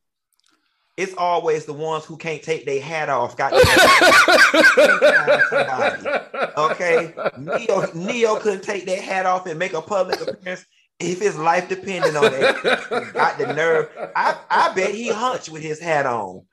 It's 0.98 1.14
always 1.18 1.66
the 1.66 1.74
ones 1.74 2.06
who 2.06 2.16
can't 2.18 2.42
take 2.44 2.66
their 2.66 2.82
hat 2.82 3.10
off. 3.10 3.36
Got 3.36 3.54
okay. 6.58 7.14
Ne-Yo 7.38 7.86
Ne-Yo 7.96 8.36
couldn't 8.38 8.64
take 8.64 8.86
their 8.86 9.02
hat 9.02 9.26
off 9.26 9.46
and 9.48 9.58
make 9.60 9.74
a 9.74 9.82
public 9.82 10.22
appearance 10.22 10.66
if 11.02 11.20
his 11.20 11.38
life 11.38 11.68
depended 11.70 12.16
on 12.16 12.32
it. 12.34 13.14
Got 13.14 13.38
the 13.38 13.54
nerve. 13.54 13.90
I, 14.16 14.38
I 14.50 14.74
bet 14.74 14.94
he 14.94 15.10
hunched 15.10 15.50
with 15.50 15.62
his 15.62 15.80
hat 15.80 16.06
on. 16.06 16.44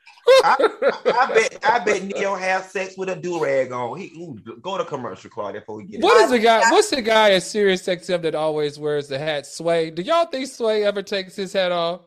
I, 0.44 0.56
I 1.06 1.30
bet 1.32 1.58
I 1.64 1.78
bet 1.78 2.02
Ne-Yo 2.02 2.34
have 2.34 2.64
sex 2.64 2.98
with 2.98 3.08
a 3.08 3.16
do 3.16 3.42
rag 3.42 3.72
on. 3.72 3.98
He 3.98 4.08
ooh, 4.18 4.36
go 4.60 4.76
to 4.76 4.84
commercial, 4.84 5.30
Claudia, 5.30 5.60
before 5.62 5.76
we 5.76 5.84
get 5.84 6.02
What 6.02 6.20
it. 6.20 6.24
is 6.24 6.30
the 6.32 6.38
guy? 6.38 6.70
What's 6.70 6.90
the 6.90 7.00
guy 7.00 7.30
at 7.32 7.42
Sirius 7.42 7.82
XM 7.86 8.20
that 8.22 8.34
always 8.34 8.78
wears 8.78 9.08
the 9.08 9.18
hat? 9.18 9.46
Sway. 9.46 9.90
Do 9.90 10.02
y'all 10.02 10.26
think 10.26 10.48
Sway 10.48 10.84
ever 10.84 11.02
takes 11.02 11.34
his 11.34 11.52
hat 11.54 11.72
off? 11.72 12.02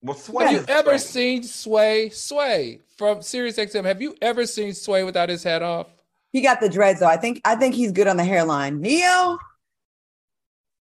Well, 0.00 0.16
Sway 0.16 0.44
Have 0.44 0.52
you 0.52 0.64
ever 0.68 0.96
Sway. 0.98 1.38
seen 1.38 1.42
Sway? 1.42 2.08
Sway 2.10 2.80
from 2.96 3.20
Sirius 3.22 3.56
XM. 3.56 3.84
Have 3.84 4.00
you 4.02 4.14
ever 4.22 4.46
seen 4.46 4.72
Sway 4.72 5.02
without 5.02 5.28
his 5.28 5.42
hat 5.42 5.62
off? 5.62 5.88
He 6.32 6.40
got 6.40 6.60
the 6.60 6.68
dreads 6.68 7.00
though. 7.00 7.06
I 7.08 7.16
think 7.16 7.40
I 7.44 7.56
think 7.56 7.74
he's 7.74 7.92
good 7.92 8.06
on 8.06 8.16
the 8.16 8.24
hairline. 8.24 8.80
Ne-Yo, 8.80 9.38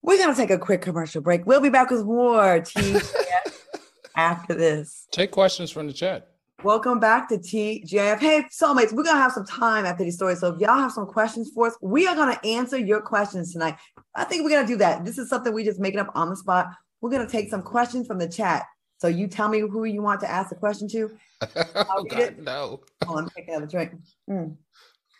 we're 0.03 0.19
gonna 0.19 0.35
take 0.35 0.51
a 0.51 0.59
quick 0.59 0.83
commercial 0.83 1.21
break. 1.21 1.47
We'll 1.47 1.61
be 1.61 1.71
back 1.71 1.91
with 1.91 2.05
more 2.05 2.61
TGS 2.61 3.53
after 4.17 4.55
this. 4.55 5.07
Take 5.11 5.31
questions 5.31 5.71
from 5.71 5.87
the 5.87 5.93
chat. 5.93 6.29
Welcome 6.65 6.99
back 6.99 7.29
to 7.29 7.39
TGIF. 7.39 8.19
Hey, 8.19 8.45
soulmates, 8.51 8.93
we're 8.93 9.05
gonna 9.05 9.21
have 9.21 9.33
some 9.33 9.47
time 9.47 9.87
after 9.87 10.03
these 10.05 10.17
stories. 10.17 10.41
So 10.41 10.55
if 10.55 10.61
y'all 10.61 10.79
have 10.79 10.93
some 10.93 11.07
questions 11.07 11.51
for 11.55 11.69
us, 11.69 11.77
we 11.81 12.07
are 12.07 12.17
gonna 12.17 12.41
answer 12.45 12.79
your 12.79 13.01
questions 13.01 13.53
tonight. 13.53 13.77
I 14.15 14.25
think 14.25 14.45
we're 14.45 14.51
gonna 14.51 14.67
do 14.67 14.77
that. 14.77 15.05
This 15.05 15.19
is 15.19 15.29
something 15.29 15.53
we 15.53 15.65
just 15.65 15.81
making 15.81 16.01
up 16.01 16.11
on 16.15 16.31
the 16.31 16.37
spot. 16.37 16.69
We're 17.01 17.11
gonna 17.11 17.29
take 17.29 17.49
some 17.49 17.63
questions 17.63 18.07
from 18.07 18.19
the 18.19 18.29
chat. 18.29 18.65
So 18.99 19.07
you 19.07 19.29
tell 19.29 19.49
me 19.49 19.61
who 19.61 19.85
you 19.85 20.03
want 20.03 20.21
to 20.21 20.31
ask 20.31 20.51
the 20.51 20.57
question 20.57 20.89
to. 20.89 21.17
oh, 21.77 22.05
God, 22.09 22.39
no. 22.39 22.81
Oh, 23.07 23.17
I'm 23.17 23.31
taking 23.31 23.55
another 23.55 23.71
drink. 23.71 23.93
Mm. 24.29 24.57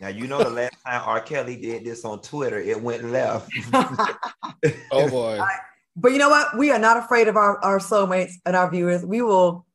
Now 0.01 0.09
you 0.09 0.27
know 0.27 0.39
the 0.39 0.51
last 0.51 0.77
time 0.87 1.03
R. 1.05 1.21
Kelly 1.21 1.57
did 1.57 1.85
this 1.85 2.05
on 2.05 2.21
Twitter, 2.21 2.59
it 2.59 2.81
went 2.81 3.05
left. 3.05 3.51
Oh 4.91 5.09
boy. 5.09 5.39
but 5.95 6.13
you 6.13 6.19
know 6.19 6.31
what? 6.31 6.57
We 6.57 6.71
are 6.73 6.79
not 6.79 6.97
afraid 6.97 7.29
of 7.29 7.37
our, 7.37 7.63
our 7.63 7.79
soulmates 7.79 8.33
and 8.45 8.57
our 8.57 8.69
viewers. 8.71 9.05
We 9.05 9.23
will 9.23 9.67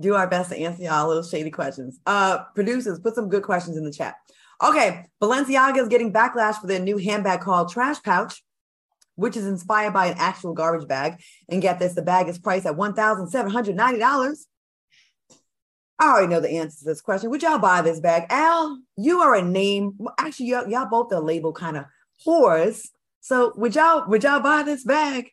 do 0.00 0.14
our 0.14 0.28
best 0.28 0.50
to 0.50 0.58
answer 0.58 0.82
y'all 0.82 1.08
little 1.08 1.22
shady 1.22 1.50
questions. 1.50 1.98
Uh, 2.06 2.44
producers, 2.54 3.00
put 3.00 3.14
some 3.14 3.28
good 3.28 3.42
questions 3.42 3.76
in 3.76 3.84
the 3.84 3.92
chat. 3.92 4.14
Okay, 4.62 5.06
Balenciaga 5.20 5.78
is 5.78 5.88
getting 5.88 6.12
backlash 6.12 6.56
for 6.60 6.66
their 6.66 6.78
new 6.78 6.98
handbag 6.98 7.40
called 7.40 7.72
Trash 7.72 8.00
Pouch, 8.02 8.42
which 9.16 9.36
is 9.36 9.46
inspired 9.46 9.92
by 9.92 10.06
an 10.06 10.14
actual 10.18 10.52
garbage 10.54 10.86
bag. 10.86 11.20
And 11.48 11.60
get 11.60 11.78
this, 11.78 11.94
the 11.94 12.02
bag 12.02 12.28
is 12.28 12.38
priced 12.38 12.66
at 12.66 12.76
$1,790. 12.76 14.36
I 16.02 16.08
already 16.08 16.26
know 16.26 16.40
the 16.40 16.58
answer 16.58 16.80
to 16.80 16.84
this 16.84 17.00
question. 17.00 17.30
Would 17.30 17.42
y'all 17.42 17.60
buy 17.60 17.80
this 17.80 18.00
bag? 18.00 18.24
Al, 18.28 18.80
you 18.96 19.20
are 19.20 19.36
a 19.36 19.42
name. 19.42 19.96
Actually, 20.18 20.46
y'all, 20.46 20.68
y'all 20.68 20.88
both 20.90 21.12
are 21.12 21.20
labeled 21.20 21.54
kind 21.54 21.76
of 21.76 21.84
whores. 22.26 22.88
So 23.20 23.52
would 23.56 23.76
y'all 23.76 24.08
would 24.08 24.24
y'all 24.24 24.40
buy 24.40 24.64
this 24.64 24.82
bag? 24.82 25.30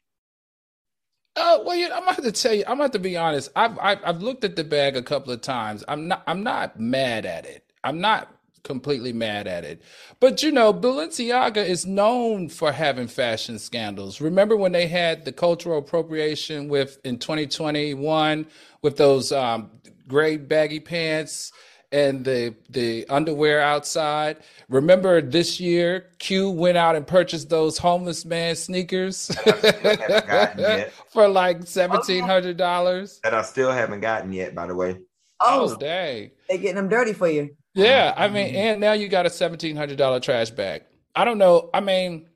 Oh 1.35 1.63
well, 1.65 1.91
I'm 1.91 2.03
have 2.03 2.23
to 2.23 2.31
tell 2.31 2.53
you. 2.53 2.65
I'm 2.67 2.77
have 2.77 2.91
to 2.91 2.99
be 2.99 3.17
honest. 3.17 3.49
I've, 3.55 3.79
I've 3.79 3.99
I've 4.05 4.21
looked 4.21 4.43
at 4.43 4.55
the 4.55 4.63
bag 4.63 4.95
a 4.95 5.01
couple 5.01 5.33
of 5.33 5.41
times. 5.41 5.83
I'm 5.87 6.07
not 6.07 6.21
I'm 6.27 6.43
not 6.43 6.79
mad 6.79 7.25
at 7.25 7.47
it. 7.47 7.63
I'm 7.83 7.99
not 7.99 8.31
completely 8.63 9.11
mad 9.11 9.47
at 9.47 9.63
it. 9.63 9.81
But 10.19 10.43
you 10.43 10.51
know, 10.51 10.71
Balenciaga 10.71 11.65
is 11.65 11.87
known 11.87 12.47
for 12.47 12.71
having 12.71 13.07
fashion 13.07 13.57
scandals. 13.57 14.21
Remember 14.21 14.55
when 14.55 14.71
they 14.71 14.85
had 14.85 15.25
the 15.25 15.31
cultural 15.31 15.79
appropriation 15.79 16.69
with 16.69 16.99
in 17.03 17.17
2021 17.17 18.45
with 18.83 18.97
those 18.97 19.31
um, 19.31 19.71
gray 20.09 20.35
baggy 20.35 20.81
pants 20.81 21.53
and 21.91 22.25
the 22.25 22.55
the 22.69 23.07
underwear 23.09 23.61
outside. 23.61 24.37
Remember 24.67 25.21
this 25.21 25.59
year, 25.59 26.07
Q 26.19 26.49
went 26.49 26.77
out 26.77 26.95
and 26.95 27.05
purchased 27.05 27.49
those 27.49 27.77
homeless 27.77 28.25
man 28.25 28.55
sneakers 28.55 29.29
haven't 29.45 30.27
gotten 30.27 30.59
yet. 30.59 30.93
for 31.09 31.27
like 31.27 31.65
seventeen 31.65 32.23
oh, 32.23 32.27
hundred 32.27 32.57
dollars. 32.57 33.19
that 33.23 33.33
I 33.33 33.41
still 33.41 33.71
haven't 33.71 34.01
gotten 34.01 34.33
yet, 34.33 34.53
by 34.53 34.67
the 34.67 34.75
way. 34.75 34.97
Oh, 35.39 35.69
Oh, 35.71 35.75
dang! 35.77 36.31
they 36.49 36.57
getting 36.57 36.75
them 36.75 36.89
dirty 36.89 37.13
for 37.13 37.29
you. 37.29 37.55
Yeah, 37.73 38.13
I 38.17 38.25
mm-hmm. 38.25 38.33
mean, 38.33 38.55
and 38.55 38.81
now 38.81 38.93
you 38.93 39.07
got 39.07 39.25
a 39.25 39.29
seventeen 39.29 39.75
hundred 39.75 39.97
dollar 39.97 40.19
trash 40.19 40.49
bag. 40.49 40.83
I 41.15 41.25
don't 41.25 41.37
know. 41.37 41.69
I 41.73 41.79
mean, 41.79 42.27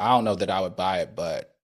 I 0.00 0.08
don't 0.10 0.24
know 0.24 0.34
that 0.34 0.50
I 0.50 0.60
would 0.60 0.76
buy 0.76 1.00
it, 1.00 1.14
but 1.14 1.55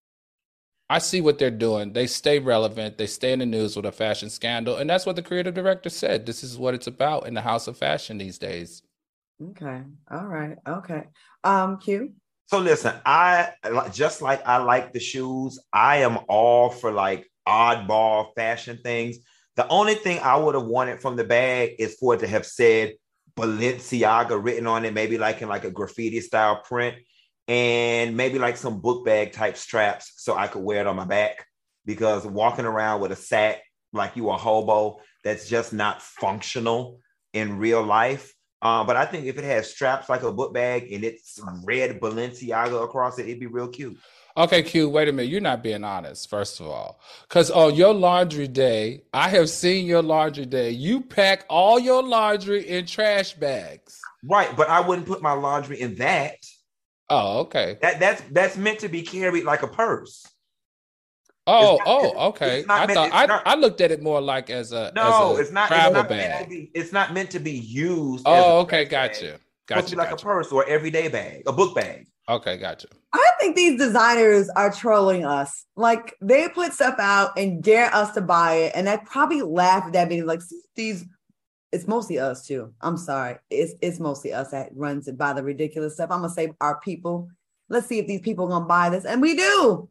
I 0.93 0.99
see 0.99 1.23
what 1.23 1.39
they're 1.39 1.51
doing. 1.51 1.95
They 1.95 2.07
stay 2.07 2.39
relevant. 2.39 2.99
They 2.99 3.07
stay 3.07 3.33
in 3.33 3.39
the 3.39 3.47
news 3.47 3.77
with 3.77 3.87
a 3.87 3.93
fashion 3.93 4.29
scandal, 4.29 4.77
and 4.77 4.91
that's 4.91 5.07
what 5.07 5.17
the 5.17 5.23
creative 5.23 5.55
director 5.55 5.89
said. 5.89 6.27
This 6.27 6.45
is 6.45 6.59
what 6.59 6.75
it's 6.75 6.87
about 6.87 7.27
in 7.27 7.33
the 7.33 7.41
house 7.41 7.67
of 7.67 7.79
fashion 7.79 8.19
these 8.19 8.37
days. 8.37 8.83
Okay. 9.43 9.81
All 10.11 10.27
right. 10.27 10.59
Okay. 10.69 11.05
Um, 11.45 11.79
Q. 11.79 12.13
So 12.45 12.59
listen, 12.59 12.93
I 13.07 13.53
just 13.91 14.21
like 14.21 14.47
I 14.47 14.59
like 14.59 14.93
the 14.93 15.01
shoes. 15.01 15.59
I 15.73 16.03
am 16.03 16.19
all 16.29 16.69
for 16.69 16.93
like 16.93 17.27
oddball 17.49 18.35
fashion 18.37 18.79
things. 18.85 19.17
The 19.57 19.67
only 19.69 19.95
thing 19.95 20.19
I 20.19 20.37
would 20.37 20.55
have 20.55 20.67
wanted 20.67 21.01
from 21.01 21.17
the 21.17 21.25
bag 21.25 21.77
is 21.79 21.97
for 21.99 22.17
it 22.17 22.21
to 22.21 22.27
have 22.27 22.45
said 22.45 22.97
Balenciaga 23.35 24.45
written 24.45 24.67
on 24.67 24.85
it, 24.85 24.93
maybe 24.93 25.17
like 25.17 25.41
in 25.41 25.49
like 25.49 25.65
a 25.65 25.71
graffiti 25.71 26.21
style 26.21 26.61
print, 26.63 26.97
and 27.49 28.17
maybe 28.17 28.39
like 28.39 28.57
some 28.57 28.81
book 28.81 29.05
bag 29.05 29.33
type 29.33 29.57
straps 29.57 30.13
so 30.17 30.37
I 30.37 30.47
could 30.47 30.63
wear 30.63 30.81
it 30.81 30.87
on 30.87 30.97
my 30.97 31.05
back. 31.05 31.47
Because 31.85 32.25
walking 32.25 32.65
around 32.65 33.01
with 33.01 33.13
a 33.13 33.17
sack 33.17 33.63
like 33.93 34.17
you 34.17 34.31
a 34.31 34.37
hobo, 34.37 35.01
that's 35.25 35.49
just 35.49 35.73
not 35.73 36.01
functional 36.01 37.01
in 37.33 37.59
real 37.59 37.83
life. 37.83 38.33
Uh, 38.63 38.85
but 38.85 38.97
I 38.97 39.05
think 39.07 39.27
if 39.27 39.39
it 39.39 39.45
has 39.45 39.69
straps 39.69 40.09
like 40.09 40.23
a 40.23 40.33
book 40.33 40.55
bag 40.55 40.93
and 40.93 41.03
it's 41.03 41.41
red 41.65 42.01
Balenciaga 42.01 42.85
across 42.85 43.19
it, 43.19 43.27
it'd 43.27 43.41
be 43.41 43.47
real 43.47 43.67
cute. 43.67 43.99
Okay, 44.37 44.63
Q, 44.63 44.89
wait 44.89 45.09
a 45.09 45.13
minute. 45.13 45.31
You're 45.31 45.41
not 45.41 45.63
being 45.63 45.85
honest, 45.85 46.31
first 46.31 46.61
of 46.61 46.67
all. 46.67 47.01
Because 47.29 47.51
on 47.51 47.75
your 47.75 47.93
laundry 47.93 48.49
day, 48.49 49.03
I 49.13 49.29
have 49.29 49.51
seen 49.51 49.85
your 49.85 50.01
laundry 50.01 50.47
day. 50.47 50.71
You 50.71 51.01
pack 51.01 51.45
all 51.51 51.79
your 51.79 52.03
laundry 52.03 52.67
in 52.67 52.87
trash 52.87 53.35
bags. 53.35 54.01
Right, 54.25 54.57
but 54.57 54.71
I 54.71 54.81
wouldn't 54.81 55.09
put 55.09 55.21
my 55.21 55.33
laundry 55.33 55.81
in 55.81 55.97
that. 55.97 56.37
Oh, 57.13 57.41
okay. 57.41 57.77
That 57.83 58.01
that's 58.01 58.23
that's 58.31 58.57
meant 58.57 58.79
to 58.81 58.89
be 58.89 59.03
carried 59.03 59.45
like 59.45 59.63
a 59.63 59.69
purse. 59.69 60.27
Oh, 61.47 61.77
not- 61.79 61.87
oh, 61.87 62.29
okay. 62.29 62.65
not 62.69 62.81
I 62.83 62.87
meant- 62.87 62.95
thought 62.97 63.11
I, 63.13 63.27
not- 63.27 63.43
I 63.47 63.55
looked 63.57 63.81
at 63.81 63.91
it 63.91 64.01
more 64.03 64.21
like 64.21 64.49
as 64.49 64.73
a 64.73 64.93
No, 64.95 65.33
as 65.33 65.39
a 65.39 65.41
it's 65.43 65.51
not. 65.53 65.71
It's 65.71 65.79
travel 65.79 65.93
not 66.03 66.11
meant 66.11 66.23
to 66.33 66.39
bag. 66.41 66.49
be. 66.49 66.71
It's 66.75 66.93
not 66.93 67.13
meant 67.13 67.31
to 67.33 67.39
be 67.41 67.53
used. 67.53 68.23
Oh, 68.27 68.33
as 68.35 68.45
a 68.45 68.47
Oh, 68.47 68.59
okay, 68.61 68.85
trash 68.87 68.91
bag. 68.91 69.11
gotcha. 69.11 69.35
It's 69.35 69.43
supposed 69.43 69.43
Gotcha. 69.67 69.85
to 69.87 69.91
be 69.91 69.97
like 69.99 70.11
gotcha. 70.11 70.23
a 70.23 70.27
purse 70.27 70.53
or 70.53 70.69
everyday 70.69 71.09
bag, 71.09 71.43
a 71.47 71.53
book 71.53 71.75
bag. 71.75 72.07
Okay, 72.29 72.57
gotcha. 72.57 72.87
I 73.13 73.31
think 73.41 73.57
these 73.57 73.79
designers 73.79 74.49
are 74.57 74.73
trolling 74.73 75.25
us. 75.25 75.65
Like 75.77 76.15
they 76.23 76.49
put 76.49 76.73
stuff 76.73 76.95
out 77.01 77.37
and 77.37 77.63
dare 77.63 77.93
us 77.95 78.13
to 78.15 78.21
buy 78.21 78.55
it, 78.55 78.73
and 78.77 78.89
I 78.89 78.97
probably 78.99 79.43
laugh 79.43 79.85
at 79.87 79.93
that 79.95 80.09
meeting. 80.09 80.27
Like 80.27 80.41
these, 80.77 81.05
it's 81.73 81.89
mostly 81.89 82.19
us 82.19 82.47
too. 82.47 82.73
I'm 82.81 82.97
sorry, 82.97 83.37
it's 83.51 83.75
it's 83.81 83.99
mostly 83.99 84.33
us 84.33 84.51
that 84.51 84.71
runs 84.75 85.09
it 85.09 85.17
by 85.17 85.33
the 85.33 85.43
ridiculous 85.43 85.95
stuff. 85.95 86.11
I'm 86.11 86.21
gonna 86.21 86.33
say 86.33 86.53
our 86.61 86.79
people. 86.81 87.29
Let's 87.69 87.87
see 87.87 87.99
if 87.99 88.07
these 88.07 88.21
people 88.21 88.45
are 88.45 88.51
gonna 88.51 88.67
buy 88.67 88.91
this, 88.91 89.05
and 89.05 89.23
we 89.23 89.35
do. 89.35 89.89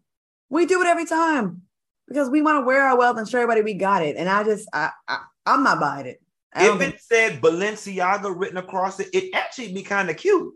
We 0.50 0.66
do 0.66 0.82
it 0.82 0.88
every 0.88 1.06
time 1.06 1.64
because 2.08 2.30
we 2.30 2.42
want 2.42 2.62
to 2.62 2.66
wear 2.66 2.84
our 2.84 2.98
wealth 2.98 3.18
and 3.18 3.28
show 3.28 3.40
everybody 3.40 3.62
we 3.62 3.74
got 3.74 4.04
it. 4.04 4.18
And 4.18 4.28
I 4.30 4.44
just, 4.44 4.68
I, 4.74 4.92
I 5.08 5.20
I'm 5.46 5.64
not 5.64 5.80
buying 5.80 6.06
it. 6.06 6.22
If 6.56 6.78
think- 6.78 6.96
it 6.96 7.02
said 7.02 7.42
Balenciaga 7.42 8.38
written 8.38 8.58
across 8.58 9.00
it, 9.00 9.08
it 9.14 9.34
actually 9.34 9.74
be 9.74 9.82
kind 9.82 10.10
of 10.10 10.18
cute. 10.18 10.54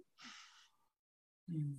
Hmm. 1.50 1.72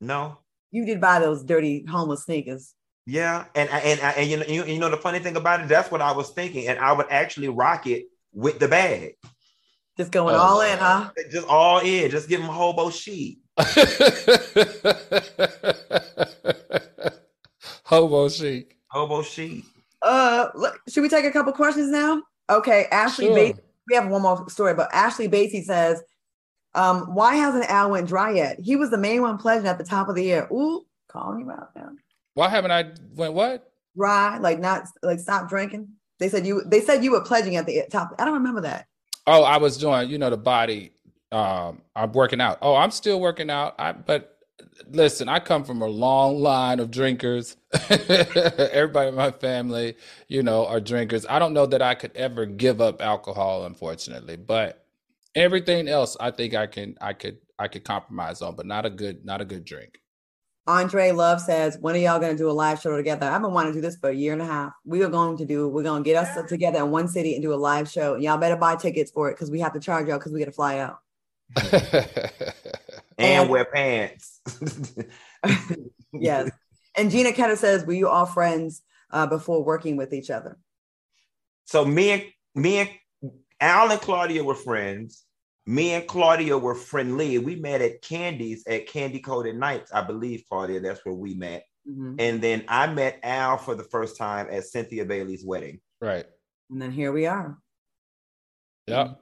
No. 0.00 0.38
you 0.70 0.84
did 0.84 1.00
buy 1.00 1.20
those 1.20 1.44
dirty 1.44 1.84
homeless 1.84 2.24
sneakers. 2.24 2.74
Yeah, 3.06 3.46
and 3.54 3.68
and 3.70 4.00
and, 4.00 4.16
and 4.16 4.30
you 4.30 4.36
know 4.36 4.44
you, 4.46 4.64
you 4.64 4.78
know 4.78 4.88
the 4.88 4.96
funny 4.96 5.18
thing 5.18 5.36
about 5.36 5.60
it, 5.60 5.68
that's 5.68 5.90
what 5.90 6.00
I 6.00 6.12
was 6.12 6.30
thinking, 6.30 6.68
and 6.68 6.78
I 6.78 6.92
would 6.92 7.06
actually 7.10 7.48
rock 7.48 7.86
it 7.86 8.06
with 8.32 8.58
the 8.60 8.68
bag, 8.68 9.14
Just 9.96 10.12
going 10.12 10.34
Oh, 10.36 10.38
all 10.38 10.60
in, 10.62 10.78
huh? 10.78 11.10
just 11.30 11.46
all 11.48 11.80
in, 11.80 12.10
just 12.10 12.28
give 12.28 12.40
them 12.40 12.48
hobo 12.48 12.90
sheet. 12.90 13.40
Hobo 17.84 18.28
chic. 18.28 18.76
Hobo 18.88 19.22
sheet. 19.22 19.64
Uh, 20.00 20.48
look, 20.54 20.78
should 20.88 21.02
we 21.02 21.08
take 21.08 21.24
a 21.24 21.30
couple 21.30 21.52
questions 21.52 21.90
now? 21.90 22.22
Okay, 22.50 22.86
Ashley 22.90 23.26
Sure. 23.26 23.34
Bates. 23.34 23.60
We 23.88 23.96
have 23.96 24.08
one 24.08 24.22
more 24.22 24.48
story, 24.48 24.74
but 24.74 24.88
Ashley 24.92 25.28
Batesy 25.28 25.64
says, 25.64 26.02
um, 26.74 27.14
"Why 27.14 27.34
hasn't 27.34 27.68
Al 27.68 27.90
went 27.90 28.08
dry 28.08 28.30
yet? 28.32 28.58
He 28.60 28.76
was 28.76 28.90
the 28.90 28.98
main 28.98 29.22
one 29.22 29.38
pledging 29.38 29.66
at 29.66 29.78
the 29.78 29.84
top 29.84 30.08
of 30.08 30.14
the 30.14 30.22
year. 30.22 30.48
Ooh, 30.52 30.82
calling 31.08 31.40
you 31.40 31.50
out 31.50 31.70
now. 31.74 31.90
Why 32.34 32.48
haven't 32.48 32.70
I 32.70 32.92
went 33.14 33.34
what? 33.34 33.70
Dry, 33.96 34.38
like 34.38 34.58
not 34.58 34.86
like 35.02 35.18
stop 35.18 35.48
drinking. 35.48 35.88
They 36.18 36.28
said 36.28 36.46
you. 36.46 36.62
They 36.64 36.80
said 36.80 37.04
you 37.04 37.12
were 37.12 37.22
pledging 37.22 37.56
at 37.56 37.66
the 37.66 37.84
top. 37.90 38.14
I 38.18 38.24
don't 38.24 38.34
remember 38.34 38.62
that. 38.62 38.86
Oh, 39.26 39.42
I 39.42 39.58
was 39.58 39.76
doing, 39.76 40.08
you 40.08 40.18
know, 40.18 40.30
the 40.30 40.36
body. 40.36 40.92
Um, 41.30 41.82
I'm 41.94 42.12
working 42.12 42.40
out. 42.40 42.58
Oh, 42.62 42.74
I'm 42.74 42.90
still 42.90 43.20
working 43.20 43.50
out. 43.50 43.74
I 43.78 43.92
but 43.92 44.38
listen, 44.90 45.28
I 45.28 45.40
come 45.40 45.64
from 45.64 45.82
a 45.82 45.86
long 45.86 46.38
line 46.38 46.80
of 46.80 46.90
drinkers. 46.90 47.56
Everybody 47.90 49.08
in 49.08 49.14
my 49.14 49.30
family, 49.30 49.96
you 50.28 50.42
know, 50.42 50.66
are 50.66 50.80
drinkers. 50.80 51.26
I 51.28 51.38
don't 51.38 51.52
know 51.52 51.66
that 51.66 51.82
I 51.82 51.94
could 51.94 52.16
ever 52.16 52.46
give 52.46 52.80
up 52.80 53.02
alcohol, 53.02 53.64
unfortunately, 53.64 54.36
but 54.36 54.84
everything 55.34 55.88
else 55.88 56.16
I 56.20 56.30
think 56.30 56.54
I 56.54 56.66
can 56.66 56.96
I 57.00 57.12
could 57.12 57.38
I 57.58 57.68
could 57.68 57.84
compromise 57.84 58.42
on, 58.42 58.56
but 58.56 58.66
not 58.66 58.86
a 58.86 58.90
good 58.90 59.24
not 59.24 59.40
a 59.40 59.44
good 59.44 59.64
drink. 59.64 60.01
Andre 60.66 61.10
Love 61.10 61.40
says, 61.40 61.76
when 61.80 61.96
are 61.96 61.98
y'all 61.98 62.20
going 62.20 62.32
to 62.32 62.38
do 62.38 62.48
a 62.48 62.52
live 62.52 62.80
show 62.80 62.96
together? 62.96 63.26
I've 63.26 63.42
been 63.42 63.52
wanting 63.52 63.72
to 63.72 63.78
do 63.78 63.80
this 63.82 63.96
for 63.96 64.10
a 64.10 64.14
year 64.14 64.32
and 64.32 64.40
a 64.40 64.46
half. 64.46 64.72
We 64.84 65.02
are 65.02 65.08
going 65.08 65.36
to 65.38 65.44
do, 65.44 65.68
we're 65.68 65.82
going 65.82 66.04
to 66.04 66.08
get 66.08 66.16
us 66.16 66.48
together 66.48 66.78
in 66.78 66.90
one 66.90 67.08
city 67.08 67.34
and 67.34 67.42
do 67.42 67.52
a 67.52 67.56
live 67.56 67.90
show. 67.90 68.14
And 68.14 68.22
y'all 68.22 68.38
better 68.38 68.54
buy 68.56 68.76
tickets 68.76 69.10
for 69.10 69.28
it 69.28 69.34
because 69.34 69.50
we 69.50 69.58
have 69.60 69.72
to 69.72 69.80
charge 69.80 70.06
y'all 70.06 70.18
because 70.18 70.32
we 70.32 70.38
got 70.38 70.46
to 70.46 70.52
fly 70.52 70.78
out. 70.78 70.98
And 73.18 73.42
And- 73.42 73.50
wear 73.50 73.64
pants. 73.66 74.40
Yes. 76.14 76.50
and 76.96 77.10
Gina 77.10 77.30
Ketter 77.32 77.56
says, 77.56 77.84
were 77.86 77.92
you 77.92 78.08
all 78.08 78.26
friends 78.26 78.82
uh, 79.10 79.26
before 79.26 79.62
working 79.64 79.96
with 79.96 80.12
each 80.12 80.30
other? 80.30 80.58
So 81.64 81.84
me 81.84 82.10
and 82.10 82.22
me 82.54 82.78
and 82.78 82.90
Al 83.60 83.90
and 83.90 84.00
Claudia 84.00 84.42
were 84.44 84.54
friends. 84.54 85.24
Me 85.66 85.92
and 85.92 86.06
Claudia 86.08 86.58
were 86.58 86.74
friendly. 86.74 87.38
We 87.38 87.56
met 87.56 87.80
at 87.80 88.02
Kandi's 88.02 88.66
at 88.66 88.88
Kandi 88.88 89.22
Koated 89.22 89.54
Nights, 89.56 89.92
I 89.92 90.02
believe, 90.02 90.44
Claudia. 90.48 90.80
That's 90.80 91.04
where 91.04 91.14
we 91.14 91.34
met. 91.34 91.64
Mhm. 91.88 92.14
and 92.20 92.40
then 92.40 92.64
I 92.68 92.86
met 92.86 93.18
Al 93.24 93.56
for 93.58 93.74
the 93.74 93.82
first 93.82 94.16
time 94.16 94.46
at 94.52 94.62
Cynthia 94.66 95.04
Bailey's 95.04 95.44
wedding. 95.44 95.80
Right. 96.00 96.24
And 96.70 96.80
then 96.80 96.92
here 96.92 97.10
we 97.10 97.26
are. 97.26 97.58
Yep. 98.86 99.18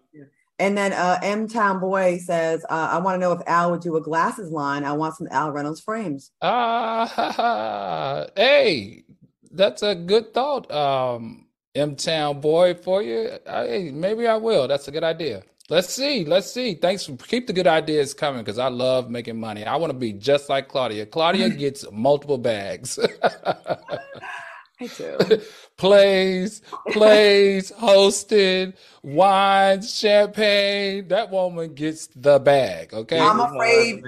And 0.58 0.76
then 0.76 0.92
uh, 0.92 1.18
M 1.22 1.48
Town 1.48 1.80
Boy 1.80 2.18
says, 2.18 2.62
uh, 2.68 2.88
I 2.92 2.98
want 2.98 3.14
to 3.14 3.18
know 3.18 3.32
if 3.32 3.40
Al 3.46 3.70
would 3.70 3.80
do 3.80 3.96
a 3.96 4.02
glasses 4.02 4.50
line. 4.50 4.84
I 4.84 4.92
want 4.92 5.16
some 5.16 5.26
Al 5.30 5.52
Reynolds 5.52 5.80
frames. 5.80 6.32
Ah, 6.42 8.26
hey, 8.36 9.04
that's 9.50 9.82
a 9.82 9.94
good 9.94 10.34
thought, 10.34 10.70
um, 10.70 11.46
M 11.74 11.96
Town 11.96 12.42
boy, 12.42 12.74
for 12.74 13.02
you. 13.02 13.30
Hey, 13.46 13.90
maybe 13.90 14.26
I 14.26 14.36
will. 14.36 14.68
That's 14.68 14.86
a 14.86 14.90
good 14.92 15.04
idea. 15.04 15.42
Let's 15.70 15.94
see. 15.94 16.24
Let's 16.24 16.50
see. 16.52 16.74
Thanks 16.74 17.06
for 17.06 17.16
keep 17.16 17.46
the 17.46 17.52
good 17.52 17.68
ideas 17.68 18.12
coming 18.12 18.40
because 18.42 18.58
I 18.58 18.66
love 18.68 19.08
making 19.08 19.38
money. 19.38 19.64
I 19.64 19.76
want 19.76 19.92
to 19.92 19.98
be 19.98 20.12
just 20.12 20.48
like 20.48 20.68
Claudia. 20.68 21.06
Claudia 21.06 21.48
gets 21.64 21.84
multiple 21.92 22.38
bags. 22.38 22.98
I 23.22 24.86
do. 24.96 25.40
plays, 25.76 26.62
plays, 26.88 27.70
hosted, 27.78 28.74
wines, 29.04 29.94
champagne. 29.96 31.06
That 31.06 31.30
woman 31.30 31.74
gets 31.74 32.08
the 32.08 32.40
bag. 32.40 32.92
Okay. 32.92 33.20
I'm 33.20 33.36
People 33.38 33.54
afraid- 33.54 34.02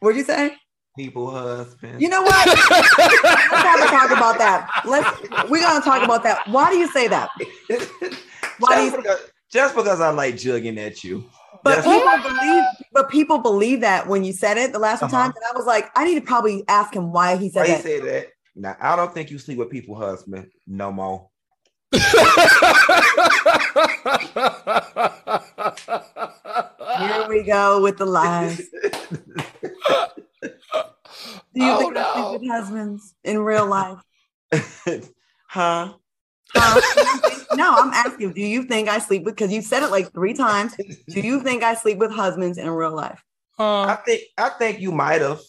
What'd 0.00 0.16
you 0.18 0.24
say? 0.24 0.56
people 0.96 1.30
husbands. 1.30 2.00
You 2.02 2.08
know 2.08 2.22
what? 2.22 2.46
Let's 2.46 3.52
have 3.52 3.80
a 3.80 3.86
talk 3.86 4.10
about 4.10 4.38
that. 4.38 4.82
Let's 4.86 5.50
we're 5.50 5.60
gonna 5.62 5.84
talk 5.84 6.02
about 6.02 6.22
that. 6.24 6.46
Why 6.48 6.70
do 6.70 6.76
you 6.78 6.90
say 6.90 7.06
that? 7.08 7.30
Why 7.38 7.46
do 7.68 7.76
just, 7.78 8.84
you 8.84 8.96
because, 8.96 9.30
just 9.50 9.74
because 9.74 10.00
I 10.00 10.10
like 10.10 10.34
jugging 10.36 10.78
at 10.78 11.02
you. 11.04 11.24
but 11.62 11.82
people 11.84 12.10
believe 12.22 12.64
but 12.92 13.08
people 13.10 13.38
believe 13.38 13.80
that 13.82 14.06
when 14.08 14.24
you 14.24 14.32
said 14.32 14.56
it 14.56 14.72
the 14.72 14.78
last 14.78 15.02
Uh-huh. 15.02 15.10
time, 15.16 15.26
and 15.34 15.44
I 15.52 15.56
was 15.56 15.66
like, 15.66 15.90
I 15.96 16.04
need 16.04 16.14
to 16.16 16.20
probably 16.26 16.64
ask 16.68 16.94
him 16.94 17.12
why 17.12 17.36
he 17.36 17.50
said 17.50 17.62
Why 17.62 17.74
that. 17.74 17.82
say 17.82 18.00
that? 18.00 18.28
Now 18.56 18.76
I 18.80 18.96
don't 18.96 19.12
think 19.14 19.30
you 19.30 19.38
sleep 19.38 19.58
with 19.58 19.70
people 19.70 19.94
husband 19.96 20.50
no 20.66 20.90
more. 20.92 21.28
Here 26.98 27.26
we 27.28 27.42
go 27.44 27.80
with 27.82 27.96
the 27.98 28.06
lies. 28.06 28.58
Do 31.52 31.60
you 31.64 31.72
Oh, 31.72 31.78
think 31.78 31.96
I 31.96 32.02
no. 32.02 32.12
sleep 32.12 32.40
with 32.40 32.50
husbands 32.50 33.14
in 33.24 33.38
real 33.40 33.66
life? 33.66 33.98
huh? 35.48 35.94
Huh? 36.54 37.44
no, 37.54 37.74
I'm 37.76 37.92
asking. 37.92 38.32
Do 38.32 38.40
you 38.40 38.64
think 38.64 38.88
I 38.88 38.98
sleep 38.98 39.24
with? 39.24 39.34
Because 39.36 39.52
you 39.52 39.62
said 39.62 39.82
it 39.82 39.90
like 39.90 40.12
three 40.12 40.34
times. 40.34 40.74
Do 41.08 41.20
you 41.20 41.40
think 41.42 41.62
I 41.62 41.74
sleep 41.74 41.98
with 41.98 42.10
husbands 42.12 42.58
in 42.58 42.68
real 42.70 42.94
life? 42.94 43.22
I 43.58 43.62
Uh, 43.92 43.96
think 44.06 44.22
I 44.38 44.48
think 44.50 44.80
you 44.80 44.90
might 44.92 45.20
have 45.20 45.40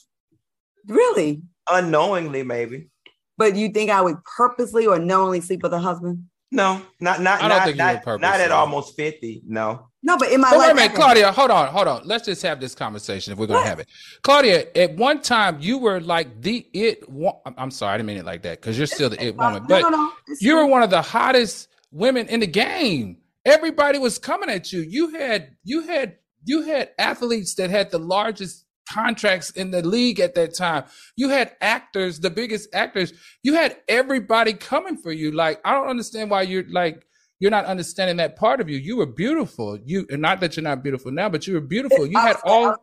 Really? 0.87 1.41
unknowingly, 1.69 2.43
maybe. 2.43 2.89
But 3.37 3.55
you 3.55 3.69
think 3.69 3.89
I 3.89 4.01
would 4.01 4.17
purposely 4.37 4.85
or 4.85 4.99
knowingly 4.99 5.41
sleep 5.41 5.63
with 5.63 5.73
a 5.73 5.79
husband? 5.79 6.25
No, 6.51 6.81
not 6.99 7.21
not 7.21 7.39
I 7.41 7.47
don't 7.47 7.49
not, 7.57 7.63
think 7.65 7.77
you 7.77 7.83
not, 7.83 7.93
would 7.95 8.03
purposely. 8.03 8.29
not 8.29 8.39
at 8.41 8.51
almost 8.51 8.95
fifty. 8.95 9.41
No. 9.47 9.87
No, 10.03 10.17
but 10.17 10.31
in 10.31 10.41
my 10.41 10.49
But 10.49 10.57
life, 10.57 10.67
wait 10.67 10.71
a 10.71 10.75
minute. 10.75 10.95
Claudia, 10.95 11.31
hold 11.31 11.51
on, 11.51 11.67
hold 11.67 11.87
on. 11.87 12.01
Let's 12.05 12.25
just 12.25 12.41
have 12.41 12.59
this 12.59 12.73
conversation 12.73 13.31
if 13.33 13.37
we're 13.39 13.45
going 13.45 13.61
to 13.61 13.69
have 13.69 13.79
it. 13.79 13.87
Claudia, 14.23 14.65
at 14.75 14.95
one 14.95 15.21
time 15.21 15.57
you 15.61 15.77
were 15.77 16.01
like 16.01 16.41
the 16.41 16.65
it. 16.73 17.07
Wo- 17.07 17.39
I'm- 17.45 17.53
I'm 17.57 17.69
sorry, 17.71 17.93
I 17.93 17.97
didn't 17.97 18.07
mean 18.07 18.17
it 18.17 18.25
like 18.25 18.41
that 18.41 18.59
because 18.59 18.77
you're 18.79 18.87
still 18.87 19.09
the 19.11 19.23
it 19.23 19.37
woman, 19.37 19.61
no, 19.63 19.67
but 19.67 19.81
no, 19.83 19.89
no. 19.89 20.11
It's 20.27 20.41
you 20.41 20.55
were 20.55 20.65
one 20.65 20.81
of 20.81 20.89
the 20.89 21.01
hottest 21.03 21.67
women 21.91 22.27
in 22.27 22.39
the 22.39 22.47
game. 22.47 23.17
Everybody 23.45 23.99
was 23.99 24.17
coming 24.17 24.49
at 24.49 24.73
you. 24.73 24.81
You 24.81 25.09
had 25.13 25.55
you 25.63 25.81
had 25.87 26.17
you 26.45 26.63
had 26.63 26.89
athletes 26.97 27.53
that 27.55 27.69
had 27.69 27.91
the 27.91 27.99
largest 27.99 28.65
contracts 28.91 29.51
in 29.51 29.71
the 29.71 29.81
league 29.81 30.19
at 30.19 30.35
that 30.35 30.55
time. 30.55 30.83
You 31.15 31.29
had 31.29 31.55
actors, 31.61 32.19
the 32.19 32.29
biggest 32.29 32.69
actors. 32.73 33.13
You 33.43 33.53
had 33.53 33.77
everybody 33.87 34.53
coming 34.53 34.97
for 34.97 35.11
you. 35.11 35.31
Like 35.31 35.61
I 35.65 35.73
don't 35.73 35.87
understand 35.87 36.29
why 36.29 36.41
you're 36.43 36.67
like 36.69 37.05
you're 37.39 37.51
not 37.51 37.65
understanding 37.65 38.17
that 38.17 38.35
part 38.35 38.61
of 38.61 38.69
you. 38.69 38.77
You 38.77 38.97
were 38.97 39.05
beautiful. 39.07 39.79
You 39.85 40.05
and 40.11 40.21
not 40.21 40.39
that 40.41 40.55
you're 40.55 40.63
not 40.63 40.83
beautiful 40.83 41.11
now, 41.11 41.29
but 41.29 41.47
you 41.47 41.53
were 41.55 41.61
beautiful. 41.61 42.05
You 42.05 42.19
had 42.19 42.37
all 42.43 42.75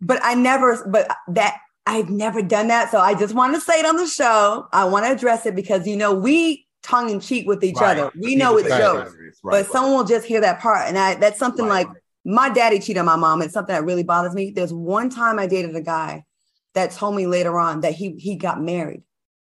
But 0.00 0.20
I 0.22 0.34
never. 0.34 0.86
But 0.88 1.10
that 1.28 1.58
I've 1.86 2.10
never 2.10 2.40
done 2.42 2.68
that. 2.68 2.90
So 2.90 2.98
I 2.98 3.14
just 3.14 3.34
want 3.34 3.54
to 3.54 3.60
say 3.60 3.80
it 3.80 3.86
on 3.86 3.96
the 3.96 4.06
show. 4.06 4.68
I 4.72 4.84
want 4.84 5.04
to 5.06 5.12
address 5.12 5.46
it 5.46 5.54
because 5.54 5.86
you 5.86 5.96
know 5.96 6.14
we 6.14 6.66
tongue 6.82 7.10
in 7.10 7.18
cheek 7.20 7.46
with 7.48 7.64
each 7.64 7.76
Right. 7.76 7.98
other. 7.98 8.10
We 8.16 8.36
know 8.36 8.56
it's 8.58 8.68
People 8.68 8.78
jokes. 8.78 9.10
boundaries, 9.10 9.40
but 9.42 9.50
right, 9.52 9.66
someone 9.66 9.94
will 9.94 10.04
just 10.04 10.26
hear 10.26 10.40
that 10.42 10.60
part 10.60 10.86
and 10.86 10.98
I, 10.98 11.14
that's 11.14 11.38
something 11.38 11.64
right, 11.66 11.86
like 11.86 12.03
my 12.24 12.48
daddy 12.48 12.78
cheated 12.78 12.98
on 12.98 13.06
my 13.06 13.16
mom 13.16 13.42
it's 13.42 13.52
something 13.52 13.74
that 13.74 13.84
really 13.84 14.02
bothers 14.02 14.34
me 14.34 14.50
there's 14.50 14.72
one 14.72 15.10
time 15.10 15.38
i 15.38 15.46
dated 15.46 15.74
a 15.76 15.80
guy 15.80 16.24
that 16.74 16.90
told 16.90 17.14
me 17.14 17.26
later 17.26 17.58
on 17.58 17.80
that 17.82 17.94
he 17.94 18.14
he 18.18 18.36
got 18.36 18.60
married 18.60 19.02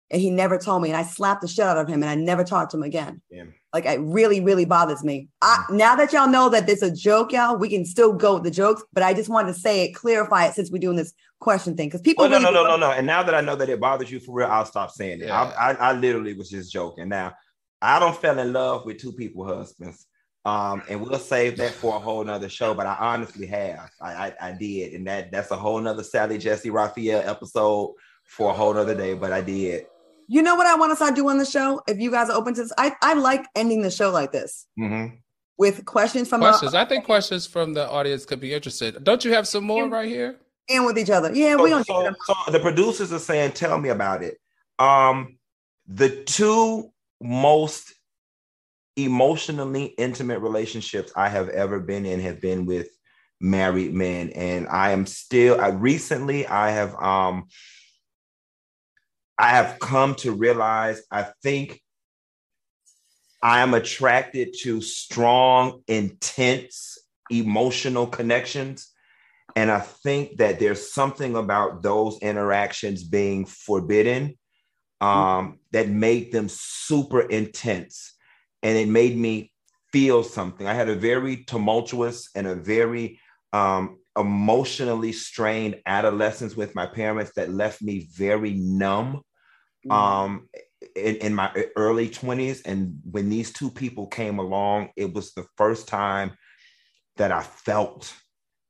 and 0.09 0.21
he 0.21 0.29
never 0.29 0.57
told 0.57 0.81
me 0.81 0.89
and 0.89 0.97
i 0.97 1.03
slapped 1.03 1.41
the 1.41 1.47
shit 1.47 1.65
out 1.65 1.77
of 1.77 1.87
him 1.87 2.03
and 2.03 2.09
i 2.09 2.15
never 2.15 2.43
talked 2.43 2.71
to 2.71 2.77
him 2.77 2.83
again 2.83 3.21
Yeah. 3.29 3.45
like 3.73 3.85
it 3.85 3.99
really 3.99 4.41
really 4.41 4.65
bothers 4.65 5.03
me 5.03 5.29
I, 5.41 5.65
mm. 5.69 5.77
now 5.77 5.95
that 5.95 6.13
y'all 6.13 6.29
know 6.29 6.49
that 6.49 6.69
it's 6.69 6.81
a 6.81 6.93
joke 6.93 7.31
y'all 7.31 7.57
we 7.57 7.69
can 7.69 7.85
still 7.85 8.13
go 8.13 8.35
with 8.35 8.43
the 8.43 8.51
jokes 8.51 8.83
but 8.93 9.03
i 9.03 9.13
just 9.13 9.29
wanted 9.29 9.53
to 9.53 9.59
say 9.59 9.85
it 9.85 9.93
clarify 9.93 10.45
it 10.45 10.53
since 10.53 10.71
we're 10.71 10.79
doing 10.79 10.97
this 10.97 11.13
question 11.39 11.75
thing 11.75 11.87
because 11.87 12.01
people 12.01 12.23
Well, 12.23 12.39
no, 12.39 12.39
really 12.39 12.53
no, 12.53 12.63
no, 12.63 12.69
no, 12.77 12.87
no. 12.87 12.91
And 12.91 13.05
now 13.05 13.23
that 13.23 13.35
I 13.35 13.41
know 13.41 13.55
that 13.55 13.69
it 13.69 13.79
bothers 13.79 14.11
you 14.11 14.19
for 14.19 14.33
real, 14.33 14.47
I'll 14.47 14.65
stop 14.65 14.91
saying 14.91 15.21
it. 15.21 15.27
Yeah. 15.27 15.39
I, 15.39 15.71
I, 15.71 15.73
I 15.73 15.93
literally 15.93 16.33
was 16.33 16.49
just 16.49 16.71
joking. 16.71 17.09
Now, 17.09 17.33
I 17.81 17.99
don't 17.99 18.17
fell 18.17 18.39
in 18.39 18.53
love 18.53 18.85
with 18.85 18.97
two 18.97 19.13
people 19.13 19.45
husbands. 19.45 20.05
Um, 20.47 20.81
and 20.89 21.01
we'll 21.01 21.19
save 21.19 21.57
that 21.57 21.71
for 21.73 21.95
a 21.97 21.99
whole 21.99 22.23
nother 22.23 22.47
show, 22.49 22.73
but 22.73 22.85
I 22.85 22.95
honestly 22.99 23.47
have. 23.47 23.89
I, 23.99 24.11
I, 24.27 24.33
I 24.49 24.51
did, 24.53 24.93
and 24.93 25.05
that 25.07 25.29
that's 25.31 25.51
a 25.51 25.57
whole 25.57 25.79
nother 25.79 26.03
Sally 26.03 26.37
Jessy 26.37 26.69
Raphael 26.69 27.21
episode 27.29 27.95
for 28.23 28.51
a 28.51 28.53
whole 28.53 28.73
nother 28.73 28.95
day, 28.95 29.13
but 29.13 29.31
I 29.33 29.41
did. 29.41 29.85
you 30.29 30.41
know 30.41 30.55
what 30.55 30.67
i 30.67 30.75
want 30.75 30.91
us 30.91 30.97
to 30.99 31.03
start 31.05 31.15
doing 31.15 31.37
the 31.37 31.45
show 31.45 31.81
if 31.87 31.97
you 32.03 32.11
guys 32.11 32.29
are 32.29 32.37
open 32.37 32.53
to 32.53 32.61
this 32.63 32.73
i, 32.77 32.87
I 33.01 33.13
like 33.13 33.45
ending 33.55 33.81
the 33.81 33.89
show 33.99 34.09
like 34.19 34.31
this 34.33 34.67
Mhm. 34.77 35.05
with 35.57 35.85
questions 35.85 36.27
from 36.27 36.41
questions. 36.41 36.73
the 36.73 36.79
I 36.79 36.85
think 36.85 37.05
questions 37.05 37.47
from 37.47 37.73
the 37.73 37.85
audience 37.97 38.25
could 38.25 38.41
be 38.41 38.53
interested. 38.53 39.01
Don't 39.09 39.23
you 39.25 39.31
have 39.37 39.47
some 39.47 39.63
more 39.63 39.87
right 39.87 40.09
here? 40.17 40.31
and 40.69 40.85
with 40.85 40.97
each 40.97 41.09
other 41.17 41.29
yeah 41.33 41.55
we 41.55 41.69
don't 41.69 41.85
so, 41.87 42.13
so 42.27 42.51
the 42.51 42.59
producers 42.59 43.09
are 43.13 43.19
saying, 43.29 43.51
tell 43.53 43.77
me 43.79 43.89
about 43.89 44.21
it. 44.21 44.35
Um, 44.79 45.37
the 45.87 46.09
two 46.25 46.91
most 47.21 47.93
emotionally 48.97 49.85
intimate 49.85 50.39
relationships 50.39 51.11
I 51.15 51.29
have 51.29 51.49
ever 51.49 51.79
been 51.79 52.05
in 52.05 52.19
have 52.19 52.41
been 52.41 52.65
with 52.65 52.89
married 53.39 53.93
men. 53.93 54.31
And 54.31 54.67
I 54.67 54.91
am 54.91 55.05
still 55.05 55.61
I 55.61 55.69
recently 55.69 56.47
I 56.47 56.71
have 56.71 56.95
um 56.95 57.45
I 59.37 59.49
have 59.49 59.77
come 59.79 60.15
to 60.15 60.31
realize 60.33 61.03
I 61.11 61.27
think 61.43 61.79
I 63.43 63.61
am 63.61 63.75
attracted 63.75 64.55
to 64.63 64.81
strong, 64.81 65.83
intense 65.87 66.97
emotional 67.29 68.07
connections. 68.07 68.91
And 69.55 69.69
I 69.69 69.79
think 69.79 70.37
that 70.37 70.59
there's 70.59 70.91
something 70.91 71.35
about 71.35 71.83
those 71.83 72.17
interactions 72.19 73.03
being 73.03 73.45
forbidden 73.45 74.37
um, 75.01 75.59
that 75.71 75.87
made 75.87 76.31
them 76.31 76.47
super 76.49 77.21
intense. 77.21 78.16
And 78.63 78.77
it 78.77 78.87
made 78.87 79.17
me 79.17 79.51
feel 79.91 80.23
something. 80.23 80.67
I 80.67 80.73
had 80.73 80.89
a 80.89 80.95
very 80.95 81.43
tumultuous 81.45 82.29
and 82.35 82.47
a 82.47 82.55
very 82.55 83.19
um, 83.53 83.99
emotionally 84.17 85.11
strained 85.11 85.81
adolescence 85.85 86.55
with 86.55 86.75
my 86.75 86.85
parents 86.85 87.31
that 87.35 87.51
left 87.51 87.81
me 87.81 88.07
very 88.13 88.53
numb 88.53 89.21
um, 89.89 90.49
in, 90.95 91.15
in 91.17 91.35
my 91.35 91.51
early 91.75 92.09
20s. 92.09 92.61
And 92.65 92.99
when 93.09 93.29
these 93.29 93.53
two 93.53 93.71
people 93.71 94.07
came 94.07 94.39
along, 94.39 94.89
it 94.95 95.13
was 95.13 95.33
the 95.33 95.45
first 95.55 95.87
time 95.87 96.33
that 97.17 97.31
I 97.31 97.41
felt 97.41 98.13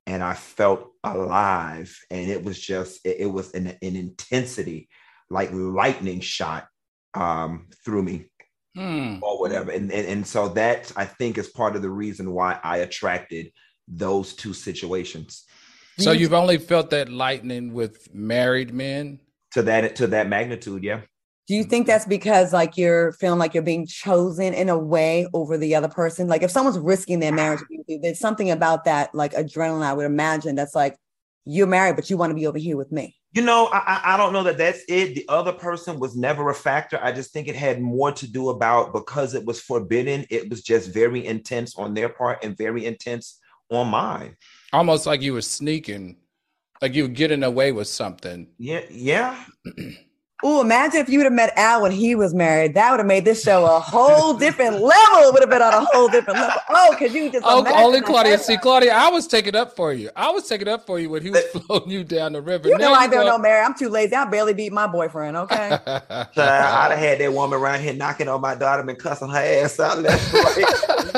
and 0.06 0.24
I 0.24 0.34
felt 0.34 0.92
alive. 1.04 1.98
And 2.12 2.30
it 2.30 2.44
was 2.44 2.60
just, 2.60 3.06
it, 3.06 3.18
it 3.20 3.26
was 3.26 3.54
an, 3.54 3.68
an 3.68 3.96
intensity 3.96 4.90
like 5.30 5.50
lightning 5.52 6.22
shot 6.22 6.68
um, 7.14 7.68
through 7.84 8.04
me 8.04 8.30
Hmm. 8.78 9.18
or 9.24 9.40
whatever. 9.40 9.72
And, 9.72 9.92
and, 9.92 10.08
and 10.08 10.28
so 10.28 10.50
that 10.50 10.92
I 10.96 11.06
think 11.06 11.40
is 11.40 11.50
part 11.50 11.76
of 11.76 11.82
the 11.82 11.90
reason 11.90 12.32
why 12.32 12.60
I 12.64 12.78
attracted 12.78 13.52
those 13.88 14.34
two 14.34 14.54
situations 14.54 15.46
So 15.98 16.12
you've 16.12 16.34
only 16.34 16.60
felt 16.60 16.92
that 16.92 17.10
lightning 17.10 17.74
with 17.74 18.14
married 18.14 18.74
men? 18.74 19.20
to 19.54 19.64
that 19.64 19.96
to 19.96 20.08
that 20.08 20.28
magnitude. 20.30 20.84
Yeah. 20.84 21.02
Do 21.48 21.56
you 21.56 21.64
think 21.64 21.88
that's 21.88 22.06
because 22.06 22.54
like 22.54 22.78
you're 22.78 23.14
feeling 23.14 23.40
like 23.40 23.54
you're 23.54 23.64
being 23.64 23.88
chosen 23.88 24.54
in 24.54 24.70
a 24.70 24.78
way 24.78 25.28
over 25.34 25.58
the 25.58 25.74
other 25.76 25.88
person? 25.88 26.28
Like 26.28 26.44
if 26.44 26.52
someone's 26.52 26.78
risking 26.78 27.20
their 27.20 27.32
marriage, 27.32 27.62
there's 27.88 28.20
something 28.20 28.52
about 28.52 28.84
that 28.84 29.16
like 29.16 29.34
adrenaline. 29.34 29.82
I 29.82 29.94
would 29.94 30.06
imagine 30.06 30.56
that's 30.56 30.76
like 30.76 30.98
you're 31.46 31.66
married, 31.66 31.96
but 31.96 32.10
you 32.10 32.18
want 32.18 32.32
to 32.32 32.36
be 32.36 32.46
over 32.46 32.58
here 32.60 32.78
with 32.78 32.92
me. 32.92 33.17
You 33.34 33.42
know, 33.42 33.68
I, 33.68 34.02
I- 34.04 34.18
don't 34.18 34.34
know 34.34 34.44
that 34.44 34.58
that's 34.58 34.84
it. 34.88 35.16
The 35.16 35.26
other 35.30 35.52
person 35.54 36.00
was 36.00 36.16
never 36.16 36.50
a 36.50 36.56
factor. 36.56 37.00
I 37.02 37.12
just 37.12 37.32
think 37.34 37.48
it 37.48 37.56
had 37.56 37.82
more 37.82 38.12
to 38.14 38.32
do 38.32 38.50
about 38.50 38.94
because 38.94 39.34
it 39.34 39.46
was 39.46 39.60
forbidden. 39.62 40.26
It 40.30 40.50
was 40.50 40.64
just 40.64 40.94
very 40.94 41.26
intense 41.26 41.76
on 41.78 41.94
their 41.94 42.10
part 42.10 42.44
and 42.44 42.58
very 42.58 42.86
intense 42.86 43.40
on 43.70 43.90
mine. 43.90 44.36
Almost 44.74 45.06
like 45.06 45.22
you 45.22 45.34
were 45.34 45.42
sneaking, 45.42 46.18
like 46.82 46.94
you 46.94 47.04
were 47.04 47.10
getting 47.10 47.44
away 47.44 47.72
with 47.72 47.88
something. 47.88 48.48
Yeah, 48.58 48.82
yeah. 48.90 49.44
Ooh, 50.46 50.62
imagine 50.62 51.02
if 51.02 51.10
you 51.10 51.18
would 51.18 51.26
have 51.26 51.34
met 51.34 51.52
Al 51.58 51.82
when 51.82 51.92
he 51.92 52.14
was 52.14 52.32
married. 52.32 52.76
That 52.76 52.92
would 52.92 53.00
have 53.00 53.08
made 53.08 53.26
this 53.26 53.42
show 53.42 53.66
a 53.66 53.80
whole 53.80 54.36
different 54.36 54.74
level. 54.76 55.20
It 55.30 55.34
would 55.34 55.42
have 55.42 55.50
been 55.50 55.64
on 55.64 55.74
a 55.74 55.84
whole 55.86 56.08
different 56.10 56.38
level. 56.40 56.62
Oh, 56.70 56.92
because 56.92 57.16
you 57.16 57.32
just 57.32 57.44
Oh, 57.44 57.62
imagine 57.62 57.80
only 57.80 58.02
Claudia. 58.02 58.34
head- 58.34 58.42
See, 58.42 58.56
Claudia, 58.58 58.94
I 58.94 59.10
was 59.10 59.26
taking 59.26 59.56
up 59.56 59.76
for 59.76 59.94
you. 59.94 60.12
I 60.16 60.30
was 60.30 60.48
taking 60.48 60.68
up 60.68 60.86
for 60.86 61.00
you 61.00 61.10
when 61.10 61.24
he 61.24 61.32
was 61.32 61.44
floating 61.66 61.90
you 61.90 62.04
down 62.04 62.34
the 62.34 62.42
river. 62.44 62.68
You 62.68 62.78
Now 62.78 62.90
know 62.90 62.94
I 62.94 63.08
don't 63.08 63.22
go- 63.26 63.32
know, 63.32 63.38
Mary. 63.40 63.64
I'm 63.66 63.74
too 63.74 63.90
lazy. 63.90 64.14
I 64.14 64.26
barely 64.26 64.54
beat 64.54 64.72
my 64.72 64.86
boyfriend. 64.86 65.36
Okay. 65.38 65.70
Child, 65.88 66.30
I'd 66.38 66.92
have 66.92 67.00
had 67.00 67.18
that 67.20 67.34
woman 67.34 67.60
around 67.60 67.80
here 67.82 67.94
knocking 67.94 68.28
on 68.28 68.40
my 68.40 68.54
daughter 68.54 68.88
and 68.88 69.00
cussing 69.00 69.30
her 69.30 69.38
ass 69.40 69.80
out 69.80 69.98
left 69.98 70.34
right. 70.34 70.66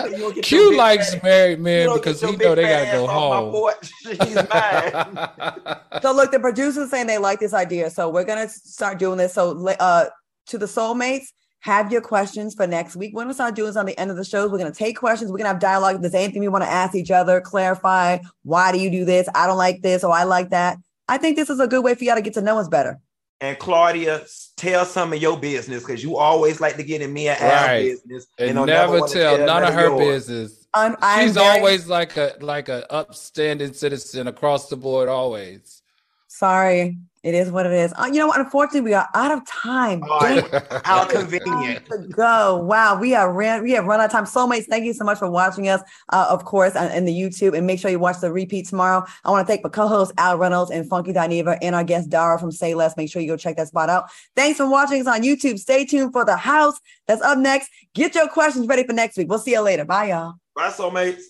You 0.06 0.18
don't 0.18 0.36
get 0.36 0.52
your 0.52 0.72
Q 0.72 0.78
likes 0.78 1.14
fat- 1.14 1.24
married 1.24 1.60
men 1.60 1.93
because 1.93 2.22
he 2.22 2.36
know 2.36 2.56
they 2.56 2.64
gotta 2.64 2.86
go 2.86 3.04
ass 3.04 3.08
my 3.08 3.14
home. 3.14 3.52
porch. 3.52 3.91
He's 4.04 4.36
mine. 4.36 6.02
So 6.02 6.12
look, 6.14 6.32
the 6.32 6.39
producers 6.39 6.89
saying 6.89 7.08
they 7.08 7.18
like 7.18 7.39
this 7.39 7.54
idea, 7.54 7.89
so 7.89 8.10
we're 8.10 8.24
gonna 8.24 8.50
start 8.50 9.00
doing 9.00 9.18
this. 9.18 9.34
So 9.34 9.68
uh, 9.68 10.06
to 10.47 10.58
the 10.58 10.66
soulmates, 10.66 11.28
have 11.62 11.91
your 11.91 12.02
questions 12.02 12.56
for 12.56 12.66
next 12.68 12.95
week. 12.95 13.14
We're 13.14 13.24
gonna 13.24 13.34
start 13.34 13.56
doing 13.56 13.68
this 13.68 13.76
on 13.76 13.86
the 13.86 14.00
end 14.00 14.12
of 14.12 14.18
the 14.18 14.24
shows. 14.24 14.52
We're 14.52 14.58
gonna 14.58 14.72
take 14.74 14.97
questions. 14.97 15.32
We're 15.32 15.39
gonna 15.39 15.50
have 15.50 15.60
dialogue. 15.60 15.95
If 15.95 16.02
there's 16.02 16.14
anything 16.14 16.41
we 16.41 16.47
want 16.47 16.64
to 16.64 16.70
ask 16.70 16.95
each 16.95 17.12
other, 17.12 17.41
clarify 17.41 18.20
why 18.43 18.72
do 18.72 18.80
you 18.80 18.89
do 18.89 19.06
this? 19.06 19.28
I 19.36 19.47
don't 19.47 19.58
like 19.58 19.82
this, 19.82 20.04
or 20.04 20.14
I 20.14 20.24
like 20.24 20.50
that. 20.52 20.78
I 21.08 21.18
think 21.18 21.36
this 21.36 21.50
is 21.50 21.60
a 21.60 21.68
good 21.68 21.84
way 21.84 21.95
for 21.95 22.04
y'all 22.04 22.16
to 22.16 22.22
get 22.22 22.36
to 22.36 22.41
know 22.41 22.60
us 22.60 22.68
better. 22.68 23.00
And 23.41 23.58
Claudia, 23.58 24.26
tell 24.60 24.86
some 24.86 25.14
of 25.14 25.22
your 25.22 25.39
business 25.39 25.84
because 25.84 26.03
you 26.03 26.18
always 26.18 26.60
like 26.62 26.76
to 26.78 26.84
get 26.84 27.01
in 27.01 27.12
me 27.14 27.28
and 27.30 27.39
Al's 27.41 27.68
Right. 27.68 27.82
business 27.84 28.28
And 28.38 28.55
don't 28.55 28.68
never 28.68 28.99
wanna 28.99 29.12
tell 29.12 29.38
none 29.45 29.64
of 29.64 29.74
her 29.74 29.88
yours. 29.88 30.28
business. 30.28 30.68
I'm, 30.74 30.95
I'm 31.01 31.26
She's 31.28 31.36
very- 31.36 31.47
always 31.60 31.88
like 31.88 32.18
a 32.18 32.36
like 32.41 32.70
a 32.70 32.91
upstanding 32.91 33.74
citizen 33.74 34.28
across 34.28 34.70
the 34.70 34.76
board. 34.78 35.10
Always. 35.10 35.82
sorry. 36.28 36.97
It 37.22 37.34
is 37.34 37.52
what 37.52 37.66
it 37.66 37.74
is. 37.74 37.94
Uh, 37.98 38.06
you 38.06 38.20
know 38.20 38.28
what? 38.28 38.40
Unfortunately, 38.40 38.80
we 38.80 38.94
are 38.94 39.08
out 39.14 39.32
of 39.32 39.46
time. 39.46 40.02
All 40.04 40.22
Damn 40.22 40.50
right. 40.50 40.82
How 40.86 41.04
convenient. 41.04 41.86
to 41.88 41.98
go. 42.08 42.64
Wow, 42.64 42.98
we 42.98 43.14
are 43.14 43.34
ran. 43.34 43.62
We 43.62 43.74
have 43.74 43.86
run 43.86 44.00
out 44.00 44.06
of 44.06 44.12
time. 44.12 44.24
Soulmates, 44.24 44.68
thank 44.68 44.86
you 44.86 44.94
so 44.94 45.04
much 45.04 45.20
for 45.20 45.30
watching 45.30 45.68
us. 45.68 45.82
Uh, 46.14 46.28
of 46.30 46.46
course, 46.46 46.78
on, 46.78 46.90
in 46.92 47.04
the 47.04 47.12
YouTube, 47.12 47.58
and 47.58 47.68
make 47.68 47.80
sure 47.80 47.92
you 47.92 48.00
watch 48.00 48.22
the 48.22 48.32
repeat 48.32 48.68
tomorrow. 48.68 49.04
I 49.26 49.32
want 49.32 49.46
to 49.46 49.52
thank 49.52 49.66
my 49.66 49.70
co-host 49.70 50.14
Al 50.18 50.38
Reynolds 50.38 50.72
and 50.72 50.88
Funky 50.88 51.12
Dineva, 51.12 51.58
and 51.62 51.76
our 51.76 51.84
guest 51.84 52.10
Dara 52.10 52.40
from 52.40 52.52
Say 52.52 52.74
Less. 52.74 52.96
Make 52.96 53.12
sure 53.12 53.22
you 53.22 53.28
go 53.28 53.36
check 53.36 53.58
that 53.58 53.68
spot 53.68 53.90
out. 53.90 54.06
Thanks 54.38 54.58
for 54.58 54.70
watching 54.70 55.02
us 55.02 55.08
on 55.08 55.22
YouTube. 55.22 55.60
Stay 55.60 55.84
tuned 55.86 56.14
for 56.14 56.24
the 56.24 56.38
house 56.38 56.80
that's 57.06 57.22
up 57.22 57.38
next. 57.38 57.70
Get 57.94 58.16
your 58.16 58.30
questions 58.30 58.66
ready 58.66 58.86
for 58.86 58.94
next 58.94 59.18
week. 59.18 59.28
We'll 59.28 59.40
see 59.40 59.52
you 59.52 59.62
later. 59.62 59.84
Bye, 59.84 60.10
y'all. 60.12 60.36
Bye, 60.56 60.70
soulmates. 60.70 61.22